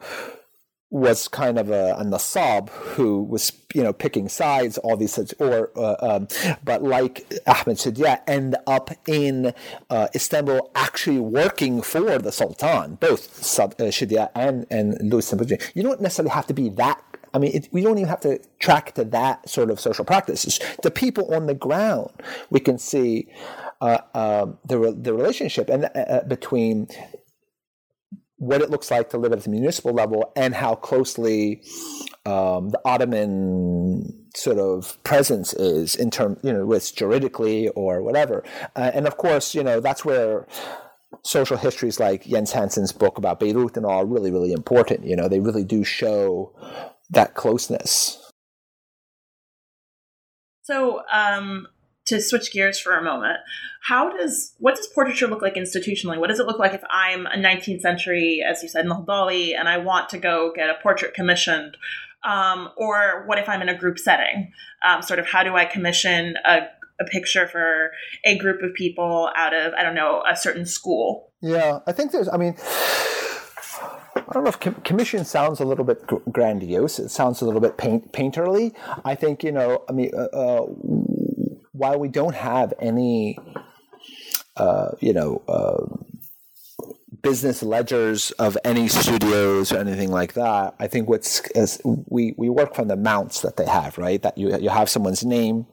was 0.92 1.28
kind 1.28 1.60
of 1.60 1.70
a, 1.70 1.94
a 2.00 2.04
nasab 2.04 2.70
who 2.70 3.22
was 3.22 3.52
you 3.74 3.84
know 3.84 3.94
picking 3.94 4.28
sides 4.28 4.78
all 4.80 4.98
these 4.98 5.14
such 5.14 5.34
or 5.40 5.70
uh, 5.76 5.96
um, 6.00 6.28
but 6.64 6.82
like 6.82 7.32
Ahmed 7.46 7.78
Shidyaq 7.78 8.22
end 8.28 8.56
up 8.66 8.90
in 9.08 9.54
uh, 9.90 10.08
Istanbul 10.16 10.72
actually 10.74 11.20
working 11.20 11.82
for 11.82 12.18
the 12.18 12.32
Sultan 12.32 12.96
both 12.96 13.60
uh, 13.60 13.68
Shidyaq 13.68 14.32
and 14.34 14.66
and 14.72 14.98
Louis 15.12 15.32
Sabunji 15.32 15.62
you 15.76 15.84
don't 15.84 16.02
necessarily 16.02 16.32
have 16.32 16.48
to 16.48 16.54
be 16.54 16.70
that 16.70 17.04
I 17.32 17.38
mean, 17.38 17.52
it, 17.54 17.70
we 17.72 17.82
don't 17.82 17.98
even 17.98 18.10
have 18.10 18.22
to 18.22 18.40
track 18.58 18.94
to 18.96 19.04
that 19.06 19.48
sort 19.48 19.70
of 19.70 19.80
social 19.80 20.04
practices. 20.04 20.60
The 20.82 20.90
people 20.90 21.32
on 21.34 21.46
the 21.46 21.54
ground, 21.54 22.10
we 22.50 22.60
can 22.60 22.80
see 22.80 23.28
uh, 23.82 24.00
um, 24.14 24.58
the 24.66 24.96
the 25.00 25.14
relationship 25.14 25.70
and 25.70 25.90
uh, 25.96 26.22
between 26.28 26.88
what 28.40 28.62
it 28.62 28.70
looks 28.70 28.90
like 28.90 29.10
to 29.10 29.18
live 29.18 29.34
at 29.34 29.44
the 29.44 29.50
municipal 29.50 29.94
level 29.94 30.32
and 30.36 30.56
how 30.56 30.74
closely 30.74 31.62
um, 32.26 32.70
the 32.70 32.80
Ottoman 32.86 34.28
sort 34.36 34.58
of 34.58 35.02
presence 35.04 35.54
is 35.54 35.96
in 35.96 36.10
terms, 36.10 36.40
you 36.42 36.54
know, 36.54 36.66
with 36.66 36.96
juridically 36.96 37.68
or 37.70 38.02
whatever. 38.02 38.44
Uh, 38.76 38.92
and 38.94 39.08
of 39.08 39.18
course, 39.18 39.54
you 39.54 39.64
know, 39.64 39.80
that's 39.80 40.06
where 40.06 40.48
social 41.24 41.58
histories 41.58 42.00
like 42.00 42.24
Jens 42.26 42.54
Hanssen's 42.54 42.94
book 42.94 43.18
about 43.18 43.40
Beirut 43.40 43.76
and 43.76 43.86
all 43.86 44.00
are 44.00 44.06
really, 44.06 44.32
really 44.32 44.54
important. 44.54 45.06
You 45.06 45.16
know, 45.16 45.28
they 45.28 45.40
really 45.40 45.64
do 45.64 45.84
show 45.84 46.54
that 47.10 47.36
closeness. 47.36 48.32
So, 50.62 51.02
um, 51.12 51.68
to 52.10 52.22
switch 52.22 52.52
gears 52.52 52.80
for 52.80 52.96
a 52.96 53.04
moment, 53.04 53.38
how 53.82 54.10
does 54.16 54.54
what 54.60 54.76
does 54.76 54.88
portraiture 54.88 55.28
look 55.28 55.42
like 55.42 55.56
institutionally? 55.56 56.20
What 56.20 56.28
does 56.30 56.40
it 56.40 56.46
look 56.46 56.60
like 56.60 56.74
if 56.74 56.84
I'm 56.90 57.26
a 57.26 57.38
19th 57.38 57.82
century, 57.82 58.44
as 58.48 58.62
you 58.62 58.70
said, 58.70 58.86
Nahdawi, 58.86 59.58
and 59.58 59.70
I 59.70 59.78
want 59.78 60.10
to 60.10 60.18
go 60.18 60.52
get 60.56 60.70
a 60.70 60.76
portrait 60.82 61.14
commissioned? 61.14 61.78
Um, 62.24 62.70
or 62.76 63.24
what 63.28 63.40
if 63.40 63.48
I'm 63.48 63.62
in 63.62 63.70
a 63.70 63.78
group 63.78 63.98
setting? 63.98 64.52
Um, 64.86 65.02
sort 65.02 65.20
of 65.20 65.28
how 65.28 65.44
do 65.44 65.56
I 65.56 65.66
commission 65.66 66.36
a, 66.46 66.68
a 67.00 67.06
picture 67.06 67.48
for 67.48 67.92
a 68.26 68.38
group 68.38 68.62
of 68.62 68.74
people 68.74 69.32
out 69.36 69.54
of 69.54 69.74
I 69.74 69.84
don't 69.84 69.96
know 69.96 70.24
a 70.30 70.36
certain 70.36 70.66
school? 70.66 71.32
Yeah, 71.42 71.80
I 71.88 71.92
think 71.92 72.12
there's. 72.12 72.28
I 72.28 72.38
mean. 72.38 72.56
I 74.16 74.34
don't 74.34 74.44
know 74.44 74.50
if 74.50 74.84
commission 74.84 75.26
sounds 75.26 75.60
a 75.60 75.66
little 75.66 75.86
bit 75.86 76.04
grandiose. 76.32 77.00
It 77.00 77.10
sounds 77.10 77.42
a 77.42 77.46
little 77.46 77.62
bit 77.62 77.78
paint, 77.78 78.12
painterly. 78.12 78.76
I 79.04 79.16
think 79.16 79.44
you 79.44 79.52
know. 79.52 79.84
I 79.90 79.92
mean, 79.92 80.12
uh, 80.14 80.26
uh, 80.26 80.66
while 81.80 81.98
we 81.98 82.10
don't 82.10 82.36
have 82.36 82.74
any, 82.80 83.40
uh, 84.58 84.92
you 85.00 85.14
know, 85.14 85.42
uh, 85.48 85.86
business 87.22 87.64
ledgers 87.64 88.32
of 88.32 88.58
any 88.66 88.88
studios 88.88 89.72
or 89.72 89.78
anything 89.78 90.12
like 90.12 90.34
that, 90.34 90.76
I 90.78 90.88
think 90.88 91.10
what's 91.10 91.42
we 91.84 92.34
we 92.38 92.50
work 92.50 92.76
from 92.76 92.90
the 92.90 92.98
mounts 92.98 93.42
that 93.42 93.56
they 93.56 93.66
have, 93.66 93.98
right? 93.98 94.22
That 94.22 94.38
you 94.38 94.56
you 94.58 94.70
have 94.70 94.90
someone's 94.90 95.24
name, 95.24 95.66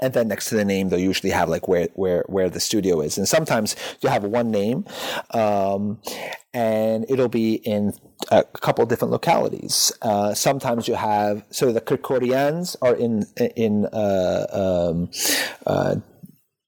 and 0.00 0.14
then 0.14 0.28
next 0.28 0.48
to 0.48 0.54
the 0.54 0.64
name 0.64 0.88
they'll 0.88 0.98
usually 0.98 1.30
have 1.30 1.48
like 1.48 1.68
where 1.68 1.88
where 1.94 2.24
where 2.26 2.48
the 2.48 2.60
studio 2.60 3.00
is 3.00 3.18
and 3.18 3.28
sometimes 3.28 3.76
you 4.00 4.08
have 4.08 4.24
one 4.24 4.50
name 4.50 4.84
um, 5.30 5.98
and 6.52 7.04
it'll 7.08 7.28
be 7.28 7.54
in 7.54 7.92
a 8.30 8.44
couple 8.44 8.84
different 8.86 9.12
localities 9.12 9.92
uh, 10.02 10.34
sometimes 10.34 10.88
you 10.88 10.94
have 10.94 11.44
so 11.50 11.72
the 11.72 11.80
Krikorians 11.80 12.76
are 12.82 12.94
in 12.94 13.26
in 13.56 13.86
uh, 13.86 14.46
um, 14.90 15.10
uh, 15.66 15.96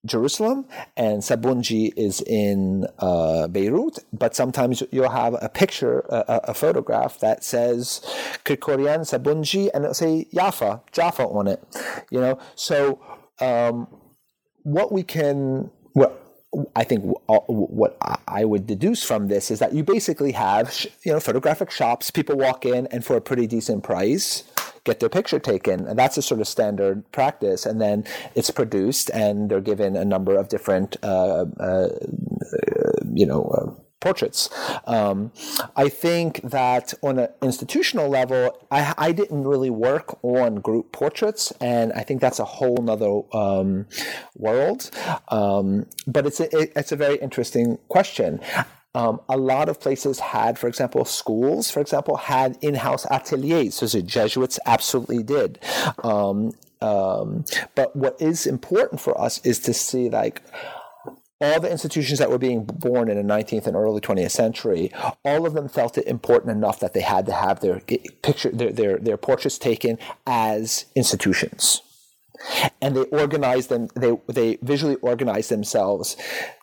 Jerusalem, 0.04 0.66
and 0.96 1.22
Sabunji 1.22 1.92
is 1.96 2.20
in 2.22 2.86
uh, 2.98 3.46
Beirut. 3.46 4.00
But 4.12 4.34
sometimes 4.34 4.82
you'll 4.90 5.10
have 5.10 5.36
a 5.40 5.48
picture, 5.48 6.00
a, 6.08 6.40
a 6.44 6.54
photograph 6.54 7.20
that 7.20 7.44
says 7.44 8.00
Krikorian 8.44 9.02
Sabunji, 9.02 9.70
and 9.72 9.84
it'll 9.84 9.94
say 9.94 10.26
Jaffa, 10.34 10.82
Jaffa 10.90 11.22
on 11.22 11.46
it. 11.46 11.62
You 12.10 12.20
know, 12.20 12.38
so 12.56 12.98
um, 13.42 13.88
what 14.62 14.92
we 14.92 15.02
can, 15.02 15.70
what 15.92 16.18
I 16.76 16.84
think 16.84 17.02
what 17.04 17.96
I 18.28 18.44
would 18.44 18.66
deduce 18.66 19.02
from 19.02 19.28
this 19.28 19.50
is 19.50 19.58
that 19.60 19.72
you 19.72 19.82
basically 19.82 20.32
have, 20.32 20.86
you 21.02 21.12
know, 21.12 21.18
photographic 21.20 21.70
shops. 21.70 22.10
People 22.10 22.36
walk 22.36 22.66
in 22.66 22.86
and 22.88 23.04
for 23.04 23.16
a 23.16 23.22
pretty 23.22 23.46
decent 23.46 23.82
price, 23.82 24.44
get 24.84 25.00
their 25.00 25.08
picture 25.08 25.38
taken, 25.38 25.86
and 25.86 25.98
that's 25.98 26.18
a 26.18 26.22
sort 26.22 26.42
of 26.42 26.48
standard 26.48 27.10
practice. 27.10 27.64
And 27.64 27.80
then 27.80 28.04
it's 28.34 28.50
produced, 28.50 29.08
and 29.14 29.50
they're 29.50 29.62
given 29.62 29.96
a 29.96 30.04
number 30.04 30.36
of 30.36 30.48
different, 30.48 30.96
uh, 31.02 31.46
uh, 31.58 31.88
you 33.14 33.24
know. 33.26 33.81
Portraits. 34.02 34.50
Um, 34.84 35.30
I 35.76 35.88
think 35.88 36.42
that 36.42 36.92
on 37.02 37.20
an 37.20 37.28
institutional 37.40 38.08
level, 38.08 38.58
I, 38.70 38.92
I, 38.98 39.12
didn't 39.12 39.44
really 39.44 39.70
work 39.70 40.18
on 40.24 40.56
group 40.56 40.90
portraits, 40.90 41.52
and 41.60 41.92
I 41.92 42.02
think 42.02 42.20
that's 42.20 42.40
a 42.40 42.44
whole 42.44 42.78
nother 42.78 43.22
um, 43.32 43.86
world. 44.34 44.90
Um, 45.28 45.86
but 46.06 46.26
it's 46.26 46.40
a, 46.40 46.46
it, 46.56 46.72
it's 46.74 46.90
a 46.90 46.96
very 46.96 47.16
interesting 47.18 47.78
question. 47.88 48.40
Um, 48.94 49.20
a 49.28 49.36
lot 49.36 49.68
of 49.68 49.80
places 49.80 50.18
had, 50.18 50.58
for 50.58 50.66
example, 50.66 51.04
schools, 51.04 51.70
for 51.70 51.80
example, 51.80 52.16
had 52.16 52.58
in-house 52.60 53.06
ateliers. 53.06 53.76
So 53.76 53.86
the 53.86 54.02
Jesuits 54.02 54.58
absolutely 54.66 55.22
did. 55.22 55.60
Um, 56.02 56.52
um, 56.82 57.44
but 57.76 57.94
what 57.94 58.20
is 58.20 58.46
important 58.46 59.00
for 59.00 59.18
us 59.18 59.40
is 59.46 59.60
to 59.60 59.72
see 59.72 60.10
like 60.10 60.42
all 61.42 61.60
the 61.60 61.70
institutions 61.70 62.18
that 62.20 62.30
were 62.30 62.38
being 62.38 62.64
born 62.64 63.10
in 63.10 63.16
the 63.16 63.34
19th 63.34 63.66
and 63.66 63.76
early 63.76 64.00
20th 64.00 64.30
century, 64.30 64.92
all 65.24 65.44
of 65.44 65.54
them 65.54 65.68
felt 65.68 65.98
it 65.98 66.06
important 66.06 66.52
enough 66.52 66.78
that 66.80 66.94
they 66.94 67.00
had 67.00 67.26
to 67.26 67.32
have 67.32 67.60
their 67.60 67.80
picture, 68.22 68.50
their, 68.50 68.72
their, 68.72 68.98
their 68.98 69.16
portraits 69.16 69.58
taken 69.58 69.98
as 70.26 70.86
institutions. 70.94 71.82
And 72.80 72.96
they 72.96 73.02
organized 73.02 73.68
them, 73.68 73.88
they, 73.94 74.16
they 74.26 74.58
visually 74.62 74.96
organized 74.96 75.50
themselves 75.50 76.16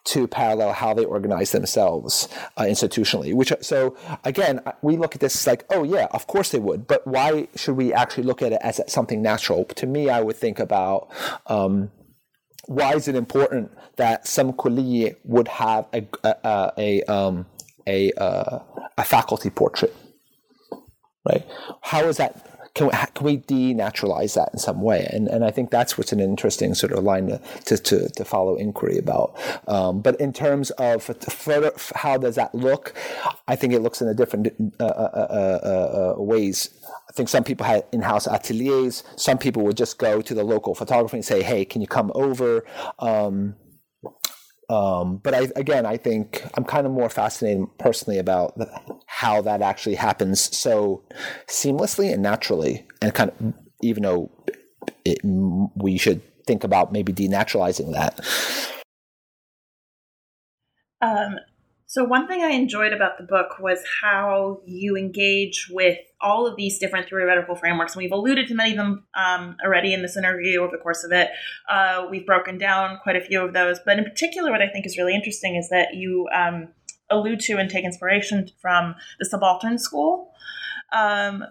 to 0.06 0.28
parallel 0.28 0.74
how 0.74 0.94
they 0.94 1.06
organize 1.06 1.52
themselves 1.52 2.28
uh, 2.58 2.64
institutionally. 2.64 3.34
Which, 3.34 3.54
so 3.62 3.96
again, 4.24 4.62
we 4.82 4.98
look 4.98 5.16
at 5.16 5.22
this 5.22 5.46
like, 5.48 5.66
oh 5.70 5.84
yeah, 5.84 6.08
of 6.12 6.28
course 6.28 6.52
they 6.52 6.60
would, 6.60 6.88
but 6.88 7.06
why 7.06 7.48
should 7.56 7.76
we 7.76 7.94
actually 7.94 8.24
look 8.24 8.42
at 8.42 8.52
it 8.52 8.60
as 8.62 8.82
something 8.88 9.22
natural? 9.22 9.66
To 9.66 9.86
me, 9.86 10.10
I 10.10 10.22
would 10.22 10.36
think 10.36 10.60
about, 10.60 11.10
um, 11.48 11.92
why 12.70 12.94
is 12.94 13.08
it 13.08 13.16
important 13.16 13.72
that 13.96 14.28
some 14.28 14.54
kulliye 14.54 15.16
would 15.24 15.48
have 15.48 15.88
a 15.92 16.06
a 16.24 16.72
a, 16.78 17.04
um, 17.06 17.48
a, 17.88 18.12
uh, 18.12 18.60
a 18.96 19.04
faculty 19.04 19.50
portrait, 19.50 19.96
right? 21.28 21.44
How 21.82 22.04
is 22.04 22.18
that? 22.18 22.46
Can 22.76 22.88
we, 22.88 22.94
can 23.14 23.26
we 23.26 23.38
denaturalize 23.38 24.36
that 24.36 24.50
in 24.54 24.60
some 24.60 24.82
way? 24.82 25.08
And 25.12 25.28
and 25.28 25.44
I 25.44 25.52
think 25.52 25.70
that's 25.72 25.98
what's 25.98 26.12
an 26.12 26.20
interesting 26.20 26.74
sort 26.74 26.92
of 26.92 27.04
line 27.04 27.28
to 27.66 27.78
to, 27.78 28.10
to, 28.10 28.26
follow 28.26 28.56
inquiry 28.56 28.98
about. 28.98 29.36
Um, 29.68 30.02
but 30.02 30.20
in 30.20 30.34
terms 30.34 30.72
of 30.72 31.04
further, 31.04 31.72
how 31.96 32.18
does 32.18 32.36
that 32.36 32.54
look? 32.54 32.94
I 33.48 33.56
think 33.56 33.74
it 33.74 33.80
looks 33.80 34.02
in 34.02 34.08
a 34.08 34.14
different 34.14 34.48
uh, 34.80 34.84
uh, 34.84 35.28
uh, 35.30 36.16
uh 36.20 36.22
ways 36.22 36.70
I 37.10 37.12
think 37.12 37.28
some 37.28 37.44
people 37.44 37.66
had 37.66 37.86
in-house 37.92 38.28
ateliers. 38.28 39.04
Some 39.16 39.40
people 39.40 39.64
would 39.64 39.78
just 39.78 39.98
go 39.98 40.22
to 40.22 40.34
the 40.34 40.44
local 40.44 40.76
photographer 40.76 41.16
and 41.16 41.26
say, 41.26 41.42
"Hey, 41.42 41.66
can 41.66 41.82
you 41.82 41.88
come 41.88 42.12
over?" 42.14 42.66
Um, 43.00 43.56
um, 44.70 45.18
but 45.18 45.34
I, 45.34 45.50
again, 45.56 45.86
I 45.86 45.98
think 45.98 46.44
I'm 46.54 46.64
kind 46.64 46.86
of 46.86 46.94
more 46.94 47.10
fascinated 47.10 47.66
personally 47.80 48.20
about 48.20 48.56
how 49.08 49.42
that 49.42 49.62
actually 49.62 49.96
happens 49.96 50.56
so 50.56 51.04
seamlessly 51.48 52.14
and 52.14 52.22
naturally, 52.22 52.86
and 53.02 53.14
kind 53.14 53.32
of 53.32 53.54
even 53.82 54.04
though 54.04 54.32
it, 55.06 55.20
we 55.76 55.98
should 55.98 56.22
think 56.46 56.64
about 56.64 56.92
maybe 56.92 57.12
denaturalizing 57.12 57.94
that. 57.94 58.20
Um, 61.02 61.38
so, 61.90 62.04
one 62.04 62.28
thing 62.28 62.44
I 62.44 62.50
enjoyed 62.50 62.94
about 62.94 63.18
the 63.18 63.24
book 63.24 63.58
was 63.60 63.80
how 64.00 64.62
you 64.64 64.96
engage 64.96 65.68
with 65.72 65.98
all 66.22 66.46
of 66.46 66.56
these 66.56 66.78
different 66.78 67.10
theoretical 67.10 67.56
frameworks. 67.56 67.96
And 67.96 68.04
we've 68.04 68.12
alluded 68.12 68.48
to 68.50 68.54
many 68.54 68.72
of 68.74 68.78
them 68.78 69.06
um, 69.16 69.58
already 69.66 69.96
in 69.96 70.04
this 70.04 70.16
interview 70.16 70.60
over 70.60 70.78
the 70.78 70.84
course 70.84 71.04
of 71.04 71.12
it. 71.12 71.32
Uh, 71.68 72.06
we've 72.12 72.28
broken 72.28 72.60
down 72.60 73.00
quite 73.02 73.16
a 73.16 73.22
few 73.22 73.42
of 73.42 73.56
those. 73.56 73.80
But 73.84 73.98
in 73.98 74.04
particular, 74.04 74.52
what 74.52 74.62
I 74.62 74.68
think 74.68 74.86
is 74.86 75.00
really 75.00 75.16
interesting 75.16 75.56
is 75.56 75.70
that 75.70 75.96
you 75.96 76.28
um, 76.32 76.68
allude 77.10 77.40
to 77.40 77.58
and 77.58 77.72
take 77.72 77.86
inspiration 77.86 78.52
from 78.62 78.94
the 79.18 79.26
subaltern 79.26 79.80
school. 79.80 80.32
Um, 80.94 81.44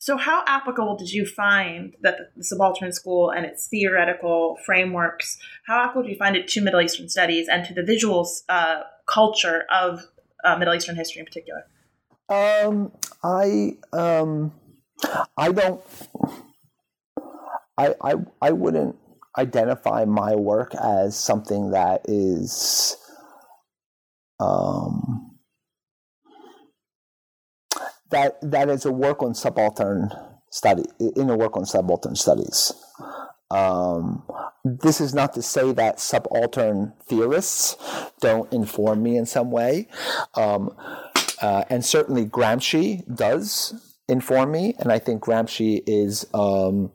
so, 0.00 0.16
how 0.16 0.42
applicable 0.48 0.96
did 0.96 1.12
you 1.12 1.24
find 1.24 1.94
that 2.02 2.32
the 2.36 2.42
subaltern 2.42 2.92
school 2.92 3.30
and 3.30 3.46
its 3.46 3.68
theoretical 3.68 4.56
frameworks? 4.66 5.38
How 5.68 5.82
applicable 5.82 6.02
do 6.02 6.08
you 6.10 6.16
find 6.16 6.34
it 6.34 6.48
to 6.48 6.60
Middle 6.60 6.80
Eastern 6.80 7.08
studies 7.08 7.46
and 7.48 7.64
to 7.64 7.74
the 7.74 7.82
visuals 7.82 8.42
uh, 8.48 8.82
culture 9.08 9.64
of 9.72 10.04
uh, 10.44 10.56
Middle 10.56 10.74
Eastern 10.74 10.96
history 10.96 11.20
in 11.20 11.26
particular? 11.26 11.64
Um, 12.28 12.92
I 13.24 13.76
um, 13.92 14.52
I 15.36 15.50
don't. 15.52 15.80
I, 17.76 17.94
I 18.02 18.14
I 18.42 18.52
wouldn't 18.52 18.96
identify 19.36 20.04
my 20.04 20.34
work 20.34 20.74
as 20.74 21.16
something 21.16 21.70
that 21.70 22.02
is 22.08 22.96
um, 24.40 25.38
that 28.10 28.38
that 28.42 28.68
is 28.68 28.84
a 28.84 28.92
work 28.92 29.22
on 29.22 29.34
subaltern 29.34 30.10
study 30.50 30.84
in 31.16 31.30
a 31.30 31.36
work 31.36 31.56
on 31.56 31.64
subaltern 31.64 32.16
studies. 32.16 32.72
Um, 33.50 34.22
this 34.64 35.00
is 35.00 35.14
not 35.14 35.32
to 35.34 35.42
say 35.42 35.72
that 35.72 36.00
subaltern 36.00 36.92
theorists 37.06 37.76
don't 38.20 38.52
inform 38.52 39.02
me 39.02 39.16
in 39.16 39.24
some 39.24 39.50
way, 39.50 39.88
um, 40.34 40.74
uh, 41.40 41.64
and 41.70 41.84
certainly 41.84 42.26
Gramsci 42.26 43.04
does 43.14 43.72
inform 44.08 44.52
me, 44.52 44.74
and 44.78 44.92
I 44.92 44.98
think 44.98 45.22
Gramsci 45.22 45.82
is 45.86 46.26
um, 46.34 46.92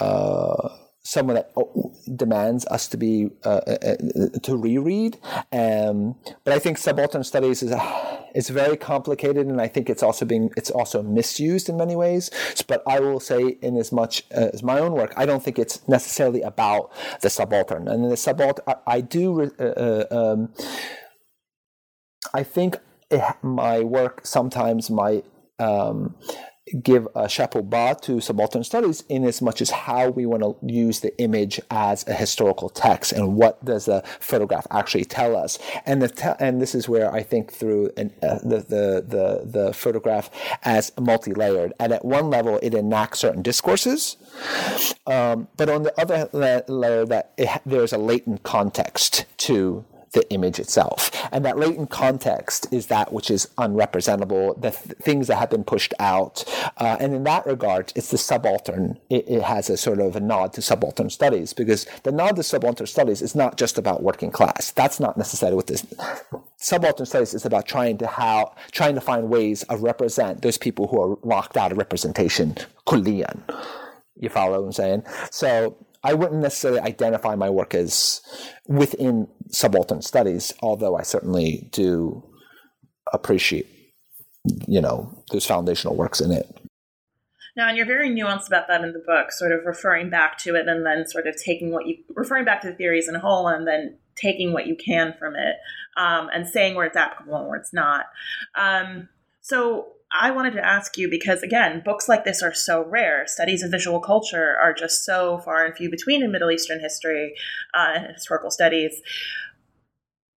uh, 0.00 0.68
someone 1.06 1.36
that 1.36 1.52
oh, 1.56 1.94
demands 2.16 2.66
us 2.66 2.88
to 2.88 2.96
be 2.96 3.30
uh, 3.44 3.60
uh, 3.66 3.76
uh, 3.86 4.38
to 4.42 4.56
reread. 4.56 5.16
Um, 5.52 6.16
but 6.42 6.52
I 6.52 6.58
think 6.58 6.78
subaltern 6.78 7.22
studies 7.22 7.62
is 7.62 7.70
a, 7.70 8.28
it's 8.34 8.48
very 8.48 8.76
complicated, 8.76 9.46
and 9.46 9.60
I 9.60 9.68
think 9.68 9.88
it's 9.88 10.02
also 10.02 10.24
being 10.24 10.50
it's 10.56 10.70
also 10.70 11.02
misused 11.02 11.68
in 11.68 11.76
many 11.76 11.94
ways. 11.94 12.30
But 12.66 12.82
I 12.86 12.98
will 12.98 13.20
say, 13.20 13.56
in 13.62 13.76
as 13.76 13.92
much 13.92 14.24
uh, 14.36 14.50
as 14.52 14.62
my 14.62 14.80
own 14.80 14.92
work, 14.92 15.14
I 15.16 15.26
don't 15.26 15.42
think 15.42 15.58
it's 15.58 15.86
necessarily 15.88 16.42
about 16.42 16.90
the 17.20 17.30
subaltern. 17.30 17.86
And 17.86 18.10
the 18.10 18.16
subaltern, 18.16 18.64
I, 18.66 18.74
I 18.86 19.00
do. 19.00 19.50
Uh, 19.58 20.04
um, 20.10 20.52
I 22.34 22.42
think 22.42 22.76
it, 23.10 23.22
my 23.42 23.80
work 23.80 24.26
sometimes 24.26 24.90
might 24.90 25.24
um, 25.60 26.16
give 26.82 27.06
a 27.14 27.28
chapeau 27.28 27.62
bas 27.62 27.96
to 28.02 28.20
subaltern 28.20 28.64
studies 28.64 29.04
in 29.08 29.24
as 29.24 29.40
much 29.40 29.60
as 29.60 29.70
how 29.70 30.10
we 30.10 30.26
want 30.26 30.42
to 30.42 30.56
use 30.72 31.00
the 31.00 31.16
image 31.20 31.60
as 31.70 32.06
a 32.08 32.14
historical 32.14 32.68
text 32.68 33.12
and 33.12 33.36
what 33.36 33.64
does 33.64 33.84
the 33.84 34.02
photograph 34.20 34.66
actually 34.70 35.04
tell 35.04 35.36
us. 35.36 35.58
And 35.84 36.02
the 36.02 36.08
te- 36.08 36.38
and 36.40 36.60
this 36.60 36.74
is 36.74 36.88
where 36.88 37.12
I 37.12 37.22
think 37.22 37.52
through 37.52 37.90
an, 37.96 38.12
uh, 38.22 38.38
the, 38.38 38.58
the 38.58 39.04
the 39.06 39.42
the 39.44 39.72
photograph 39.72 40.30
as 40.62 40.92
multi-layered. 40.98 41.72
And 41.78 41.92
at 41.92 42.04
one 42.04 42.30
level 42.30 42.58
it 42.62 42.74
enacts 42.74 43.20
certain 43.20 43.42
discourses 43.42 44.16
um, 45.06 45.48
but 45.56 45.68
on 45.68 45.82
the 45.82 46.00
other 46.00 46.28
layer 46.32 47.04
that 47.06 47.32
it, 47.36 47.48
there's 47.64 47.92
a 47.92 47.98
latent 47.98 48.42
context 48.42 49.24
to 49.38 49.84
the 50.16 50.28
image 50.30 50.58
itself. 50.58 51.10
And 51.30 51.44
that 51.44 51.58
latent 51.58 51.90
context 51.90 52.66
is 52.72 52.86
that 52.86 53.12
which 53.12 53.30
is 53.30 53.46
unrepresentable, 53.58 54.60
the 54.60 54.70
th- 54.70 54.96
things 54.98 55.26
that 55.28 55.36
have 55.36 55.50
been 55.50 55.62
pushed 55.62 55.92
out. 56.00 56.42
Uh, 56.78 56.96
and 56.98 57.14
in 57.14 57.24
that 57.24 57.46
regard, 57.46 57.92
it's 57.94 58.10
the 58.10 58.16
subaltern. 58.18 58.98
It, 59.10 59.28
it, 59.28 59.42
has 59.42 59.68
a 59.68 59.76
sort 59.76 60.00
of 60.00 60.16
a 60.16 60.20
nod 60.20 60.54
to 60.54 60.62
subaltern 60.62 61.10
studies 61.10 61.52
because 61.52 61.86
the 62.02 62.10
nod 62.10 62.36
to 62.36 62.42
subaltern 62.42 62.86
studies 62.86 63.20
is 63.20 63.34
not 63.34 63.58
just 63.58 63.76
about 63.76 64.02
working 64.02 64.30
class. 64.30 64.72
That's 64.72 64.98
not 64.98 65.18
necessarily 65.18 65.54
what 65.54 65.66
this 65.66 65.86
subaltern 66.56 67.04
studies 67.04 67.34
is 67.34 67.44
about 67.44 67.66
trying 67.66 67.98
to 67.98 68.06
how 68.06 68.54
trying 68.72 68.94
to 68.94 69.02
find 69.02 69.28
ways 69.28 69.64
of 69.64 69.82
represent 69.82 70.40
those 70.40 70.56
people 70.56 70.88
who 70.88 71.00
are 71.00 71.18
locked 71.22 71.58
out 71.58 71.72
of 71.72 71.78
representation 71.78 72.56
kulliyan. 72.86 73.38
You 74.18 74.30
follow 74.30 74.58
what 74.58 74.66
I'm 74.66 74.72
saying? 74.72 75.02
So 75.30 75.76
I 76.02 76.14
wouldn't 76.14 76.40
necessarily 76.40 76.80
identify 76.80 77.34
my 77.34 77.50
work 77.50 77.74
as 77.74 78.20
within 78.66 79.28
subaltern 79.50 80.02
studies, 80.02 80.52
although 80.60 80.96
I 80.96 81.02
certainly 81.02 81.68
do 81.72 82.22
appreciate, 83.12 83.66
you 84.66 84.80
know, 84.80 85.22
those 85.30 85.46
foundational 85.46 85.96
works 85.96 86.20
in 86.20 86.32
it. 86.32 86.46
Now, 87.56 87.68
and 87.68 87.76
you're 87.76 87.86
very 87.86 88.10
nuanced 88.10 88.48
about 88.48 88.68
that 88.68 88.82
in 88.82 88.92
the 88.92 88.98
book, 88.98 89.32
sort 89.32 89.50
of 89.50 89.64
referring 89.64 90.10
back 90.10 90.36
to 90.40 90.54
it 90.54 90.68
and 90.68 90.84
then 90.84 91.06
sort 91.08 91.26
of 91.26 91.36
taking 91.42 91.72
what 91.72 91.86
you, 91.86 91.96
referring 92.14 92.44
back 92.44 92.60
to 92.62 92.68
the 92.68 92.74
theories 92.74 93.08
in 93.08 93.14
whole 93.14 93.48
and 93.48 93.66
then 93.66 93.96
taking 94.14 94.52
what 94.52 94.66
you 94.66 94.76
can 94.76 95.14
from 95.18 95.34
it 95.36 95.56
um, 95.96 96.28
and 96.34 96.46
saying 96.46 96.74
where 96.74 96.86
it's 96.86 96.96
applicable 96.96 97.36
and 97.36 97.48
where 97.48 97.58
it's 97.58 97.72
not. 97.72 98.06
Um, 98.56 99.08
so, 99.40 99.88
I 100.12 100.30
wanted 100.30 100.52
to 100.52 100.64
ask 100.64 100.96
you 100.96 101.10
because, 101.10 101.42
again, 101.42 101.82
books 101.84 102.08
like 102.08 102.24
this 102.24 102.42
are 102.42 102.54
so 102.54 102.84
rare. 102.84 103.24
Studies 103.26 103.62
of 103.62 103.70
visual 103.70 104.00
culture 104.00 104.56
are 104.60 104.72
just 104.72 105.04
so 105.04 105.38
far 105.38 105.64
and 105.64 105.76
few 105.76 105.90
between 105.90 106.22
in 106.22 106.30
Middle 106.30 106.50
Eastern 106.50 106.80
history 106.80 107.34
uh, 107.74 107.94
and 107.96 108.14
historical 108.14 108.50
studies. 108.50 109.00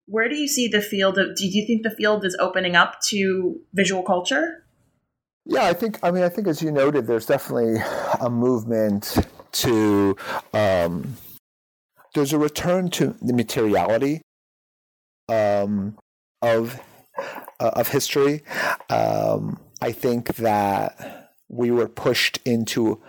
Where 0.08 0.28
do 0.28 0.36
you 0.36 0.48
see 0.48 0.68
the 0.68 0.82
field 0.82 1.20
of? 1.20 1.36
Do 1.36 1.48
you 1.48 1.68
think 1.68 1.84
the 1.84 1.92
field 1.92 2.26
is 2.26 2.36
opening 2.40 2.76
up 2.76 3.00
to 3.10 3.62
visual 3.74 4.02
culture? 4.02 4.66
Yeah, 5.46 5.66
I 5.68 5.74
think. 5.74 6.00
I 6.02 6.10
mean, 6.10 6.24
I 6.24 6.30
think 6.30 6.48
as 6.48 6.64
you 6.64 6.72
noted, 6.72 7.06
there's 7.06 7.28
definitely 7.28 7.82
a 8.20 8.30
movement 8.30 9.18
to. 9.52 10.16
Um, 10.52 11.16
there's 12.16 12.34
a 12.34 12.40
return 12.40 12.90
to 12.92 13.16
the 13.22 13.34
materiality 13.34 14.24
um, 15.30 15.96
of 16.42 16.82
uh, 17.60 17.72
of 17.74 17.90
history. 17.90 18.44
Um, 18.90 19.60
I 19.82 19.92
think 19.92 20.36
that 20.36 21.32
we 21.48 21.72
were 21.72 21.88
pushed 21.88 22.40
into 22.46 23.02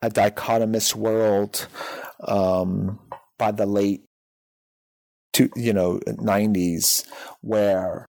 a 0.00 0.08
dichotomous 0.08 0.94
world 0.94 1.66
um, 2.26 2.98
by 3.38 3.52
the 3.52 3.66
late 3.66 4.02
to 5.34 5.48
you 5.56 5.72
know 5.72 5.98
90s 6.06 7.06
where 7.40 8.06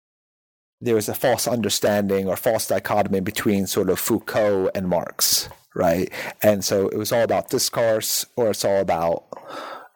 there 0.81 0.95
was 0.95 1.07
a 1.07 1.13
false 1.15 1.47
understanding 1.47 2.27
or 2.27 2.35
false 2.35 2.67
dichotomy 2.67 3.21
between 3.21 3.65
sort 3.67 3.89
of 3.89 3.99
Foucault 3.99 4.69
and 4.75 4.89
Marx, 4.89 5.47
right? 5.75 6.11
And 6.41 6.63
so 6.63 6.89
it 6.89 6.97
was 6.97 7.13
all 7.13 7.23
about 7.23 7.49
discourse 7.49 8.25
or 8.35 8.49
it's 8.49 8.65
all 8.65 8.81
about 8.81 9.23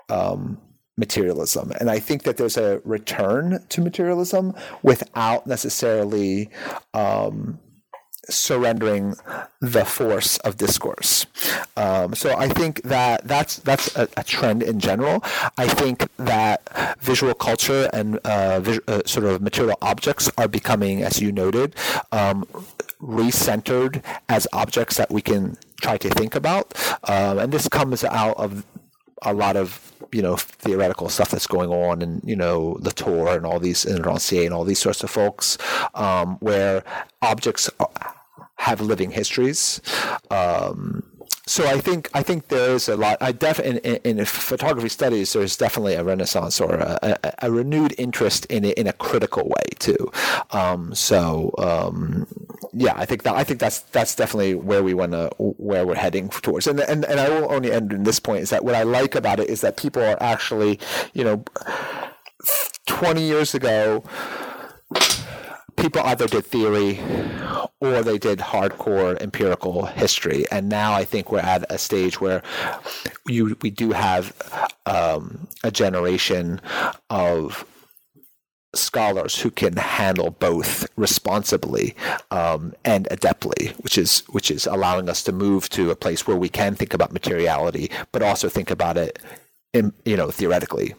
um, 0.07 0.59
materialism. 0.97 1.71
And 1.79 1.89
I 1.89 1.99
think 1.99 2.23
that 2.23 2.37
there's 2.37 2.57
a 2.57 2.81
return 2.83 3.63
to 3.69 3.81
materialism 3.81 4.53
without 4.81 5.45
necessarily 5.47 6.49
um, 6.93 7.59
surrendering 8.29 9.15
the 9.61 9.85
force 9.85 10.37
of 10.39 10.57
discourse. 10.57 11.25
Um, 11.75 12.13
so 12.13 12.35
I 12.35 12.47
think 12.47 12.81
that 12.83 13.23
that's 13.25 13.57
that's 13.57 13.95
a, 13.95 14.07
a, 14.17 14.23
trend 14.23 14.63
in 14.63 14.79
general. 14.79 15.23
I 15.57 15.67
think 15.67 16.07
that 16.17 16.97
visual 16.99 17.33
culture 17.33 17.89
and 17.93 18.17
uh, 18.19 18.59
vis- 18.59 18.79
uh, 18.87 19.01
sort 19.05 19.25
of 19.25 19.41
material 19.41 19.77
objects 19.81 20.29
are 20.37 20.47
becoming, 20.47 21.03
as 21.03 21.21
you 21.21 21.31
noted, 21.31 21.75
um, 22.11 22.45
recentered 23.01 24.03
as 24.27 24.47
objects 24.53 24.97
that 24.97 25.11
we 25.11 25.21
can 25.21 25.57
try 25.81 25.97
to 25.97 26.09
think 26.09 26.35
about. 26.35 26.73
Um, 27.03 27.39
and 27.39 27.51
this 27.51 27.69
comes 27.69 28.03
out 28.03 28.37
of 28.37 28.65
a 29.23 29.33
lot 29.33 29.55
of 29.55 29.91
you 30.11 30.21
know 30.21 30.35
theoretical 30.35 31.09
stuff 31.09 31.31
that's 31.31 31.47
going 31.47 31.69
on 31.69 32.01
and 32.01 32.21
you 32.23 32.35
know 32.35 32.77
Latour 32.79 33.35
and 33.35 33.45
all 33.45 33.59
these 33.59 33.85
and 33.85 34.03
Rancière 34.03 34.45
and 34.45 34.53
all 34.53 34.63
these 34.63 34.79
sorts 34.79 35.03
of 35.03 35.09
folks 35.09 35.57
um, 35.95 36.37
where 36.39 36.83
objects 37.21 37.69
have 38.55 38.81
living 38.81 39.11
histories 39.11 39.81
um, 40.31 41.03
so 41.47 41.65
I 41.65 41.79
think 41.79 42.09
I 42.13 42.23
think 42.23 42.49
there 42.49 42.75
is 42.75 42.89
a 42.89 42.97
lot. 42.97 43.17
I 43.21 43.31
def 43.31 43.61
in, 43.61 43.77
in, 43.77 44.19
in, 44.19 44.25
photography 44.25 44.89
studies, 44.89 45.31
there's 45.31 45.55
definitely 45.55 45.93
a 45.93 46.03
renaissance 46.03 46.59
or 46.59 46.75
a, 46.75 46.99
a, 47.01 47.33
a 47.43 47.51
renewed 47.51 47.95
interest 47.97 48.45
in 48.47 48.65
it 48.65 48.77
in 48.77 48.85
a 48.85 48.91
critical 48.91 49.47
way 49.47 49.69
too. 49.79 50.11
Um, 50.51 50.93
so 50.93 51.53
um, 51.57 52.27
yeah, 52.79 52.93
I 52.95 53.05
think 53.05 53.23
that 53.23 53.35
I 53.35 53.43
think 53.43 53.59
that's 53.59 53.79
that's 53.79 54.15
definitely 54.15 54.53
where 54.53 54.83
we 54.83 54.93
want 54.93 55.13
to 55.13 55.29
where 55.39 55.85
we're 55.85 55.95
heading 55.95 56.29
towards. 56.29 56.67
And 56.67 56.79
and 56.79 57.05
and 57.05 57.19
I 57.19 57.27
will 57.29 57.51
only 57.51 57.71
end 57.71 57.91
in 57.91 58.03
this 58.03 58.19
point 58.19 58.43
is 58.43 58.51
that 58.51 58.63
what 58.63 58.75
I 58.75 58.83
like 58.83 59.15
about 59.15 59.39
it 59.39 59.49
is 59.49 59.61
that 59.61 59.77
people 59.77 60.03
are 60.03 60.21
actually, 60.21 60.79
you 61.13 61.23
know, 61.23 61.43
twenty 62.85 63.23
years 63.23 63.55
ago 63.55 64.03
people 65.77 66.01
either 66.01 66.27
did 66.27 66.45
theory 66.45 66.99
or 67.79 68.03
they 68.03 68.17
did 68.17 68.39
hardcore 68.39 69.19
empirical 69.21 69.85
history. 69.85 70.45
And 70.51 70.67
now 70.67 70.93
I 70.93 71.05
think 71.05 71.31
we're 71.31 71.39
at 71.39 71.71
a 71.71 71.77
stage 71.77 72.19
where 72.19 72.41
you 73.27 73.55
we 73.61 73.69
do 73.69 73.91
have 73.91 74.35
um, 74.85 75.47
a 75.63 75.71
generation 75.71 76.59
of 77.09 77.65
scholars 78.73 79.39
who 79.39 79.49
can 79.49 79.75
handle 79.77 80.31
both 80.31 80.87
responsibly 80.95 81.95
um, 82.31 82.73
and 82.85 83.07
adeptly, 83.11 83.71
which 83.83 83.97
is 83.97 84.23
which 84.29 84.51
is 84.51 84.67
allowing 84.67 85.09
us 85.09 85.23
to 85.23 85.31
move 85.31 85.69
to 85.69 85.91
a 85.91 85.95
place 85.95 86.27
where 86.27 86.37
we 86.37 86.49
can 86.49 86.75
think 86.75 86.93
about 86.93 87.11
materiality, 87.11 87.89
but 88.11 88.21
also 88.21 88.49
think 88.49 88.69
about 88.69 88.97
it, 88.97 89.19
in, 89.73 89.93
you 90.05 90.17
know, 90.17 90.29
theoretically. 90.29 90.93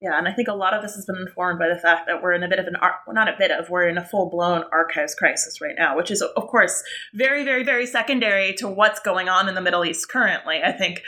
Yeah, 0.00 0.16
and 0.16 0.28
I 0.28 0.32
think 0.32 0.46
a 0.46 0.54
lot 0.54 0.74
of 0.74 0.82
this 0.82 0.94
has 0.94 1.06
been 1.06 1.16
informed 1.16 1.58
by 1.58 1.68
the 1.68 1.78
fact 1.78 2.06
that 2.06 2.22
we're 2.22 2.32
in 2.32 2.44
a 2.44 2.48
bit 2.48 2.60
of 2.60 2.68
an 2.68 2.76
ar- 2.76 3.00
well, 3.04 3.14
not 3.14 3.28
a 3.28 3.34
bit 3.36 3.50
of 3.50 3.68
we're 3.68 3.88
in 3.88 3.98
a 3.98 4.04
full 4.04 4.30
blown 4.30 4.62
archives 4.70 5.12
crisis 5.12 5.60
right 5.60 5.74
now, 5.76 5.96
which 5.96 6.12
is 6.12 6.22
of 6.22 6.46
course 6.46 6.84
very 7.14 7.42
very 7.42 7.64
very 7.64 7.84
secondary 7.84 8.54
to 8.54 8.68
what's 8.68 9.00
going 9.00 9.28
on 9.28 9.48
in 9.48 9.56
the 9.56 9.60
Middle 9.60 9.84
East 9.84 10.08
currently. 10.08 10.60
I 10.64 10.70
think 10.70 11.02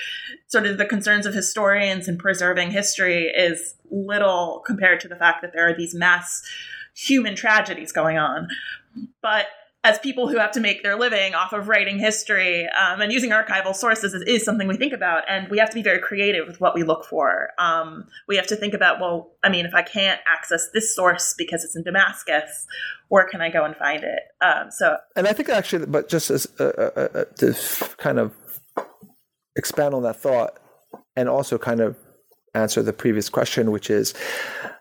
sort 0.49 0.67
of 0.67 0.77
the 0.77 0.87
concerns 0.87 1.25
of 1.25 1.35
historians 1.35 2.09
in 2.09 2.19
preserving 2.19 2.73
history 2.73 3.27
is 3.27 3.77
little 3.93 4.61
compared 4.67 4.99
to 5.01 5.09
the 5.09 5.17
fact 5.17 5.43
that 5.43 5.53
there 5.53 5.69
are 5.69 5.77
these 5.77 5.95
mass 5.95 6.43
human 6.95 7.37
tragedies 7.37 7.93
going 7.93 8.19
on. 8.19 8.49
But 9.23 9.47
as 9.83 9.99
people 9.99 10.29
who 10.29 10.37
have 10.37 10.53
to 10.53 10.61
make 10.61 10.83
their 10.83 10.97
living 10.97 11.35
off 11.35 11.53
of 11.53 11.67
writing 11.69 11.99
history 11.99 12.69
um, 12.69 13.01
and 13.01 13.13
using 13.13 13.31
archival 13.31 13.75
sources 13.75 14.13
is, 14.13 14.23
is, 14.23 14.45
something 14.45 14.69
we 14.69 14.77
think 14.77 14.93
about 14.93 15.23
and 15.29 15.49
we 15.49 15.59
have 15.59 15.71
to 15.71 15.75
be 15.75 15.83
very 15.83 15.99
creative 15.99 16.47
with 16.47 16.61
what 16.61 16.75
we 16.75 16.83
look 16.83 17.05
for. 17.05 17.49
Um, 17.59 18.07
we 18.29 18.37
have 18.37 18.47
to 18.49 18.57
think 18.57 18.75
about 18.75 19.01
well 19.01 19.31
i 19.43 19.49
mean 19.49 19.67
if 19.67 19.75
i 19.75 19.83
can't 19.83 20.21
access 20.27 20.69
this 20.73 20.95
source 20.95 21.35
because 21.37 21.65
it's 21.65 21.77
in 21.77 21.83
damascus 21.83 22.67
where 23.09 23.27
can 23.27 23.41
i 23.41 23.51
go 23.51 23.65
and 23.65 23.77
find 23.77 24.05
it? 24.05 24.21
Um, 24.41 24.71
so 24.71 24.97
and 25.17 25.27
i 25.27 25.33
think 25.33 25.49
actually 25.49 25.87
but 25.87 26.09
just 26.09 26.31
as 26.31 26.47
uh, 26.59 26.65
uh, 26.65 27.09
uh, 27.19 27.25
to 27.37 27.55
kind 27.97 28.19
of 28.19 28.35
expand 29.57 29.95
on 29.95 30.03
that 30.03 30.17
thought 30.17 30.59
and 31.17 31.29
also 31.29 31.59
kind 31.59 31.81
of 31.81 31.97
answer 32.55 32.83
the 32.83 32.93
previous 32.93 33.29
question 33.29 33.71
which 33.71 33.91
is 33.91 34.15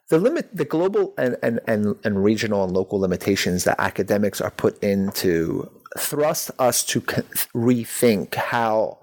the 0.09 0.17
limit 0.17 0.49
the 0.55 0.65
global 0.65 1.13
and, 1.17 1.38
and, 1.43 1.59
and, 1.67 1.95
and 2.03 2.24
regional 2.24 2.63
and 2.63 2.74
local 2.74 2.99
limitations 2.99 3.63
that 3.63 3.80
academics 3.80 4.41
are 4.41 4.51
put 4.51 4.82
into 4.84 5.70
thrust 5.97 6.51
us 6.59 6.84
to 6.84 7.01
rethink 7.01 8.36
how 8.36 8.97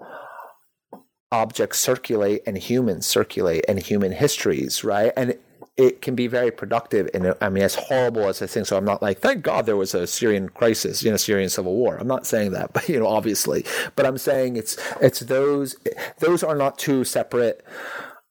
objects 1.31 1.79
circulate 1.79 2.41
and 2.45 2.57
humans 2.57 3.05
circulate 3.05 3.65
and 3.67 3.79
human 3.79 4.11
histories 4.11 4.83
right? 4.83 5.11
And 5.17 5.37
it 5.77 6.01
can 6.01 6.15
be 6.15 6.25
very 6.25 6.49
productive 6.49 7.07
and 7.13 7.35
i 7.39 7.49
mean 7.49 7.61
as 7.63 7.75
horrible 7.75 8.27
as 8.27 8.41
i 8.41 8.47
think 8.47 8.65
so. 8.65 8.77
I'm 8.77 8.85
not 8.85 9.01
like 9.01 9.19
thank 9.19 9.43
god 9.43 9.67
there 9.67 9.77
was 9.77 9.93
a 9.93 10.07
syrian 10.07 10.49
crisis 10.49 11.03
you 11.03 11.11
know 11.11 11.17
syrian 11.17 11.49
civil 11.49 11.75
war. 11.75 11.97
I'm 11.97 12.07
not 12.07 12.25
saying 12.25 12.51
that 12.51 12.73
but 12.73 12.89
you 12.89 12.99
know 12.99 13.07
obviously. 13.07 13.63
But 13.95 14.05
i'm 14.05 14.17
saying 14.17 14.55
it's 14.57 14.77
it's 15.01 15.21
those 15.21 15.75
those 16.19 16.43
are 16.43 16.55
not 16.55 16.77
two 16.77 17.03
separate 17.03 17.63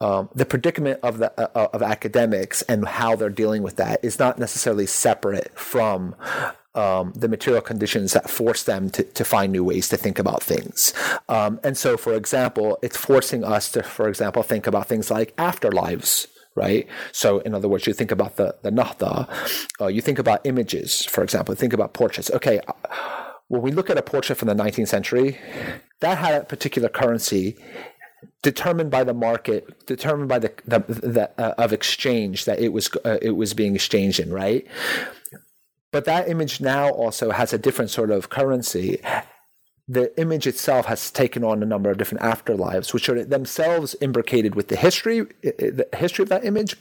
um, 0.00 0.28
the 0.34 0.44
predicament 0.44 1.00
of 1.02 1.18
the 1.18 1.32
uh, 1.56 1.68
of 1.72 1.82
academics 1.82 2.62
and 2.62 2.86
how 2.86 3.16
they're 3.16 3.30
dealing 3.30 3.62
with 3.62 3.76
that 3.76 4.04
is 4.04 4.18
not 4.18 4.38
necessarily 4.38 4.86
separate 4.86 5.58
from 5.58 6.14
um, 6.74 7.12
the 7.16 7.28
material 7.28 7.62
conditions 7.62 8.12
that 8.12 8.28
force 8.28 8.64
them 8.64 8.90
to, 8.90 9.02
to 9.02 9.24
find 9.24 9.52
new 9.52 9.64
ways 9.64 9.88
to 9.88 9.96
think 9.96 10.18
about 10.18 10.42
things. 10.42 10.92
Um, 11.28 11.58
and 11.64 11.76
so, 11.76 11.96
for 11.96 12.12
example, 12.12 12.78
it's 12.82 12.96
forcing 12.96 13.42
us 13.42 13.70
to, 13.72 13.82
for 13.82 14.08
example, 14.08 14.42
think 14.42 14.66
about 14.66 14.86
things 14.86 15.10
like 15.10 15.34
afterlives. 15.36 16.26
Right. 16.54 16.86
So, 17.12 17.40
in 17.40 17.54
other 17.54 17.68
words, 17.68 17.86
you 17.86 17.92
think 17.92 18.10
about 18.10 18.36
the 18.36 18.56
the 18.62 18.70
nahda, 18.70 19.28
uh, 19.80 19.88
you 19.88 20.00
think 20.00 20.18
about 20.18 20.44
images, 20.44 21.04
for 21.04 21.22
example, 21.22 21.54
think 21.54 21.74
about 21.74 21.92
portraits. 21.92 22.30
Okay, 22.30 22.60
uh, 22.66 23.32
when 23.48 23.60
we 23.60 23.72
look 23.72 23.90
at 23.90 23.98
a 23.98 24.02
portrait 24.02 24.36
from 24.36 24.48
the 24.48 24.54
19th 24.54 24.88
century, 24.88 25.38
that 26.00 26.16
had 26.16 26.42
a 26.42 26.44
particular 26.44 26.88
currency 26.88 27.56
determined 28.42 28.90
by 28.90 29.04
the 29.04 29.14
market, 29.14 29.86
determined 29.86 30.28
by 30.28 30.38
the, 30.38 30.52
the, 30.66 30.78
the 30.78 31.30
uh, 31.40 31.54
of 31.58 31.72
exchange 31.72 32.44
that 32.44 32.58
it 32.60 32.72
was 32.72 32.90
uh, 33.04 33.18
it 33.22 33.32
was 33.32 33.54
being 33.54 33.74
exchanged 33.74 34.20
in, 34.20 34.32
right? 34.32 34.66
But 35.92 36.04
that 36.04 36.28
image 36.28 36.60
now 36.60 36.90
also 36.90 37.30
has 37.30 37.52
a 37.52 37.58
different 37.58 37.90
sort 37.90 38.10
of 38.10 38.28
currency. 38.28 39.00
The 39.88 40.18
image 40.20 40.46
itself 40.46 40.86
has 40.86 41.10
taken 41.10 41.44
on 41.44 41.62
a 41.62 41.66
number 41.66 41.90
of 41.90 41.96
different 41.96 42.22
afterlives, 42.22 42.92
which 42.92 43.08
are 43.08 43.24
themselves 43.24 43.94
imbricated 43.94 44.54
with 44.54 44.68
the 44.68 44.76
history, 44.76 45.20
the 45.42 45.88
history 45.96 46.22
of 46.24 46.28
that 46.28 46.44
image, 46.44 46.76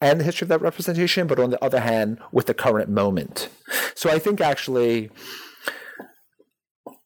and 0.00 0.20
the 0.20 0.24
history 0.24 0.44
of 0.44 0.50
that 0.50 0.60
representation. 0.60 1.26
But 1.26 1.40
on 1.40 1.50
the 1.50 1.64
other 1.64 1.80
hand, 1.80 2.18
with 2.32 2.46
the 2.46 2.54
current 2.54 2.90
moment. 2.90 3.48
So 3.94 4.10
I 4.10 4.18
think 4.18 4.40
actually 4.40 5.10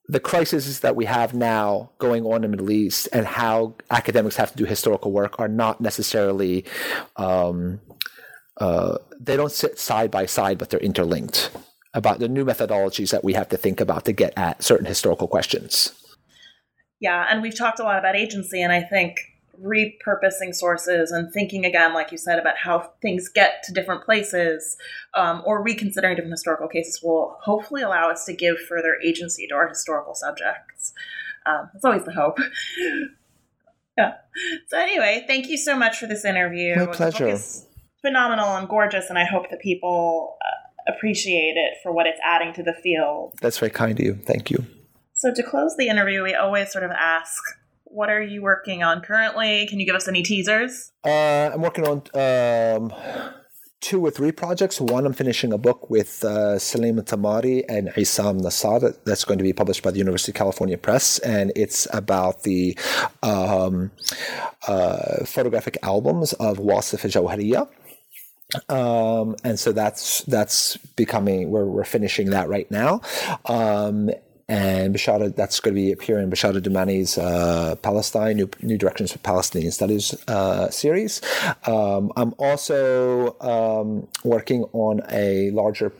the 0.08 0.20
crises 0.20 0.80
that 0.80 0.96
we 0.96 1.04
have 1.04 1.34
now 1.34 1.90
going 1.98 2.24
on 2.24 2.36
in 2.36 2.42
the 2.42 2.48
Middle 2.48 2.70
East 2.70 3.08
and 3.12 3.26
how 3.26 3.74
academics 3.90 4.36
have 4.36 4.50
to 4.50 4.56
do 4.56 4.64
historical 4.64 5.12
work 5.12 5.38
are 5.38 5.48
not 5.48 5.80
necessarily 5.80 6.64
um, 7.16 7.80
uh, 8.58 8.98
they 9.20 9.36
don't 9.36 9.52
sit 9.52 9.78
side 9.78 10.10
by 10.10 10.26
side, 10.26 10.58
but 10.58 10.70
they're 10.70 10.80
interlinked 10.80 11.50
about 11.94 12.18
the 12.18 12.28
new 12.28 12.44
methodologies 12.44 13.10
that 13.10 13.24
we 13.24 13.32
have 13.34 13.48
to 13.48 13.56
think 13.56 13.80
about 13.80 14.04
to 14.04 14.12
get 14.12 14.32
at 14.36 14.62
certain 14.62 14.86
historical 14.86 15.28
questions. 15.28 15.92
Yeah, 17.00 17.26
and 17.30 17.42
we've 17.42 17.56
talked 17.56 17.78
a 17.78 17.84
lot 17.84 17.98
about 17.98 18.16
agency, 18.16 18.60
and 18.60 18.72
I 18.72 18.82
think 18.82 19.16
repurposing 19.62 20.54
sources 20.54 21.10
and 21.10 21.32
thinking 21.32 21.64
again, 21.64 21.94
like 21.94 22.12
you 22.12 22.18
said, 22.18 22.38
about 22.38 22.56
how 22.56 22.92
things 23.02 23.28
get 23.28 23.62
to 23.64 23.72
different 23.72 24.04
places 24.04 24.76
um, 25.14 25.42
or 25.44 25.62
reconsidering 25.62 26.16
different 26.16 26.32
historical 26.32 26.68
cases 26.68 27.00
will 27.02 27.36
hopefully 27.42 27.82
allow 27.82 28.10
us 28.10 28.24
to 28.24 28.32
give 28.32 28.58
further 28.68 28.96
agency 29.04 29.46
to 29.46 29.54
our 29.54 29.68
historical 29.68 30.14
subjects. 30.14 30.92
Um, 31.46 31.70
that's 31.72 31.84
always 31.84 32.04
the 32.04 32.12
hope. 32.12 32.38
yeah. 33.98 34.12
So, 34.68 34.78
anyway, 34.78 35.24
thank 35.26 35.48
you 35.48 35.56
so 35.56 35.76
much 35.76 35.98
for 35.98 36.06
this 36.06 36.24
interview. 36.24 36.76
My 36.76 36.86
pleasure. 36.86 37.38
phenomenal 38.02 38.56
and 38.56 38.68
gorgeous, 38.68 39.08
and 39.08 39.18
I 39.18 39.24
hope 39.24 39.50
that 39.50 39.60
people 39.60 40.36
uh, 40.44 40.92
appreciate 40.94 41.56
it 41.56 41.78
for 41.82 41.92
what 41.92 42.06
it's 42.06 42.20
adding 42.24 42.52
to 42.54 42.62
the 42.62 42.74
field. 42.82 43.34
That's 43.40 43.58
very 43.58 43.70
kind 43.70 43.98
of 43.98 44.04
you. 44.04 44.14
Thank 44.14 44.50
you. 44.50 44.64
So, 45.14 45.32
to 45.34 45.42
close 45.42 45.76
the 45.76 45.88
interview, 45.88 46.22
we 46.22 46.34
always 46.34 46.70
sort 46.70 46.84
of 46.84 46.90
ask 46.90 47.42
what 47.90 48.10
are 48.10 48.22
you 48.22 48.42
working 48.42 48.82
on 48.82 49.00
currently? 49.00 49.66
Can 49.66 49.80
you 49.80 49.86
give 49.86 49.94
us 49.94 50.08
any 50.08 50.22
teasers? 50.22 50.92
Uh, 51.04 51.50
I'm 51.52 51.62
working 51.62 51.86
on 51.86 52.02
um, 52.14 52.92
two 53.80 54.04
or 54.04 54.10
three 54.10 54.32
projects. 54.32 54.80
One, 54.80 55.06
I'm 55.06 55.12
finishing 55.12 55.52
a 55.52 55.58
book 55.58 55.88
with 55.90 56.24
uh, 56.24 56.58
Salim 56.58 56.96
Tamari 57.02 57.64
and 57.68 57.88
Isam 57.90 58.40
Nassar 58.40 58.96
that's 59.04 59.24
going 59.24 59.38
to 59.38 59.44
be 59.44 59.52
published 59.52 59.82
by 59.82 59.90
the 59.90 59.98
University 59.98 60.32
of 60.32 60.36
California 60.36 60.76
Press, 60.78 61.18
and 61.20 61.52
it's 61.56 61.86
about 61.92 62.42
the 62.42 62.76
um, 63.22 63.90
uh, 64.66 65.24
photographic 65.24 65.78
albums 65.82 66.32
of 66.34 66.58
Wasif 66.58 67.00
Jawhariya. 67.04 67.68
Um, 68.70 69.36
and 69.44 69.60
so 69.60 69.72
that's 69.72 70.22
that's 70.22 70.78
becoming 70.96 71.50
we're 71.50 71.66
we're 71.66 71.84
finishing 71.84 72.30
that 72.30 72.48
right 72.48 72.70
now. 72.70 73.02
Um, 73.44 74.10
and 74.48 74.94
Beshara, 74.94 75.34
that's 75.34 75.60
going 75.60 75.74
to 75.74 75.80
be 75.80 75.92
appearing 75.92 76.24
in 76.24 76.30
Beshara 76.30 76.60
Doumani's 76.60 77.18
uh, 77.18 77.76
Palestine, 77.82 78.36
New, 78.36 78.50
New, 78.62 78.78
Directions 78.78 79.12
for 79.12 79.18
Palestinian 79.18 79.72
Studies 79.72 80.14
uh, 80.26 80.70
series. 80.70 81.20
Um, 81.66 82.12
I'm 82.16 82.34
also 82.38 83.36
um, 83.40 84.08
working 84.24 84.64
on 84.72 85.02
a 85.10 85.50
larger 85.50 85.92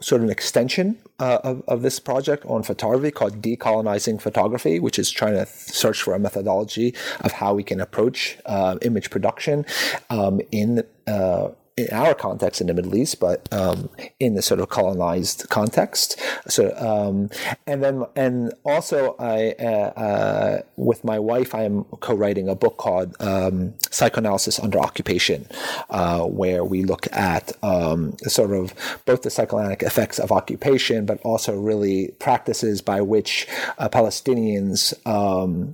sort 0.00 0.20
of 0.20 0.26
an 0.26 0.30
extension 0.30 0.96
uh, 1.18 1.38
of, 1.42 1.62
of 1.66 1.82
this 1.82 1.98
project 1.98 2.44
on 2.46 2.62
photography 2.62 3.10
called 3.10 3.42
Decolonizing 3.42 4.20
Photography, 4.20 4.78
which 4.78 4.96
is 4.96 5.10
trying 5.10 5.34
to 5.34 5.46
search 5.46 6.02
for 6.02 6.14
a 6.14 6.18
methodology 6.20 6.94
of 7.22 7.32
how 7.32 7.54
we 7.54 7.64
can 7.64 7.80
approach 7.80 8.38
uh, 8.46 8.78
image 8.82 9.10
production 9.10 9.66
um, 10.10 10.40
in 10.52 10.84
uh, 11.08 11.48
in 11.78 11.88
our 11.92 12.14
context 12.14 12.60
in 12.60 12.66
the 12.66 12.74
Middle 12.74 12.96
East, 12.96 13.20
but 13.20 13.48
um, 13.52 13.88
in 14.18 14.34
the 14.34 14.42
sort 14.42 14.60
of 14.60 14.68
colonized 14.68 15.48
context. 15.48 16.20
So, 16.48 16.74
um, 16.76 17.30
and 17.66 17.82
then, 17.82 18.04
and 18.16 18.52
also, 18.64 19.14
I 19.18 19.52
uh, 19.60 19.92
uh, 20.08 20.62
with 20.76 21.04
my 21.04 21.18
wife, 21.18 21.54
I 21.54 21.62
am 21.62 21.84
co-writing 21.84 22.48
a 22.48 22.56
book 22.56 22.76
called 22.78 23.14
um, 23.20 23.74
Psychoanalysis 23.90 24.58
Under 24.58 24.80
Occupation, 24.80 25.46
uh, 25.90 26.24
where 26.24 26.64
we 26.64 26.82
look 26.82 27.06
at 27.12 27.52
um, 27.62 28.16
sort 28.24 28.52
of 28.52 28.74
both 29.06 29.22
the 29.22 29.30
psychoanalytic 29.30 29.82
effects 29.82 30.18
of 30.18 30.32
occupation, 30.32 31.06
but 31.06 31.20
also 31.22 31.58
really 31.58 32.08
practices 32.18 32.82
by 32.82 33.00
which 33.00 33.46
uh, 33.78 33.88
Palestinians 33.88 34.94
um, 35.06 35.72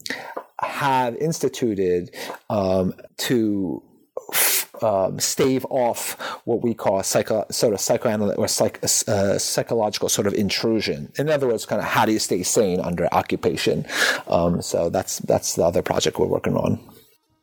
have 0.60 1.16
instituted 1.16 2.14
um, 2.50 2.94
to 3.16 3.82
um, 4.82 5.18
stave 5.18 5.66
off 5.70 6.20
what 6.44 6.62
we 6.62 6.74
call 6.74 7.02
psycho, 7.02 7.44
sort 7.50 7.74
of 7.74 7.80
psychoanalytic 7.80 8.38
or 8.38 8.48
psych, 8.48 8.80
uh, 8.82 9.38
psychological 9.38 10.08
sort 10.08 10.26
of 10.26 10.34
intrusion. 10.34 11.12
In 11.18 11.28
other 11.30 11.46
words, 11.46 11.66
kind 11.66 11.80
of 11.80 11.86
how 11.86 12.04
do 12.04 12.12
you 12.12 12.18
stay 12.18 12.42
sane 12.42 12.80
under 12.80 13.08
occupation? 13.12 13.86
Um, 14.26 14.62
so 14.62 14.90
that's 14.90 15.18
that's 15.20 15.54
the 15.54 15.64
other 15.64 15.82
project 15.82 16.18
we're 16.18 16.26
working 16.26 16.56
on. 16.56 16.80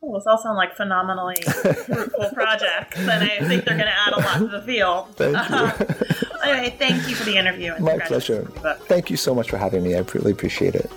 Well, 0.00 0.14
those 0.14 0.26
all 0.26 0.38
sound 0.38 0.56
like 0.56 0.74
phenomenally 0.74 1.36
fruitful 1.42 2.30
projects, 2.34 2.98
and 2.98 3.22
I 3.22 3.38
think 3.46 3.64
they're 3.64 3.76
going 3.76 3.86
to 3.86 3.98
add 3.98 4.12
a 4.12 4.20
lot 4.20 4.38
to 4.38 4.48
the 4.48 4.62
field. 4.62 5.08
Thank 5.16 5.36
you. 5.48 5.54
Uh, 5.54 6.38
anyway, 6.44 6.74
thank 6.76 7.08
you 7.08 7.14
for 7.14 7.24
the 7.24 7.36
interview. 7.36 7.78
My 7.78 7.98
pleasure. 7.98 8.42
Thank 8.86 9.10
you 9.10 9.16
so 9.16 9.32
much 9.32 9.48
for 9.48 9.58
having 9.58 9.84
me. 9.84 9.94
I 9.94 10.00
really 10.00 10.32
appreciate 10.32 10.74
it. 10.74 10.90